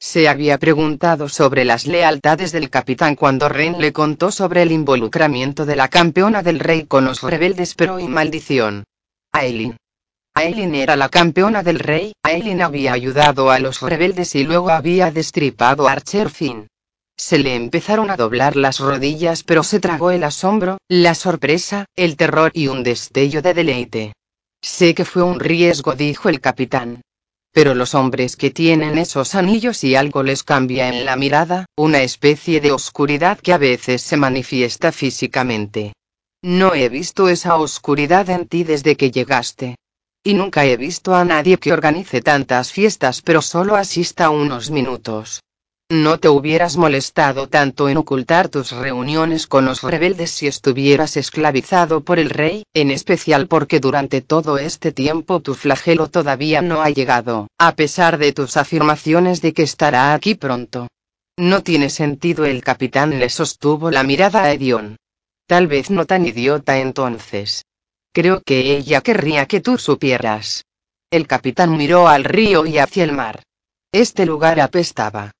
Se 0.00 0.26
había 0.26 0.56
preguntado 0.56 1.28
sobre 1.28 1.66
las 1.66 1.86
lealtades 1.86 2.50
del 2.50 2.70
capitán 2.70 3.14
cuando 3.14 3.50
Ren 3.50 3.78
le 3.78 3.92
contó 3.92 4.32
sobre 4.32 4.62
el 4.62 4.72
involucramiento 4.72 5.66
de 5.66 5.76
la 5.76 5.88
campeona 5.88 6.42
del 6.42 6.60
rey 6.60 6.86
con 6.86 7.04
los 7.04 7.22
rebeldes 7.22 7.74
pero 7.74 8.00
y 8.00 8.08
maldición. 8.08 8.84
Aileen. 9.32 9.76
Aileen 10.32 10.74
era 10.74 10.96
la 10.96 11.10
campeona 11.10 11.62
del 11.62 11.78
rey, 11.78 12.14
Aileen 12.22 12.62
había 12.62 12.94
ayudado 12.94 13.50
a 13.50 13.58
los 13.58 13.82
rebeldes 13.82 14.34
y 14.34 14.44
luego 14.44 14.70
había 14.70 15.10
destripado 15.10 15.88
a 15.88 15.92
Archer 15.92 16.30
Finn. 16.30 16.68
Se 17.18 17.36
le 17.36 17.54
empezaron 17.54 18.08
a 18.08 18.16
doblar 18.16 18.56
las 18.56 18.80
rodillas 18.80 19.42
pero 19.42 19.62
se 19.62 19.78
tragó 19.78 20.10
el 20.10 20.24
asombro, 20.24 20.78
la 20.88 21.14
sorpresa, 21.14 21.84
el 21.96 22.16
terror 22.16 22.50
y 22.54 22.68
un 22.68 22.82
destello 22.82 23.42
de 23.42 23.52
deleite. 23.52 24.12
Sé 24.62 24.94
que 24.94 25.04
fue 25.04 25.22
un 25.24 25.40
riesgo, 25.40 25.94
dijo 25.94 26.28
el 26.28 26.40
capitán. 26.40 27.02
Pero 27.52 27.74
los 27.74 27.94
hombres 27.94 28.36
que 28.36 28.50
tienen 28.50 28.96
esos 28.96 29.34
anillos 29.34 29.84
y 29.84 29.96
algo 29.96 30.22
les 30.22 30.44
cambia 30.44 30.88
en 30.88 31.04
la 31.04 31.16
mirada, 31.16 31.66
una 31.76 32.02
especie 32.02 32.60
de 32.60 32.72
oscuridad 32.72 33.38
que 33.38 33.52
a 33.52 33.58
veces 33.58 34.00
se 34.02 34.16
manifiesta 34.16 34.92
físicamente. 34.92 35.92
No 36.42 36.74
he 36.74 36.88
visto 36.88 37.28
esa 37.28 37.56
oscuridad 37.56 38.30
en 38.30 38.48
ti 38.48 38.64
desde 38.64 38.96
que 38.96 39.10
llegaste. 39.10 39.76
Y 40.24 40.34
nunca 40.34 40.64
he 40.64 40.76
visto 40.76 41.14
a 41.14 41.24
nadie 41.24 41.58
que 41.58 41.72
organice 41.72 42.22
tantas 42.22 42.72
fiestas 42.72 43.20
pero 43.20 43.42
solo 43.42 43.76
asista 43.76 44.30
unos 44.30 44.70
minutos. 44.70 45.42
No 45.94 46.18
te 46.18 46.30
hubieras 46.30 46.78
molestado 46.78 47.50
tanto 47.50 47.90
en 47.90 47.98
ocultar 47.98 48.48
tus 48.48 48.72
reuniones 48.72 49.46
con 49.46 49.66
los 49.66 49.82
rebeldes 49.82 50.30
si 50.30 50.46
estuvieras 50.46 51.18
esclavizado 51.18 52.00
por 52.00 52.18
el 52.18 52.30
rey, 52.30 52.64
en 52.72 52.90
especial 52.90 53.46
porque 53.46 53.78
durante 53.78 54.22
todo 54.22 54.56
este 54.56 54.92
tiempo 54.92 55.40
tu 55.40 55.52
flagelo 55.52 56.08
todavía 56.08 56.62
no 56.62 56.80
ha 56.80 56.88
llegado, 56.88 57.48
a 57.58 57.74
pesar 57.74 58.16
de 58.16 58.32
tus 58.32 58.56
afirmaciones 58.56 59.42
de 59.42 59.52
que 59.52 59.64
estará 59.64 60.14
aquí 60.14 60.34
pronto. 60.34 60.88
No 61.36 61.62
tiene 61.62 61.90
sentido 61.90 62.46
el 62.46 62.64
capitán 62.64 63.18
le 63.18 63.28
sostuvo 63.28 63.90
la 63.90 64.02
mirada 64.02 64.44
a 64.44 64.52
Edion. 64.54 64.96
Tal 65.46 65.66
vez 65.66 65.90
no 65.90 66.06
tan 66.06 66.24
idiota 66.24 66.78
entonces. 66.78 67.66
Creo 68.14 68.40
que 68.40 68.78
ella 68.78 69.02
querría 69.02 69.44
que 69.44 69.60
tú 69.60 69.76
supieras. 69.76 70.64
El 71.10 71.26
capitán 71.26 71.76
miró 71.76 72.08
al 72.08 72.24
río 72.24 72.64
y 72.64 72.78
hacia 72.78 73.04
el 73.04 73.12
mar. 73.12 73.42
Este 73.92 74.24
lugar 74.24 74.58
apestaba. 74.58 75.32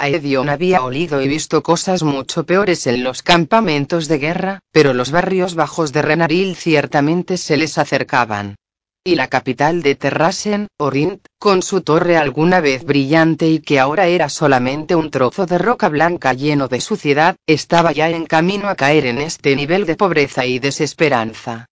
Aedion 0.00 0.48
había 0.48 0.82
olido 0.82 1.20
y 1.20 1.28
visto 1.28 1.62
cosas 1.62 2.02
mucho 2.02 2.46
peores 2.46 2.86
en 2.86 3.04
los 3.04 3.22
campamentos 3.22 4.08
de 4.08 4.18
guerra, 4.18 4.60
pero 4.72 4.94
los 4.94 5.10
barrios 5.10 5.54
bajos 5.54 5.92
de 5.92 6.00
Renaril 6.00 6.56
ciertamente 6.56 7.36
se 7.36 7.58
les 7.58 7.76
acercaban. 7.76 8.56
Y 9.04 9.14
la 9.14 9.28
capital 9.28 9.82
de 9.82 9.94
Terrasen, 9.94 10.68
Orint, 10.78 11.26
con 11.38 11.62
su 11.62 11.82
torre 11.82 12.16
alguna 12.16 12.60
vez 12.60 12.84
brillante 12.84 13.48
y 13.48 13.60
que 13.60 13.78
ahora 13.78 14.06
era 14.06 14.28
solamente 14.28 14.94
un 14.94 15.10
trozo 15.10 15.44
de 15.46 15.58
roca 15.58 15.88
blanca 15.88 16.32
lleno 16.32 16.68
de 16.68 16.80
suciedad, 16.80 17.36
estaba 17.46 17.92
ya 17.92 18.08
en 18.08 18.24
camino 18.24 18.68
a 18.68 18.76
caer 18.76 19.04
en 19.06 19.18
este 19.18 19.54
nivel 19.54 19.84
de 19.84 19.96
pobreza 19.96 20.46
y 20.46 20.58
desesperanza. 20.58 21.66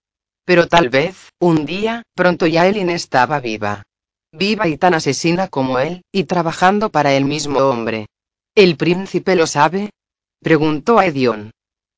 Pero 0.45 0.67
tal 0.67 0.89
vez, 0.89 1.29
un 1.39 1.65
día, 1.65 2.03
pronto 2.15 2.47
Yaelin 2.47 2.89
estaba 2.89 3.39
viva. 3.39 3.83
Viva 4.31 4.67
y 4.67 4.77
tan 4.77 4.93
asesina 4.93 5.47
como 5.47 5.79
él, 5.79 6.03
y 6.11 6.25
trabajando 6.25 6.89
para 6.89 7.13
el 7.13 7.25
mismo 7.25 7.59
hombre. 7.59 8.07
¿El 8.59 8.75
príncipe 8.75 9.37
lo 9.37 9.47
sabe? 9.47 9.91
preguntó 10.41 10.99
a 10.99 11.05
Edion. 11.05 11.51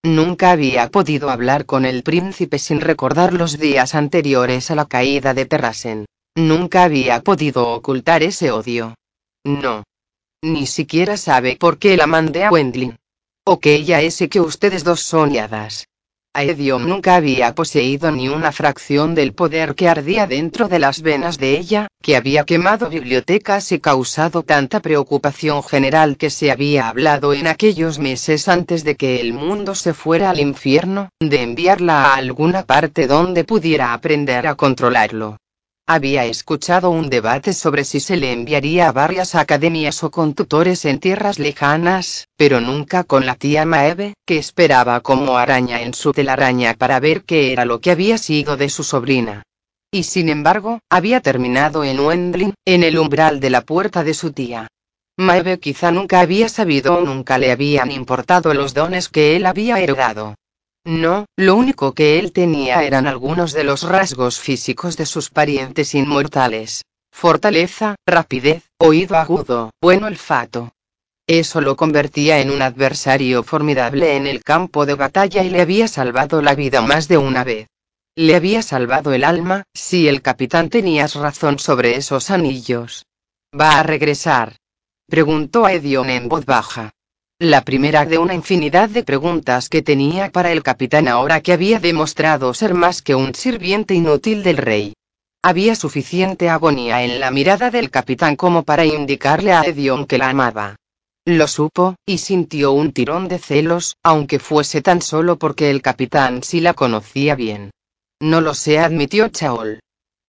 Nunca 0.03 0.51
había 0.51 0.91
podido 0.91 1.31
hablar 1.31 1.65
con 1.65 1.85
el 1.85 2.03
príncipe 2.03 2.59
sin 2.59 2.81
recordar 2.81 3.33
los 3.33 3.57
días 3.57 3.95
anteriores 3.95 4.69
a 4.69 4.75
la 4.75 4.85
caída 4.85 5.33
de 5.33 5.47
Terrasen. 5.47 6.05
Nunca 6.35 6.83
había 6.83 7.21
podido 7.21 7.67
ocultar 7.73 8.21
ese 8.21 8.51
odio. 8.51 8.93
No. 9.43 9.85
Ni 10.43 10.67
siquiera 10.67 11.17
sabe 11.17 11.55
por 11.55 11.79
qué 11.79 11.97
la 11.97 12.05
mandé 12.05 12.43
a 12.43 12.51
Wendlin. 12.51 12.95
O 13.43 13.59
que 13.59 13.73
ella 13.73 14.01
es 14.01 14.21
y 14.21 14.27
que 14.27 14.39
ustedes 14.39 14.83
dos 14.83 14.99
son 14.99 15.35
hadas. 15.35 15.87
Aedion 16.33 16.87
nunca 16.87 17.15
había 17.15 17.53
poseído 17.53 18.09
ni 18.09 18.29
una 18.29 18.53
fracción 18.53 19.15
del 19.15 19.33
poder 19.33 19.75
que 19.75 19.89
ardía 19.89 20.27
dentro 20.27 20.69
de 20.69 20.79
las 20.79 21.01
venas 21.01 21.37
de 21.37 21.57
ella, 21.57 21.87
que 22.01 22.15
había 22.15 22.45
quemado 22.45 22.89
bibliotecas 22.89 23.73
y 23.73 23.79
causado 23.79 24.41
tanta 24.41 24.79
preocupación 24.79 25.61
general 25.61 26.15
que 26.15 26.29
se 26.29 26.49
había 26.49 26.87
hablado 26.87 27.33
en 27.33 27.47
aquellos 27.47 27.99
meses 27.99 28.47
antes 28.47 28.85
de 28.85 28.95
que 28.95 29.19
el 29.19 29.33
mundo 29.33 29.75
se 29.75 29.93
fuera 29.93 30.29
al 30.29 30.39
infierno, 30.39 31.09
de 31.19 31.41
enviarla 31.41 32.05
a 32.05 32.15
alguna 32.15 32.63
parte 32.63 33.07
donde 33.07 33.43
pudiera 33.43 33.93
aprender 33.93 34.47
a 34.47 34.55
controlarlo. 34.55 35.37
Había 35.93 36.23
escuchado 36.23 36.89
un 36.89 37.09
debate 37.09 37.51
sobre 37.51 37.83
si 37.83 37.99
se 37.99 38.15
le 38.15 38.31
enviaría 38.31 38.87
a 38.87 38.93
varias 38.93 39.35
academias 39.35 40.05
o 40.05 40.09
con 40.09 40.35
tutores 40.35 40.85
en 40.85 41.01
tierras 41.01 41.37
lejanas, 41.37 42.29
pero 42.37 42.61
nunca 42.61 43.03
con 43.03 43.25
la 43.25 43.35
tía 43.35 43.65
Maeve, 43.65 44.13
que 44.25 44.37
esperaba 44.37 45.01
como 45.01 45.37
araña 45.37 45.81
en 45.81 45.93
su 45.93 46.13
telaraña 46.13 46.75
para 46.75 47.01
ver 47.01 47.23
qué 47.23 47.51
era 47.51 47.65
lo 47.65 47.81
que 47.81 47.91
había 47.91 48.17
sido 48.17 48.55
de 48.55 48.69
su 48.69 48.85
sobrina. 48.85 49.43
Y 49.91 50.03
sin 50.03 50.29
embargo, 50.29 50.79
había 50.89 51.19
terminado 51.19 51.83
en 51.83 51.99
Wendling, 51.99 52.53
en 52.63 52.83
el 52.83 52.97
umbral 52.97 53.41
de 53.41 53.49
la 53.49 53.59
puerta 53.59 54.05
de 54.05 54.13
su 54.13 54.31
tía. 54.31 54.69
Maeve 55.17 55.59
quizá 55.59 55.91
nunca 55.91 56.21
había 56.21 56.47
sabido 56.47 56.99
o 56.99 57.01
nunca 57.01 57.37
le 57.37 57.51
habían 57.51 57.91
importado 57.91 58.53
los 58.53 58.73
dones 58.73 59.09
que 59.09 59.35
él 59.35 59.45
había 59.45 59.77
heredado. 59.81 60.35
No, 60.83 61.25
lo 61.37 61.55
único 61.55 61.93
que 61.93 62.17
él 62.17 62.31
tenía 62.31 62.83
eran 62.83 63.05
algunos 63.05 63.53
de 63.53 63.63
los 63.63 63.83
rasgos 63.83 64.39
físicos 64.39 64.97
de 64.97 65.05
sus 65.05 65.29
parientes 65.29 65.93
inmortales. 65.93 66.83
Fortaleza, 67.11 67.95
rapidez, 68.07 68.63
oído 68.79 69.15
agudo, 69.17 69.71
buen 69.79 70.03
olfato. 70.03 70.71
Eso 71.27 71.61
lo 71.61 71.75
convertía 71.75 72.39
en 72.39 72.49
un 72.49 72.61
adversario 72.63 73.43
formidable 73.43 74.15
en 74.15 74.25
el 74.25 74.43
campo 74.43 74.85
de 74.85 74.95
batalla 74.95 75.43
y 75.43 75.49
le 75.49 75.61
había 75.61 75.87
salvado 75.87 76.41
la 76.41 76.55
vida 76.55 76.81
más 76.81 77.07
de 77.07 77.17
una 77.17 77.43
vez. 77.43 77.67
Le 78.15 78.35
había 78.35 78.61
salvado 78.63 79.13
el 79.13 79.23
alma, 79.23 79.63
si 79.73 80.07
el 80.07 80.21
capitán 80.21 80.69
tenías 80.69 81.15
razón 81.15 81.59
sobre 81.59 81.95
esos 81.95 82.31
anillos. 82.31 83.05
¿Va 83.57 83.79
a 83.79 83.83
regresar? 83.83 84.57
Preguntó 85.07 85.65
a 85.65 85.73
Edion 85.73 86.09
en 86.09 86.27
voz 86.27 86.45
baja. 86.45 86.91
La 87.43 87.63
primera 87.63 88.05
de 88.05 88.19
una 88.19 88.35
infinidad 88.35 88.87
de 88.87 89.03
preguntas 89.03 89.67
que 89.67 89.81
tenía 89.81 90.29
para 90.29 90.51
el 90.51 90.61
capitán 90.61 91.07
ahora 91.07 91.41
que 91.41 91.53
había 91.53 91.79
demostrado 91.79 92.53
ser 92.53 92.75
más 92.75 93.01
que 93.01 93.15
un 93.15 93.33
sirviente 93.33 93.95
inútil 93.95 94.43
del 94.43 94.57
rey. 94.57 94.93
Había 95.41 95.73
suficiente 95.73 96.49
agonía 96.51 97.01
en 97.01 97.19
la 97.19 97.31
mirada 97.31 97.71
del 97.71 97.89
capitán 97.89 98.35
como 98.35 98.61
para 98.61 98.85
indicarle 98.85 99.53
a 99.53 99.63
Edion 99.63 100.05
que 100.05 100.19
la 100.19 100.29
amaba. 100.29 100.75
Lo 101.25 101.47
supo, 101.47 101.95
y 102.05 102.19
sintió 102.19 102.73
un 102.73 102.91
tirón 102.91 103.27
de 103.27 103.39
celos, 103.39 103.95
aunque 104.03 104.37
fuese 104.37 104.83
tan 104.83 105.01
solo 105.01 105.39
porque 105.39 105.71
el 105.71 105.81
capitán 105.81 106.43
sí 106.43 106.59
la 106.59 106.75
conocía 106.75 107.33
bien. 107.33 107.71
No 108.19 108.41
lo 108.41 108.53
sé, 108.53 108.77
admitió 108.77 109.29
Chaol. 109.29 109.79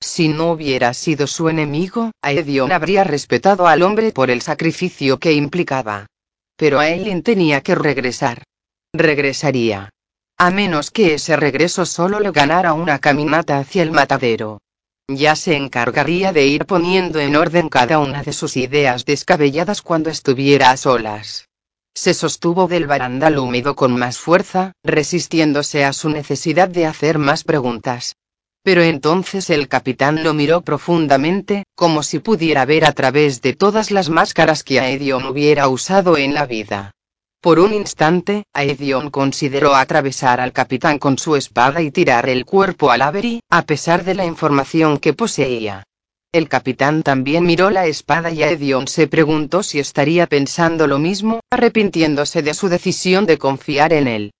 Si 0.01 0.29
no 0.29 0.53
hubiera 0.53 0.95
sido 0.95 1.27
su 1.27 1.51
enemigo, 1.51 2.11
Edion 2.23 2.73
habría 2.73 3.05
respetado 3.05 3.67
al 3.67 3.83
hombre 3.83 4.13
por 4.13 4.31
el 4.31 4.41
sacrificio 4.41 5.19
que 5.19 5.35
implicaba 5.35 6.07
pero 6.63 6.79
Aileen 6.79 7.25
tenía 7.25 7.61
que 7.61 7.75
regresar. 7.75 8.45
Regresaría. 8.95 9.91
A 10.39 10.53
menos 10.53 10.93
que 10.93 11.15
ese 11.15 11.35
regreso 11.35 11.85
solo 11.85 12.21
le 12.21 12.31
ganara 12.31 12.73
una 12.73 13.01
caminata 13.01 13.59
hacia 13.59 13.83
el 13.83 13.91
matadero. 13.91 14.61
Ya 15.09 15.35
se 15.35 15.57
encargaría 15.57 16.33
de 16.33 16.47
ir 16.47 16.65
poniendo 16.67 17.19
en 17.19 17.35
orden 17.35 17.69
cada 17.69 17.99
una 17.99 18.23
de 18.23 18.33
sus 18.33 18.57
ideas 18.57 19.05
descabelladas 19.05 19.83
cuando 19.83 20.09
estuviera 20.09 20.71
a 20.71 20.77
solas. 20.77 21.49
Se 21.95 22.15
sostuvo 22.15 22.69
del 22.69 22.87
barandal 22.87 23.41
húmedo 23.41 23.75
con 23.75 23.99
más 23.99 24.19
fuerza, 24.19 24.71
resistiéndose 24.85 25.85
a 25.85 25.93
su 25.93 26.11
necesidad 26.11 26.69
de 26.69 26.87
hacer 26.87 27.19
más 27.19 27.43
preguntas. 27.43 28.15
Pero 28.65 28.83
entonces 28.83 29.51
el 29.51 29.67
capitán 29.67 30.23
lo 30.23 30.35
miró 30.35 30.61
profundamente, 30.61 31.65
como 31.75 32.03
si 32.03 32.21
pudiera 32.21 32.65
ver 32.65 32.85
a 32.85 32.93
través 32.93 33.43
de 33.43 33.55
todas 33.55 33.91
las 33.91 34.09
máscaras 34.09 34.63
que 34.63 34.79
Aedion 34.79 35.27
hubiera 35.27 35.69
usado 35.69 36.17
en 36.17 36.33
la 36.33 36.47
vida. 36.47 36.93
Por 37.41 37.59
un 37.59 37.75
instante, 37.75 38.45
Aedion 38.53 39.11
consideró 39.11 39.75
atravesar 39.75 40.41
al 40.41 40.53
capitán 40.53 41.01
con 41.01 41.19
su 41.19 41.35
espada 41.35 41.83
y 41.83 41.91
tirar 41.91 42.29
el 42.29 42.45
cuerpo 42.45 42.93
al 42.93 43.03
Avery, 43.03 43.41
a 43.51 43.63
pesar 43.63 44.05
de 44.05 44.15
la 44.15 44.25
información 44.25 44.99
que 44.99 45.13
poseía. 45.13 45.83
El 46.31 46.49
capitán 46.49 47.03
también 47.03 47.45
miró 47.45 47.69
la 47.69 47.87
espada 47.87 48.31
y 48.31 48.45
Aedion 48.45 48.87
se 48.87 49.09
preguntó 49.09 49.65
si 49.65 49.81
estaría 49.81 50.29
pensando 50.29 50.87
lo 50.87 51.01
mismo, 51.01 51.41
arrepintiéndose 51.51 52.43
de 52.43 52.55
su 52.55 52.69
decisión 52.69 53.27
de 53.27 53.39
confiar 53.39 53.93
en 53.93 54.07
él. 54.07 54.33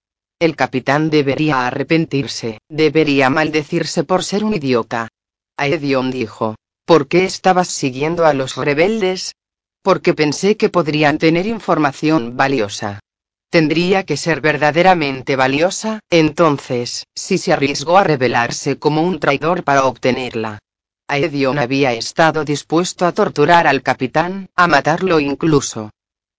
El 0.43 0.57
capitán 0.57 1.09
debería 1.09 1.69
arrepentirse, 1.69 2.59
debería 2.69 3.31
maldecirse 3.31 4.03
por 4.03 4.25
ser 4.25 4.43
un 4.43 4.55
idiota. 4.55 5.07
Aedion 5.57 6.11
dijo. 6.11 6.57
¿Por 6.85 7.07
qué 7.07 7.25
estabas 7.25 7.69
siguiendo 7.69 8.27
a 8.27 8.35
los 8.35 8.57
rebeldes? 8.57 9.37
Porque 9.83 10.15
pensé 10.15 10.57
que 10.57 10.69
podrían 10.69 11.19
tener 11.19 11.47
información 11.47 12.37
valiosa. 12.37 12.99
Tendría 13.51 14.03
que 14.03 14.17
ser 14.17 14.41
verdaderamente 14.41 15.37
valiosa, 15.37 16.01
entonces, 16.11 17.07
si 17.15 17.39
se 17.39 17.53
arriesgó 17.53 17.99
a 17.99 18.03
revelarse 18.03 18.81
como 18.81 19.03
un 19.03 19.21
traidor 19.21 19.63
para 19.63 19.85
obtenerla. 19.85 20.59
Aedion 21.07 21.61
había 21.61 21.93
estado 21.93 22.45
dispuesto 22.45 23.07
a 23.07 23.13
torturar 23.13 23.69
al 23.69 23.85
capitán, 23.85 24.49
a 24.57 24.67
matarlo 24.67 25.21
incluso. 25.21 25.91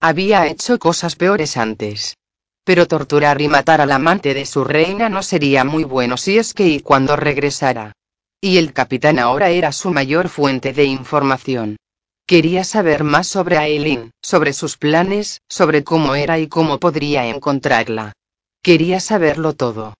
Había 0.02 0.48
hecho 0.48 0.78
cosas 0.78 1.16
peores 1.16 1.56
antes. 1.56 2.18
Pero 2.64 2.88
torturar 2.88 3.42
y 3.42 3.48
matar 3.48 3.82
al 3.82 3.92
amante 3.92 4.34
de 4.34 4.46
su 4.46 4.64
reina 4.64 5.10
no 5.10 5.22
sería 5.22 5.64
muy 5.64 5.84
bueno 5.84 6.18
si 6.18 6.38
es 6.38 6.54
que 6.54 6.68
y 6.68 6.80
cuando 6.80 7.16
regresara. 7.16 7.94
Y 8.40 8.58
el 8.58 8.74
capitán 8.74 9.20
ahora 9.20 9.50
era 9.50 9.72
su 9.72 9.92
mayor 9.92 10.30
fuente 10.30 10.74
de 10.74 10.86
información. 10.86 11.78
Quería 12.26 12.64
saber 12.64 13.04
más 13.04 13.28
sobre 13.28 13.58
Aileen, 13.58 14.12
sobre 14.22 14.54
sus 14.54 14.78
planes, 14.78 15.42
sobre 15.50 15.84
cómo 15.84 16.16
era 16.16 16.40
y 16.40 16.48
cómo 16.48 16.80
podría 16.80 17.28
encontrarla. 17.28 18.14
Quería 18.62 19.02
saberlo 19.02 19.54
todo. 19.54 19.96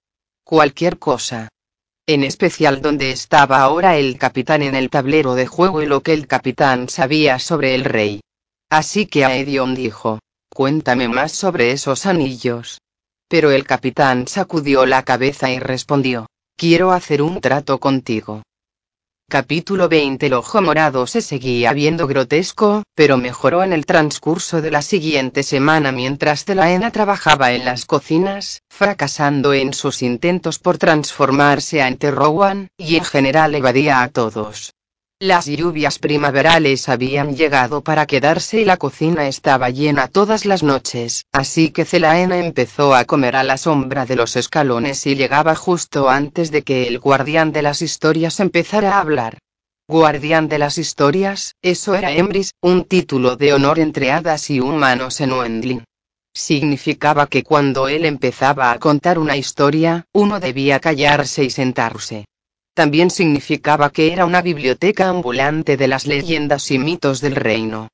Cualquier 0.46 1.00
cosa. 1.00 1.50
En 2.06 2.24
especial 2.24 2.82
dónde 2.82 3.12
estaba 3.12 3.62
ahora 3.62 3.98
el 3.98 4.18
capitán 4.18 4.62
en 4.62 4.76
el 4.76 4.90
tablero 4.90 5.36
de 5.36 5.48
juego 5.48 5.82
y 5.82 5.86
lo 5.86 6.02
que 6.02 6.14
el 6.14 6.28
capitán 6.28 6.88
sabía 6.88 7.40
sobre 7.40 7.76
el 7.76 7.84
rey. 7.84 8.22
Así 8.70 9.06
que 9.06 9.26
Aedion 9.26 9.76
dijo, 9.76 10.20
Cuéntame 10.54 11.08
más 11.08 11.32
sobre 11.32 11.72
esos 11.72 12.06
anillos. 12.06 12.80
Pero 13.28 13.50
el 13.50 13.66
capitán 13.66 14.28
sacudió 14.28 14.86
la 14.86 15.02
cabeza 15.02 15.50
y 15.50 15.58
respondió, 15.58 16.28
Quiero 16.56 16.92
hacer 16.92 17.24
un 17.24 17.42
trato 17.42 17.80
contigo. 17.80 18.44
Capítulo 19.28 19.90
20 19.90 20.28
El 20.28 20.34
ojo 20.34 20.62
morado 20.62 21.08
se 21.08 21.22
seguía 21.22 21.74
viendo 21.74 22.06
grotesco, 22.06 22.84
pero 22.94 23.18
mejoró 23.18 23.64
en 23.64 23.74
el 23.74 23.88
transcurso 23.88 24.62
de 24.62 24.70
la 24.70 24.84
siguiente 24.84 25.42
semana 25.42 25.92
mientras 25.92 26.46
Zelaena 26.46 26.92
trabajaba 26.92 27.54
en 27.54 27.66
las 27.66 27.86
cocinas, 27.86 28.62
fracasando 28.70 29.56
en 29.56 29.74
sus 29.74 30.04
intentos 30.04 30.60
por 30.60 30.78
transformarse 30.78 31.82
ante 31.82 32.12
Rowan, 32.12 32.68
y 32.78 32.98
en 32.98 33.06
general 33.06 33.56
evadía 33.56 34.04
a 34.04 34.10
todos. 34.10 34.74
Las 35.24 35.46
lluvias 35.46 36.00
primaverales 36.00 36.90
habían 36.90 37.38
llegado 37.38 37.82
para 37.82 38.06
quedarse 38.06 38.60
y 38.60 38.66
la 38.66 38.76
cocina 38.76 39.26
estaba 39.30 39.70
llena 39.70 40.10
todas 40.10 40.44
las 40.44 40.64
noches, 40.64 41.28
así 41.32 41.70
que 41.70 41.86
Celaena 41.86 42.40
empezó 42.40 42.94
a 42.94 43.06
comer 43.06 43.38
a 43.38 43.44
la 43.46 43.56
sombra 43.56 44.06
de 44.06 44.18
los 44.18 44.36
escalones 44.36 45.08
y 45.08 45.16
llegaba 45.16 45.56
justo 45.56 46.10
antes 46.10 46.52
de 46.52 46.64
que 46.64 46.90
el 46.90 47.00
guardián 47.00 47.54
de 47.54 47.62
las 47.62 47.82
historias 47.82 48.42
empezara 48.42 48.98
a 48.98 49.00
hablar. 49.00 49.38
Guardián 49.88 50.50
de 50.50 50.60
las 50.60 50.78
historias, 50.78 51.56
eso 51.62 51.96
era 51.96 52.12
Embris, 52.12 52.52
un 52.62 52.84
título 52.84 53.38
de 53.38 53.54
honor 53.54 53.80
entre 53.80 54.12
hadas 54.12 54.50
y 54.50 54.60
humanos 54.60 55.22
en 55.22 55.32
Wendling. 55.32 55.84
Significaba 56.34 57.28
que 57.28 57.44
cuando 57.44 57.88
él 57.88 58.04
empezaba 58.04 58.74
a 58.74 58.78
contar 58.78 59.18
una 59.18 59.38
historia, 59.38 60.04
uno 60.12 60.42
debía 60.42 60.82
callarse 60.82 61.46
y 61.46 61.50
sentarse. 61.50 62.26
También 62.74 63.12
significaba 63.12 63.92
que 63.92 64.12
era 64.12 64.26
una 64.26 64.42
biblioteca 64.42 65.10
ambulante 65.10 65.78
de 65.78 65.88
las 65.88 66.08
leyendas 66.08 66.72
y 66.72 66.80
mitos 66.80 67.22
del 67.22 67.36
reino. 67.36 67.90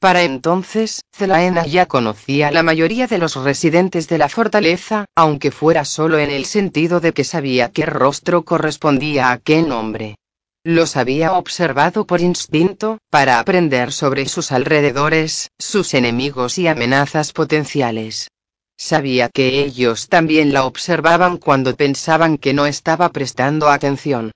Para 0.00 0.22
entonces, 0.22 1.00
Zelaena 1.16 1.64
ya 1.64 1.86
conocía 1.86 2.48
a 2.48 2.50
la 2.50 2.62
mayoría 2.62 3.06
de 3.06 3.18
los 3.18 3.36
residentes 3.36 4.08
de 4.08 4.18
la 4.18 4.28
fortaleza, 4.28 5.06
aunque 5.14 5.50
fuera 5.50 5.84
solo 5.84 6.18
en 6.18 6.30
el 6.30 6.44
sentido 6.44 7.00
de 7.00 7.12
que 7.12 7.24
sabía 7.24 7.70
qué 7.70 7.86
rostro 7.86 8.44
correspondía 8.44 9.30
a 9.30 9.38
qué 9.38 9.62
nombre. 9.62 10.16
Los 10.64 10.96
había 10.96 11.34
observado 11.34 12.06
por 12.06 12.20
instinto, 12.20 12.98
para 13.10 13.38
aprender 13.38 13.92
sobre 13.92 14.26
sus 14.26 14.50
alrededores, 14.50 15.50
sus 15.58 15.94
enemigos 15.94 16.58
y 16.58 16.68
amenazas 16.68 17.32
potenciales. 17.32 18.28
Sabía 18.76 19.28
que 19.28 19.64
ellos 19.64 20.08
también 20.08 20.52
la 20.52 20.64
observaban 20.64 21.36
cuando 21.36 21.76
pensaban 21.76 22.38
que 22.38 22.52
no 22.54 22.66
estaba 22.66 23.10
prestando 23.10 23.68
atención. 23.68 24.32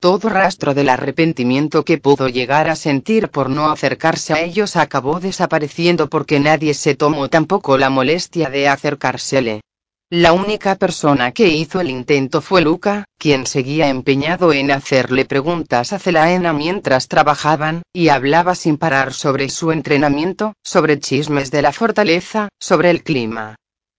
Todo 0.00 0.28
rastro 0.28 0.74
del 0.74 0.88
arrepentimiento 0.88 1.84
que 1.84 1.98
pudo 1.98 2.28
llegar 2.28 2.68
a 2.68 2.74
sentir 2.74 3.28
por 3.28 3.48
no 3.48 3.70
acercarse 3.70 4.32
a 4.32 4.40
ellos 4.40 4.74
acabó 4.74 5.20
desapareciendo 5.20 6.08
porque 6.08 6.40
nadie 6.40 6.74
se 6.74 6.96
tomó 6.96 7.28
tampoco 7.28 7.78
la 7.78 7.88
molestia 7.88 8.50
de 8.50 8.66
acercársele. 8.66 9.60
La 10.10 10.32
única 10.32 10.74
persona 10.74 11.32
que 11.32 11.48
hizo 11.48 11.80
el 11.80 11.88
intento 11.88 12.42
fue 12.42 12.60
Luca, 12.60 13.04
quien 13.16 13.46
seguía 13.46 13.88
empeñado 13.88 14.52
en 14.52 14.70
hacerle 14.70 15.24
preguntas 15.24 15.92
a 15.92 15.98
Celaena 15.98 16.52
mientras 16.52 17.08
trabajaban, 17.08 17.82
y 17.94 18.08
hablaba 18.08 18.54
sin 18.54 18.76
parar 18.76 19.14
sobre 19.14 19.48
su 19.48 19.70
entrenamiento, 19.70 20.54
sobre 20.64 20.98
chismes 20.98 21.50
de 21.50 21.62
la 21.62 21.72
fortaleza, 21.72 22.48
sobre 22.58 22.90
el 22.90 23.04
clima. 23.04 23.54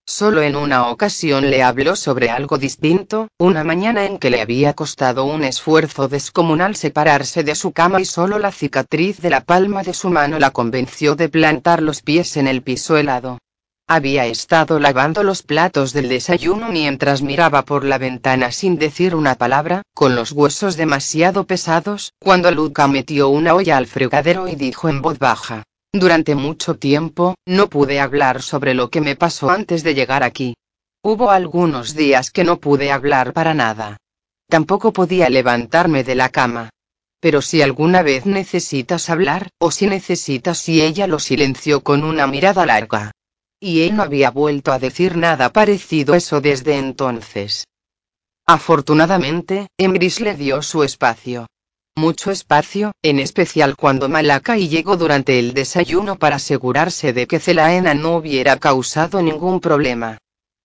Solo 0.05 0.41
en 0.41 0.57
una 0.57 0.89
ocasión 0.89 1.49
le 1.49 1.63
habló 1.63 1.95
sobre 1.95 2.29
algo 2.29 2.57
distinto, 2.57 3.29
una 3.39 3.63
mañana 3.63 4.05
en 4.05 4.19
que 4.19 4.29
le 4.29 4.41
había 4.41 4.73
costado 4.73 5.23
un 5.23 5.45
esfuerzo 5.45 6.09
descomunal 6.09 6.75
separarse 6.75 7.43
de 7.43 7.55
su 7.55 7.71
cama 7.71 8.01
y 8.01 8.05
solo 8.05 8.37
la 8.37 8.51
cicatriz 8.51 9.21
de 9.21 9.29
la 9.29 9.45
palma 9.45 9.81
de 9.81 9.93
su 9.93 10.09
mano 10.09 10.39
la 10.39 10.51
convenció 10.51 11.15
de 11.15 11.29
plantar 11.29 11.81
los 11.81 12.01
pies 12.01 12.35
en 12.35 12.47
el 12.47 12.61
piso 12.61 12.97
helado. 12.97 13.39
Había 13.87 14.25
estado 14.25 14.77
lavando 14.77 15.23
los 15.23 15.41
platos 15.41 15.93
del 15.93 16.09
desayuno 16.09 16.67
mientras 16.69 17.21
miraba 17.21 17.63
por 17.63 17.85
la 17.85 17.97
ventana 17.97 18.51
sin 18.51 18.77
decir 18.77 19.15
una 19.15 19.35
palabra, 19.35 19.83
con 19.93 20.15
los 20.15 20.33
huesos 20.33 20.75
demasiado 20.75 21.45
pesados, 21.45 22.11
cuando 22.19 22.51
Luca 22.51 22.89
metió 22.89 23.29
una 23.29 23.55
olla 23.55 23.77
al 23.77 23.87
fregadero 23.87 24.49
y 24.49 24.55
dijo 24.55 24.89
en 24.89 25.01
voz 25.01 25.17
baja, 25.17 25.63
durante 25.93 26.33
mucho 26.33 26.75
tiempo, 26.75 27.35
no 27.45 27.69
pude 27.69 27.99
hablar 27.99 28.41
sobre 28.41 28.73
lo 28.73 28.89
que 28.89 28.99
me 28.99 29.15
pasó 29.15 29.51
antes 29.51 29.83
de 29.83 29.93
llegar 29.93 30.23
aquí. 30.23 30.55
Hubo 31.03 31.29
algunos 31.29 31.95
días 31.95 32.31
que 32.31 32.43
no 32.43 32.59
pude 32.59 32.91
hablar 32.91 33.31
para 33.33 33.53
nada. 33.53 33.97
Tampoco 34.49 34.91
podía 34.91 35.29
levantarme 35.29 36.03
de 36.03 36.15
la 36.15 36.29
cama. 36.29 36.69
Pero 37.19 37.41
si 37.41 37.61
alguna 37.61 38.01
vez 38.01 38.25
necesitas 38.25 39.09
hablar, 39.09 39.49
o 39.59 39.69
si 39.69 39.87
necesitas 39.87 40.67
y 40.67 40.81
ella 40.81 41.07
lo 41.07 41.19
silenció 41.19 41.81
con 41.81 42.03
una 42.03 42.25
mirada 42.25 42.65
larga. 42.65 43.11
Y 43.59 43.83
él 43.83 43.95
no 43.95 44.03
había 44.03 44.31
vuelto 44.31 44.71
a 44.71 44.79
decir 44.79 45.15
nada 45.15 45.53
parecido 45.53 46.15
a 46.15 46.17
eso 46.17 46.41
desde 46.41 46.77
entonces. 46.77 47.65
Afortunadamente, 48.45 49.67
Embris 49.77 50.19
le 50.19 50.35
dio 50.35 50.61
su 50.61 50.83
espacio 50.83 51.47
mucho 51.95 52.31
espacio, 52.31 52.91
en 53.03 53.19
especial 53.19 53.75
cuando 53.75 54.09
Malakai 54.09 54.67
llegó 54.67 54.97
durante 54.97 55.37
el 55.39 55.53
desayuno 55.53 56.17
para 56.17 56.37
asegurarse 56.37 57.13
de 57.13 57.27
que 57.27 57.39
Zelaena 57.39 57.93
no 57.93 58.15
hubiera 58.15 58.57
causado 58.57 59.21
ningún 59.21 59.59
problema. 59.59 60.17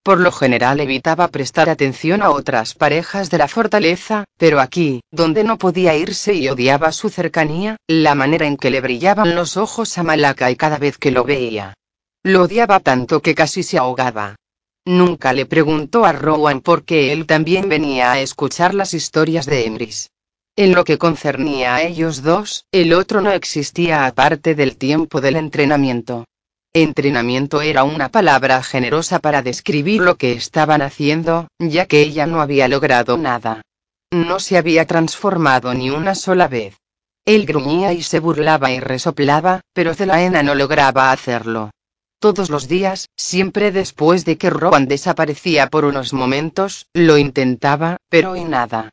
Por 0.02 0.20
lo 0.20 0.32
general 0.32 0.80
evitaba 0.80 1.28
prestar 1.28 1.68
atención 1.68 2.22
a 2.22 2.30
otras 2.30 2.74
parejas 2.74 3.28
de 3.28 3.38
la 3.38 3.46
fortaleza, 3.46 4.24
pero 4.38 4.58
aquí, 4.58 5.00
donde 5.10 5.44
no 5.44 5.58
podía 5.58 5.94
irse 5.96 6.32
y 6.34 6.48
odiaba 6.48 6.92
su 6.92 7.10
cercanía, 7.10 7.76
la 7.86 8.14
manera 8.14 8.46
en 8.46 8.56
que 8.56 8.70
le 8.70 8.80
brillaban 8.80 9.34
los 9.34 9.58
ojos 9.58 9.98
a 9.98 10.02
Malakai 10.02 10.56
cada 10.56 10.78
vez 10.78 10.96
que 10.96 11.10
lo 11.10 11.24
veía. 11.24 11.74
Lo 12.22 12.42
odiaba 12.44 12.80
tanto 12.80 13.20
que 13.20 13.34
casi 13.34 13.62
se 13.62 13.76
ahogaba. 13.76 14.36
Nunca 14.86 15.34
le 15.34 15.44
preguntó 15.44 16.06
a 16.06 16.12
Rowan 16.12 16.62
por 16.62 16.84
qué 16.84 17.12
él 17.12 17.26
también 17.26 17.68
venía 17.68 18.12
a 18.12 18.20
escuchar 18.20 18.72
las 18.72 18.94
historias 18.94 19.44
de 19.44 19.66
Emrys. 19.66 20.08
En 20.58 20.74
lo 20.74 20.84
que 20.84 20.98
concernía 20.98 21.76
a 21.76 21.82
ellos 21.82 22.24
dos, 22.24 22.64
el 22.72 22.92
otro 22.92 23.20
no 23.20 23.30
existía 23.30 24.06
aparte 24.06 24.56
del 24.56 24.76
tiempo 24.76 25.20
del 25.20 25.36
entrenamiento. 25.36 26.24
Entrenamiento 26.72 27.62
era 27.62 27.84
una 27.84 28.08
palabra 28.08 28.60
generosa 28.64 29.20
para 29.20 29.42
describir 29.42 30.00
lo 30.00 30.16
que 30.16 30.32
estaban 30.32 30.82
haciendo, 30.82 31.46
ya 31.60 31.86
que 31.86 32.00
ella 32.00 32.26
no 32.26 32.40
había 32.40 32.66
logrado 32.66 33.16
nada. 33.16 33.62
No 34.10 34.40
se 34.40 34.56
había 34.56 34.84
transformado 34.84 35.72
ni 35.74 35.90
una 35.90 36.16
sola 36.16 36.48
vez. 36.48 36.76
Él 37.24 37.46
gruñía 37.46 37.92
y 37.92 38.02
se 38.02 38.18
burlaba 38.18 38.72
y 38.72 38.80
resoplaba, 38.80 39.60
pero 39.72 39.94
Zelaena 39.94 40.42
no 40.42 40.56
lograba 40.56 41.12
hacerlo. 41.12 41.70
Todos 42.18 42.50
los 42.50 42.66
días, 42.66 43.06
siempre 43.16 43.70
después 43.70 44.24
de 44.24 44.36
que 44.36 44.50
Rowan 44.50 44.88
desaparecía 44.88 45.68
por 45.68 45.84
unos 45.84 46.12
momentos, 46.12 46.88
lo 46.94 47.16
intentaba, 47.16 47.98
pero 48.08 48.34
y 48.34 48.42
nada. 48.42 48.90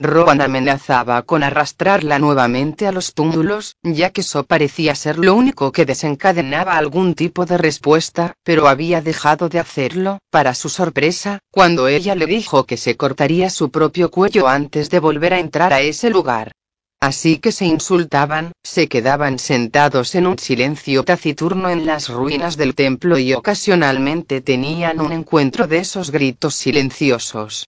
Rowan 0.00 0.40
amenazaba 0.40 1.22
con 1.22 1.42
arrastrarla 1.42 2.20
nuevamente 2.20 2.86
a 2.86 2.92
los 2.92 3.14
túmulos, 3.14 3.74
ya 3.82 4.10
que 4.10 4.20
eso 4.20 4.44
parecía 4.44 4.94
ser 4.94 5.18
lo 5.18 5.34
único 5.34 5.72
que 5.72 5.84
desencadenaba 5.84 6.78
algún 6.78 7.14
tipo 7.14 7.46
de 7.46 7.58
respuesta, 7.58 8.34
pero 8.44 8.68
había 8.68 9.02
dejado 9.02 9.48
de 9.48 9.58
hacerlo, 9.58 10.20
para 10.30 10.54
su 10.54 10.68
sorpresa, 10.68 11.40
cuando 11.50 11.88
ella 11.88 12.14
le 12.14 12.26
dijo 12.26 12.64
que 12.64 12.76
se 12.76 12.96
cortaría 12.96 13.50
su 13.50 13.72
propio 13.72 14.08
cuello 14.12 14.46
antes 14.46 14.88
de 14.88 15.00
volver 15.00 15.34
a 15.34 15.40
entrar 15.40 15.72
a 15.72 15.80
ese 15.80 16.10
lugar. 16.10 16.52
Así 17.00 17.38
que 17.38 17.50
se 17.50 17.64
insultaban, 17.64 18.52
se 18.62 18.86
quedaban 18.86 19.40
sentados 19.40 20.14
en 20.14 20.28
un 20.28 20.38
silencio 20.38 21.02
taciturno 21.02 21.70
en 21.70 21.86
las 21.86 22.08
ruinas 22.08 22.56
del 22.56 22.76
templo 22.76 23.18
y 23.18 23.34
ocasionalmente 23.34 24.42
tenían 24.42 25.00
un 25.00 25.10
encuentro 25.10 25.66
de 25.66 25.78
esos 25.78 26.12
gritos 26.12 26.54
silenciosos. 26.54 27.66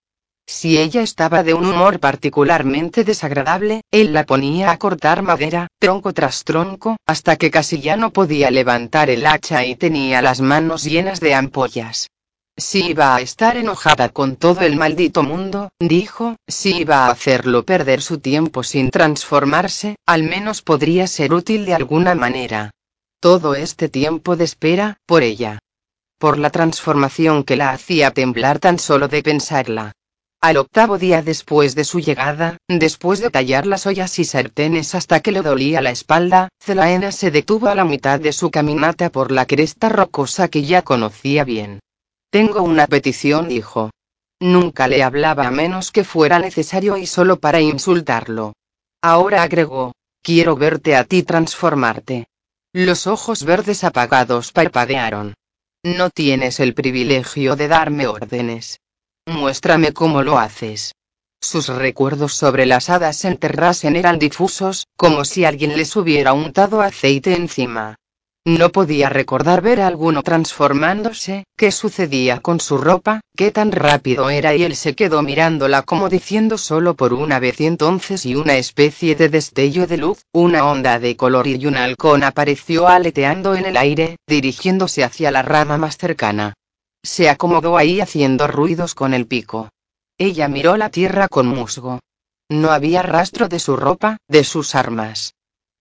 Si 0.52 0.78
ella 0.78 1.02
estaba 1.02 1.44
de 1.44 1.54
un 1.54 1.64
humor 1.64 2.00
particularmente 2.00 3.04
desagradable, 3.04 3.82
él 3.92 4.12
la 4.12 4.26
ponía 4.26 4.72
a 4.72 4.78
cortar 4.78 5.22
madera, 5.22 5.68
tronco 5.78 6.12
tras 6.12 6.42
tronco, 6.42 6.96
hasta 7.06 7.36
que 7.36 7.52
casi 7.52 7.80
ya 7.80 7.96
no 7.96 8.12
podía 8.12 8.50
levantar 8.50 9.10
el 9.10 9.24
hacha 9.26 9.64
y 9.64 9.76
tenía 9.76 10.20
las 10.20 10.40
manos 10.40 10.82
llenas 10.82 11.20
de 11.20 11.34
ampollas. 11.34 12.08
Si 12.56 12.84
iba 12.84 13.14
a 13.14 13.20
estar 13.20 13.56
enojada 13.56 14.08
con 14.08 14.34
todo 14.34 14.62
el 14.62 14.74
maldito 14.74 15.22
mundo, 15.22 15.70
dijo, 15.78 16.34
si 16.48 16.78
iba 16.78 17.06
a 17.06 17.12
hacerlo 17.12 17.64
perder 17.64 18.02
su 18.02 18.18
tiempo 18.18 18.64
sin 18.64 18.90
transformarse, 18.90 19.94
al 20.04 20.24
menos 20.24 20.62
podría 20.62 21.06
ser 21.06 21.32
útil 21.32 21.64
de 21.64 21.74
alguna 21.74 22.16
manera. 22.16 22.72
Todo 23.20 23.54
este 23.54 23.88
tiempo 23.88 24.34
de 24.34 24.46
espera, 24.46 24.96
por 25.06 25.22
ella. 25.22 25.60
Por 26.18 26.38
la 26.38 26.50
transformación 26.50 27.44
que 27.44 27.54
la 27.54 27.70
hacía 27.70 28.10
temblar 28.10 28.58
tan 28.58 28.80
solo 28.80 29.06
de 29.06 29.22
pensarla. 29.22 29.92
Al 30.42 30.56
octavo 30.56 30.96
día 30.96 31.20
después 31.20 31.74
de 31.74 31.84
su 31.84 32.00
llegada, 32.00 32.56
después 32.66 33.20
de 33.20 33.28
tallar 33.28 33.66
las 33.66 33.86
ollas 33.86 34.18
y 34.18 34.24
sartenes 34.24 34.94
hasta 34.94 35.20
que 35.20 35.32
le 35.32 35.42
dolía 35.42 35.82
la 35.82 35.90
espalda, 35.90 36.48
Zelaena 36.58 37.12
se 37.12 37.30
detuvo 37.30 37.68
a 37.68 37.74
la 37.74 37.84
mitad 37.84 38.18
de 38.18 38.32
su 38.32 38.50
caminata 38.50 39.10
por 39.10 39.32
la 39.32 39.44
cresta 39.44 39.90
rocosa 39.90 40.48
que 40.48 40.62
ya 40.62 40.80
conocía 40.80 41.44
bien. 41.44 41.80
Tengo 42.30 42.62
una 42.62 42.86
petición, 42.86 43.48
dijo. 43.48 43.90
Nunca 44.40 44.88
le 44.88 45.02
hablaba 45.02 45.46
a 45.46 45.50
menos 45.50 45.92
que 45.92 46.04
fuera 46.04 46.38
necesario 46.38 46.96
y 46.96 47.04
solo 47.04 47.38
para 47.38 47.60
insultarlo. 47.60 48.54
Ahora 49.02 49.42
agregó, 49.42 49.92
quiero 50.22 50.56
verte 50.56 50.96
a 50.96 51.04
ti 51.04 51.22
transformarte. 51.22 52.28
Los 52.72 53.06
ojos 53.06 53.44
verdes 53.44 53.84
apagados 53.84 54.52
parpadearon. 54.52 55.34
No 55.84 56.08
tienes 56.08 56.60
el 56.60 56.72
privilegio 56.72 57.56
de 57.56 57.68
darme 57.68 58.06
órdenes. 58.06 58.79
Muéstrame 59.26 59.92
cómo 59.92 60.22
lo 60.22 60.38
haces. 60.38 60.92
Sus 61.40 61.68
recuerdos 61.68 62.34
sobre 62.34 62.66
las 62.66 62.90
hadas 62.90 63.24
en 63.24 63.36
Terrasen 63.38 63.96
eran 63.96 64.18
difusos, 64.18 64.86
como 64.96 65.24
si 65.24 65.44
alguien 65.44 65.76
les 65.76 65.96
hubiera 65.96 66.32
untado 66.32 66.82
aceite 66.82 67.34
encima. 67.34 67.96
No 68.46 68.72
podía 68.72 69.10
recordar 69.10 69.60
ver 69.60 69.82
a 69.82 69.86
alguno 69.86 70.22
transformándose, 70.22 71.44
qué 71.58 71.70
sucedía 71.70 72.40
con 72.40 72.58
su 72.58 72.78
ropa, 72.78 73.20
qué 73.36 73.50
tan 73.50 73.70
rápido 73.70 74.30
era 74.30 74.54
y 74.54 74.62
él 74.62 74.76
se 74.76 74.94
quedó 74.94 75.22
mirándola 75.22 75.82
como 75.82 76.08
diciendo 76.08 76.56
solo 76.56 76.94
por 76.94 77.12
una 77.12 77.38
vez 77.38 77.60
y 77.60 77.66
entonces 77.66 78.24
y 78.24 78.36
una 78.36 78.56
especie 78.56 79.14
de 79.14 79.28
destello 79.28 79.86
de 79.86 79.98
luz, 79.98 80.24
una 80.32 80.64
onda 80.64 80.98
de 80.98 81.16
color 81.16 81.46
y 81.46 81.66
un 81.66 81.76
halcón 81.76 82.24
apareció 82.24 82.88
aleteando 82.88 83.54
en 83.54 83.66
el 83.66 83.76
aire, 83.76 84.16
dirigiéndose 84.26 85.04
hacia 85.04 85.30
la 85.30 85.42
rama 85.42 85.76
más 85.76 85.98
cercana. 85.98 86.54
Se 87.02 87.28
acomodó 87.28 87.76
ahí 87.76 88.00
haciendo 88.00 88.46
ruidos 88.46 88.94
con 88.94 89.14
el 89.14 89.26
pico. 89.26 89.70
Ella 90.18 90.48
miró 90.48 90.76
la 90.76 90.90
tierra 90.90 91.28
con 91.28 91.46
musgo. 91.46 92.00
No 92.50 92.70
había 92.70 93.02
rastro 93.02 93.48
de 93.48 93.58
su 93.58 93.76
ropa, 93.76 94.18
de 94.28 94.44
sus 94.44 94.74
armas. 94.74 95.34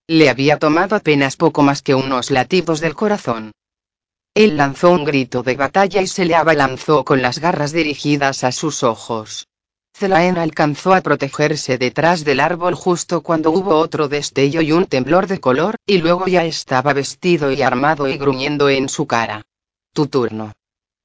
Le 0.07 0.30
había 0.30 0.57
tomado 0.57 0.95
apenas 0.95 1.36
poco 1.36 1.61
más 1.61 1.82
que 1.82 1.93
unos 1.93 2.32
latidos 2.32 2.80
del 2.80 2.95
corazón. 2.95 3.51
Él 4.34 4.55
lanzó 4.55 4.91
un 4.91 5.03
grito 5.03 5.43
de 5.43 5.55
batalla 5.55 6.01
y 6.01 6.07
se 6.07 6.26
le 6.26 6.36
abalanzó 6.36 7.03
con 7.03 7.22
las 7.22 7.39
garras 7.39 7.74
dirigidas 7.74 8.43
a 8.43 8.51
sus 8.51 8.84
ojos. 8.84 9.47
Zelaen 9.93 10.38
alcanzó 10.38 10.93
a 10.93 11.01
protegerse 11.01 11.78
detrás 11.78 12.24
del 12.24 12.39
árbol 12.39 12.76
justo 12.76 13.22
cuando 13.22 13.51
hubo 13.51 13.76
otro 13.76 14.07
destello 14.07 14.61
y 14.61 14.72
un 14.72 14.86
temblor 14.86 15.28
de 15.28 15.39
color, 15.41 15.76
y 15.86 15.97
luego 15.97 16.28
ya 16.28 16.45
estaba 16.45 16.93
vestido 16.93 17.51
y 17.51 17.61
armado 17.61 18.07
y 18.07 18.17
gruñendo 18.17 18.70
en 18.70 18.88
su 18.88 19.07
cara. 19.07 19.41
Tu 19.93 20.07
turno. 20.07 20.53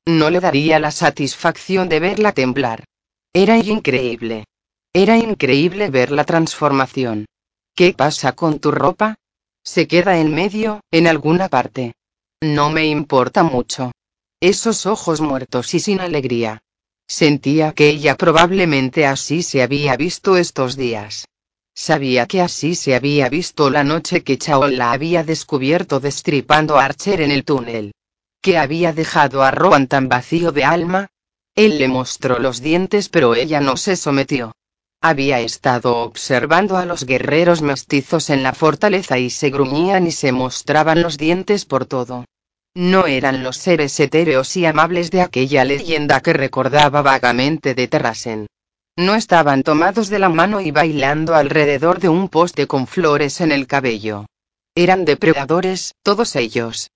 No 0.07 0.29
le 0.29 0.41
daría 0.41 0.79
la 0.79 0.91
satisfacción 0.91 1.89
de 1.89 1.99
verla 1.99 2.33
temblar. 2.33 2.85
Era 3.33 3.57
increíble. 3.57 4.45
Era 4.93 5.17
increíble 5.17 5.89
ver 5.89 6.11
la 6.11 6.25
transformación. 6.25 7.25
¿Qué 7.75 7.95
pasa 7.95 8.33
con 8.33 8.59
tu 8.59 8.71
ropa? 8.71 9.17
Se 9.63 9.89
queda 9.89 10.19
en 10.19 10.35
medio, 10.35 10.81
en 10.91 11.07
alguna 11.07 11.49
parte. 11.49 11.95
No 12.43 12.69
me 12.69 12.87
importa 12.87 13.43
mucho. 13.43 13.93
Esos 14.41 14.85
ojos 14.85 15.23
muertos 15.23 15.73
y 15.73 15.81
sin 15.81 16.01
alegría. 16.01 16.61
Sentía 17.09 17.73
que 17.73 17.89
ella 17.89 18.15
probablemente 18.17 19.07
así 19.07 19.43
se 19.43 19.63
había 19.63 19.97
visto 19.97 20.37
estos 20.37 20.77
días. 20.77 21.27
Sabía 21.75 22.27
que 22.27 22.43
así 22.43 22.75
se 22.75 22.95
había 22.95 23.31
visto 23.31 23.71
la 23.71 23.85
noche 23.85 24.23
que 24.23 24.37
Chao 24.37 24.69
la 24.69 24.93
había 24.93 25.25
descubierto 25.25 25.99
destripando 25.99 26.79
a 26.79 26.85
Archer 26.85 27.23
en 27.23 27.31
el 27.31 27.45
túnel 27.45 27.95
que 28.45 28.59
había 28.59 28.93
dejado 28.93 29.43
a 29.43 29.51
Rowan 29.51 29.87
tan 29.89 30.11
vacío 30.11 30.53
de 30.53 30.65
alma? 30.65 31.07
Él 31.55 31.79
le 31.79 31.89
mostró 31.89 32.39
los 32.39 32.61
dientes 32.61 33.09
pero 33.09 33.35
ella 33.35 33.59
no 33.61 33.79
se 33.79 33.97
sometió. 33.97 34.53
Había 35.01 35.41
estado 35.41 35.97
observando 35.97 36.77
a 36.77 36.85
los 36.85 37.07
guerreros 37.07 37.63
mestizos 37.63 38.29
en 38.29 38.43
la 38.43 38.53
fortaleza 38.53 39.19
y 39.19 39.31
se 39.31 39.49
gruñían 39.49 40.07
y 40.07 40.13
se 40.13 40.31
mostraban 40.31 41.01
los 41.01 41.17
dientes 41.17 41.65
por 41.65 41.87
todo. 41.87 42.27
No 42.75 43.07
eran 43.07 43.43
los 43.43 43.57
seres 43.57 43.99
etéreos 43.99 44.55
y 44.59 44.67
amables 44.67 45.11
de 45.11 45.23
aquella 45.23 45.65
leyenda 45.65 46.21
que 46.21 46.35
recordaba 46.35 47.01
vagamente 47.01 47.75
de 47.75 47.89
Terrasen. 47.89 48.47
No 48.99 49.15
estaban 49.15 49.63
tomados 49.63 50.11
de 50.11 50.19
la 50.19 50.29
mano 50.29 50.61
y 50.61 50.71
bailando 50.71 51.35
alrededor 51.35 51.99
de 51.99 52.11
un 52.11 52.29
poste 52.29 52.67
con 52.67 52.87
flores 52.87 53.41
en 53.41 53.53
el 53.53 53.67
cabello. 53.67 54.27
Eran 54.75 55.07
depredadores, 55.07 55.95
todos 56.03 56.37
ellos. 56.37 56.91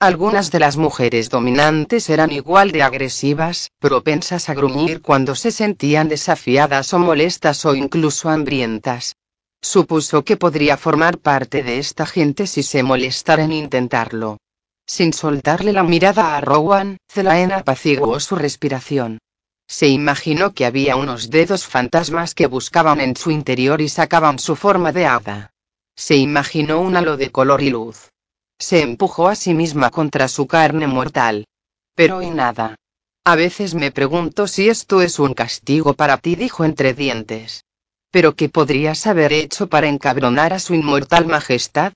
Algunas 0.00 0.52
de 0.52 0.60
las 0.60 0.76
mujeres 0.76 1.28
dominantes 1.28 2.08
eran 2.08 2.30
igual 2.30 2.70
de 2.70 2.84
agresivas, 2.84 3.72
propensas 3.80 4.48
a 4.48 4.54
gruñir 4.54 5.02
cuando 5.02 5.34
se 5.34 5.50
sentían 5.50 6.08
desafiadas 6.08 6.94
o 6.94 7.00
molestas 7.00 7.64
o 7.66 7.74
incluso 7.74 8.28
hambrientas. 8.28 9.16
Supuso 9.60 10.22
que 10.22 10.36
podría 10.36 10.76
formar 10.76 11.18
parte 11.18 11.64
de 11.64 11.78
esta 11.78 12.06
gente 12.06 12.46
si 12.46 12.62
se 12.62 12.84
molestara 12.84 13.42
en 13.42 13.50
intentarlo. 13.50 14.38
Sin 14.86 15.12
soltarle 15.12 15.72
la 15.72 15.82
mirada 15.82 16.36
a 16.36 16.40
Rowan, 16.40 16.98
Zelaen 17.10 17.50
apaciguó 17.50 18.20
su 18.20 18.36
respiración. 18.36 19.18
Se 19.66 19.88
imaginó 19.88 20.54
que 20.54 20.64
había 20.64 20.94
unos 20.94 21.28
dedos 21.28 21.66
fantasmas 21.66 22.34
que 22.34 22.46
buscaban 22.46 23.00
en 23.00 23.16
su 23.16 23.32
interior 23.32 23.80
y 23.80 23.88
sacaban 23.88 24.38
su 24.38 24.54
forma 24.54 24.92
de 24.92 25.06
hada. 25.06 25.50
Se 25.96 26.14
imaginó 26.14 26.80
un 26.82 26.96
halo 26.96 27.16
de 27.16 27.32
color 27.32 27.62
y 27.62 27.70
luz. 27.70 28.10
Se 28.58 28.80
empujó 28.80 29.28
a 29.28 29.34
sí 29.34 29.54
misma 29.54 29.90
contra 29.90 30.28
su 30.28 30.46
carne 30.46 30.86
mortal. 30.86 31.46
Pero 31.94 32.22
y 32.22 32.30
nada. 32.30 32.76
A 33.24 33.36
veces 33.36 33.74
me 33.74 33.90
pregunto 33.90 34.46
si 34.46 34.68
esto 34.68 35.02
es 35.02 35.18
un 35.18 35.34
castigo 35.34 35.94
para 35.94 36.18
ti, 36.18 36.34
dijo 36.34 36.64
entre 36.64 36.94
dientes. 36.94 37.64
¿Pero 38.10 38.34
qué 38.34 38.48
podrías 38.48 39.06
haber 39.06 39.32
hecho 39.32 39.68
para 39.68 39.88
encabronar 39.88 40.52
a 40.52 40.58
su 40.58 40.74
inmortal 40.74 41.26
majestad? 41.26 41.92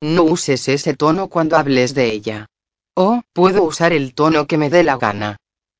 No 0.00 0.22
uses 0.22 0.68
ese 0.68 0.94
tono 0.94 1.28
cuando 1.28 1.56
hables 1.56 1.94
de 1.94 2.12
ella. 2.12 2.46
Oh, 2.94 3.22
puedo 3.32 3.64
usar 3.64 3.92
el 3.92 4.14
tono 4.14 4.46
que 4.46 4.58
me 4.58 4.70
dé 4.70 4.84
la 4.84 4.96
gana. 4.96 5.38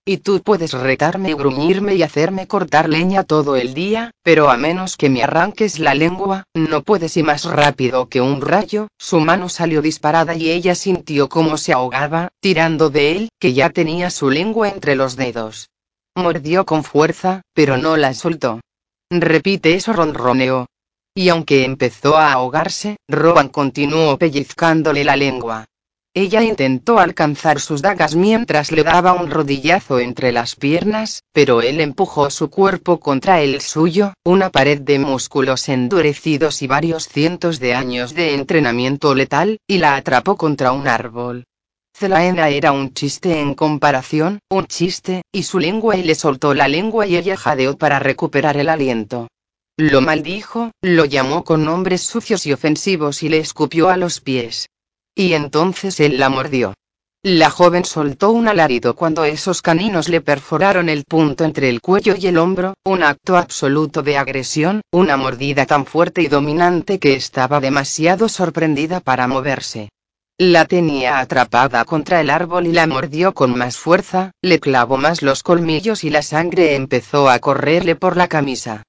Y 0.09 0.19
tú 0.19 0.41
puedes 0.41 0.73
retarme 0.73 1.35
gruñirme 1.35 1.97
y 1.97 2.05
hacerme 2.05 2.47
cortar 2.47 2.89
leña 2.89 3.25
todo 3.25 3.57
el 3.57 3.75
día, 3.75 4.13
pero 4.23 4.51
a 4.51 4.57
menos 4.57 4.97
que 4.97 5.11
me 5.11 5.25
arranques 5.25 5.81
la 5.81 5.95
lengua, 5.95 6.45
no 6.55 6.85
puedes 6.85 7.17
ir 7.17 7.25
más 7.25 7.45
rápido 7.45 8.09
que 8.09 8.21
un 8.21 8.41
rayo. 8.41 8.87
Su 8.99 9.19
mano 9.19 9.49
salió 9.49 9.83
disparada 9.83 10.37
y 10.37 10.53
ella 10.53 10.77
sintió 10.77 11.29
cómo 11.29 11.57
se 11.57 11.73
ahogaba, 11.73 12.29
tirando 12.39 12.89
de 12.89 13.17
él, 13.17 13.29
que 13.41 13.53
ya 13.53 13.71
tenía 13.71 14.11
su 14.11 14.31
lengua 14.31 14.69
entre 14.69 14.95
los 14.95 15.17
dedos. 15.17 15.71
Mordió 16.15 16.65
con 16.67 16.85
fuerza, 16.85 17.43
pero 17.53 17.77
no 17.77 17.97
la 17.97 18.15
soltó. 18.15 18.61
Repite 19.11 19.75
eso, 19.75 19.93
ronroneó. 19.93 20.67
Y 21.17 21.31
aunque 21.31 21.65
empezó 21.65 22.17
a 22.17 22.33
ahogarse, 22.33 22.99
Roban 23.09 23.49
continuó 23.49 24.17
pellizcándole 24.19 25.03
la 25.03 25.17
lengua. 25.17 25.67
Ella 26.19 26.43
intentó 26.43 26.99
alcanzar 26.99 27.61
sus 27.61 27.83
dagas 27.83 28.17
mientras 28.17 28.73
le 28.73 28.85
daba 28.85 29.13
un 29.13 29.31
rodillazo 29.31 29.99
entre 29.99 30.33
las 30.33 30.57
piernas, 30.57 31.23
pero 31.35 31.61
él 31.61 31.79
empujó 31.79 32.31
su 32.31 32.49
cuerpo 32.49 32.99
contra 33.01 33.43
el 33.43 33.61
suyo, 33.61 34.15
una 34.25 34.49
pared 34.49 34.81
de 34.81 34.99
músculos 34.99 35.69
endurecidos 35.69 36.63
y 36.63 36.69
varios 36.69 37.07
cientos 37.07 37.61
de 37.61 37.75
años 37.75 38.15
de 38.15 38.35
entrenamiento 38.35 39.15
letal, 39.15 39.59
y 39.67 39.77
la 39.77 39.95
atrapó 39.97 40.39
contra 40.39 40.73
un 40.73 40.89
árbol. 40.89 41.45
Zelaena 41.95 42.49
era 42.49 42.73
un 42.73 42.95
chiste 42.95 43.39
en 43.39 43.53
comparación, 43.53 44.39
un 44.49 44.67
chiste, 44.69 45.21
y 45.31 45.43
su 45.43 45.59
lengua 45.59 45.99
y 45.99 46.03
le 46.03 46.15
soltó 46.15 46.55
la 46.55 46.67
lengua 46.67 47.07
y 47.07 47.19
ella 47.19 47.37
jadeó 47.37 47.77
para 47.77 47.99
recuperar 47.99 48.57
el 48.57 48.71
aliento. 48.71 49.29
Lo 49.77 50.01
maldijo, 50.01 50.71
lo 50.81 51.05
llamó 51.05 51.45
con 51.45 51.67
nombres 51.67 52.01
sucios 52.01 52.47
y 52.47 52.55
ofensivos 52.55 53.23
y 53.23 53.29
le 53.29 53.37
escupió 53.37 53.91
a 53.91 53.99
los 53.99 54.23
pies. 54.23 54.71
Y 55.19 55.33
entonces 55.33 55.99
él 55.99 56.19
la 56.19 56.29
mordió. 56.29 56.75
La 57.23 57.51
joven 57.51 57.85
soltó 57.85 58.31
un 58.31 58.47
alarido 58.47 58.95
cuando 58.95 59.25
esos 59.25 59.63
caninos 59.63 60.09
le 60.09 60.21
perforaron 60.21 60.89
el 60.89 61.05
punto 61.05 61.43
entre 61.43 61.71
el 61.71 61.81
cuello 61.81 62.15
y 62.17 62.27
el 62.29 62.39
hombro, 62.39 62.75
un 62.85 63.03
acto 63.03 63.37
absoluto 63.37 64.03
de 64.03 64.19
agresión, 64.19 64.83
una 64.93 65.17
mordida 65.17 65.67
tan 65.67 65.87
fuerte 65.87 66.23
y 66.23 66.29
dominante 66.29 67.01
que 67.01 67.15
estaba 67.15 67.59
demasiado 67.59 68.29
sorprendida 68.29 69.01
para 69.01 69.27
moverse. 69.27 69.89
La 70.39 70.67
tenía 70.67 71.19
atrapada 71.19 71.87
contra 71.87 72.21
el 72.21 72.29
árbol 72.29 72.67
y 72.67 72.73
la 72.73 72.87
mordió 72.87 73.33
con 73.33 73.57
más 73.57 73.79
fuerza, 73.79 74.33
le 74.43 74.61
clavó 74.61 74.99
más 74.99 75.23
los 75.23 75.43
colmillos 75.43 76.05
y 76.05 76.11
la 76.11 76.21
sangre 76.21 76.75
empezó 76.75 77.31
a 77.31 77.39
correrle 77.39 77.97
por 77.97 78.19
la 78.19 78.29
camisa. 78.29 78.83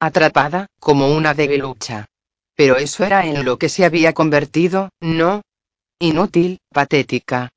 Atrapada, 0.00 0.66
como 0.80 1.14
una 1.14 1.34
debilucha. 1.34 2.06
Pero 2.56 2.78
eso 2.78 3.04
era 3.04 3.26
en 3.26 3.44
lo 3.44 3.58
que 3.58 3.68
se 3.68 3.84
había 3.84 4.14
convertido, 4.14 4.88
¿no? 5.00 5.42
Inútil, 5.98 6.58
patética, 6.72 7.50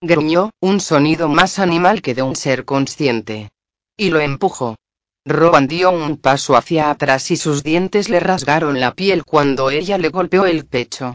Gruñó, 0.00 0.52
un 0.60 0.78
sonido 0.78 1.28
más 1.28 1.58
animal 1.58 2.02
que 2.02 2.14
de 2.14 2.22
un 2.22 2.36
ser 2.36 2.64
consciente. 2.64 3.50
Y 3.96 4.10
lo 4.10 4.20
empujó. 4.20 4.76
Rowan 5.24 5.66
dio 5.66 5.90
un 5.90 6.18
paso 6.18 6.54
hacia 6.56 6.90
atrás 6.90 7.32
y 7.32 7.36
sus 7.36 7.64
dientes 7.64 8.08
le 8.08 8.20
rasgaron 8.20 8.78
la 8.78 8.94
piel 8.94 9.24
cuando 9.24 9.70
ella 9.70 9.98
le 9.98 10.10
golpeó 10.10 10.46
el 10.46 10.66
pecho. 10.66 11.14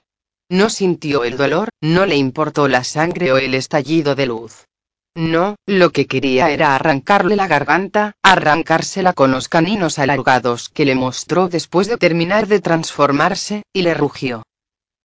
No 0.49 0.69
sintió 0.69 1.24
el 1.24 1.38
dolor, 1.38 1.69
no 1.80 2.05
le 2.05 2.17
importó 2.17 2.67
la 2.67 2.84
sangre 2.84 3.32
o 3.32 3.38
el 3.38 3.53
estallido 3.53 4.15
de 4.15 4.26
luz. 4.26 4.65
No, 5.15 5.55
lo 5.65 5.91
que 5.91 6.05
quería 6.05 6.49
era 6.49 6.76
arrancarle 6.76 7.38
la 7.38 7.47
garganta, 7.47 8.13
arrancársela 8.21 9.13
con 9.13 9.32
los 9.32 9.47
caninos 9.47 9.97
alargados 9.97 10.67
que 10.67 10.84
le 10.84 10.95
mostró 10.95 11.47
después 11.47 11.88
de 11.88 11.97
terminar 11.97 12.47
de 12.47 12.59
transformarse, 12.59 13.63
y 13.71 13.84
le 13.84 13.93
rugió. 13.93 14.43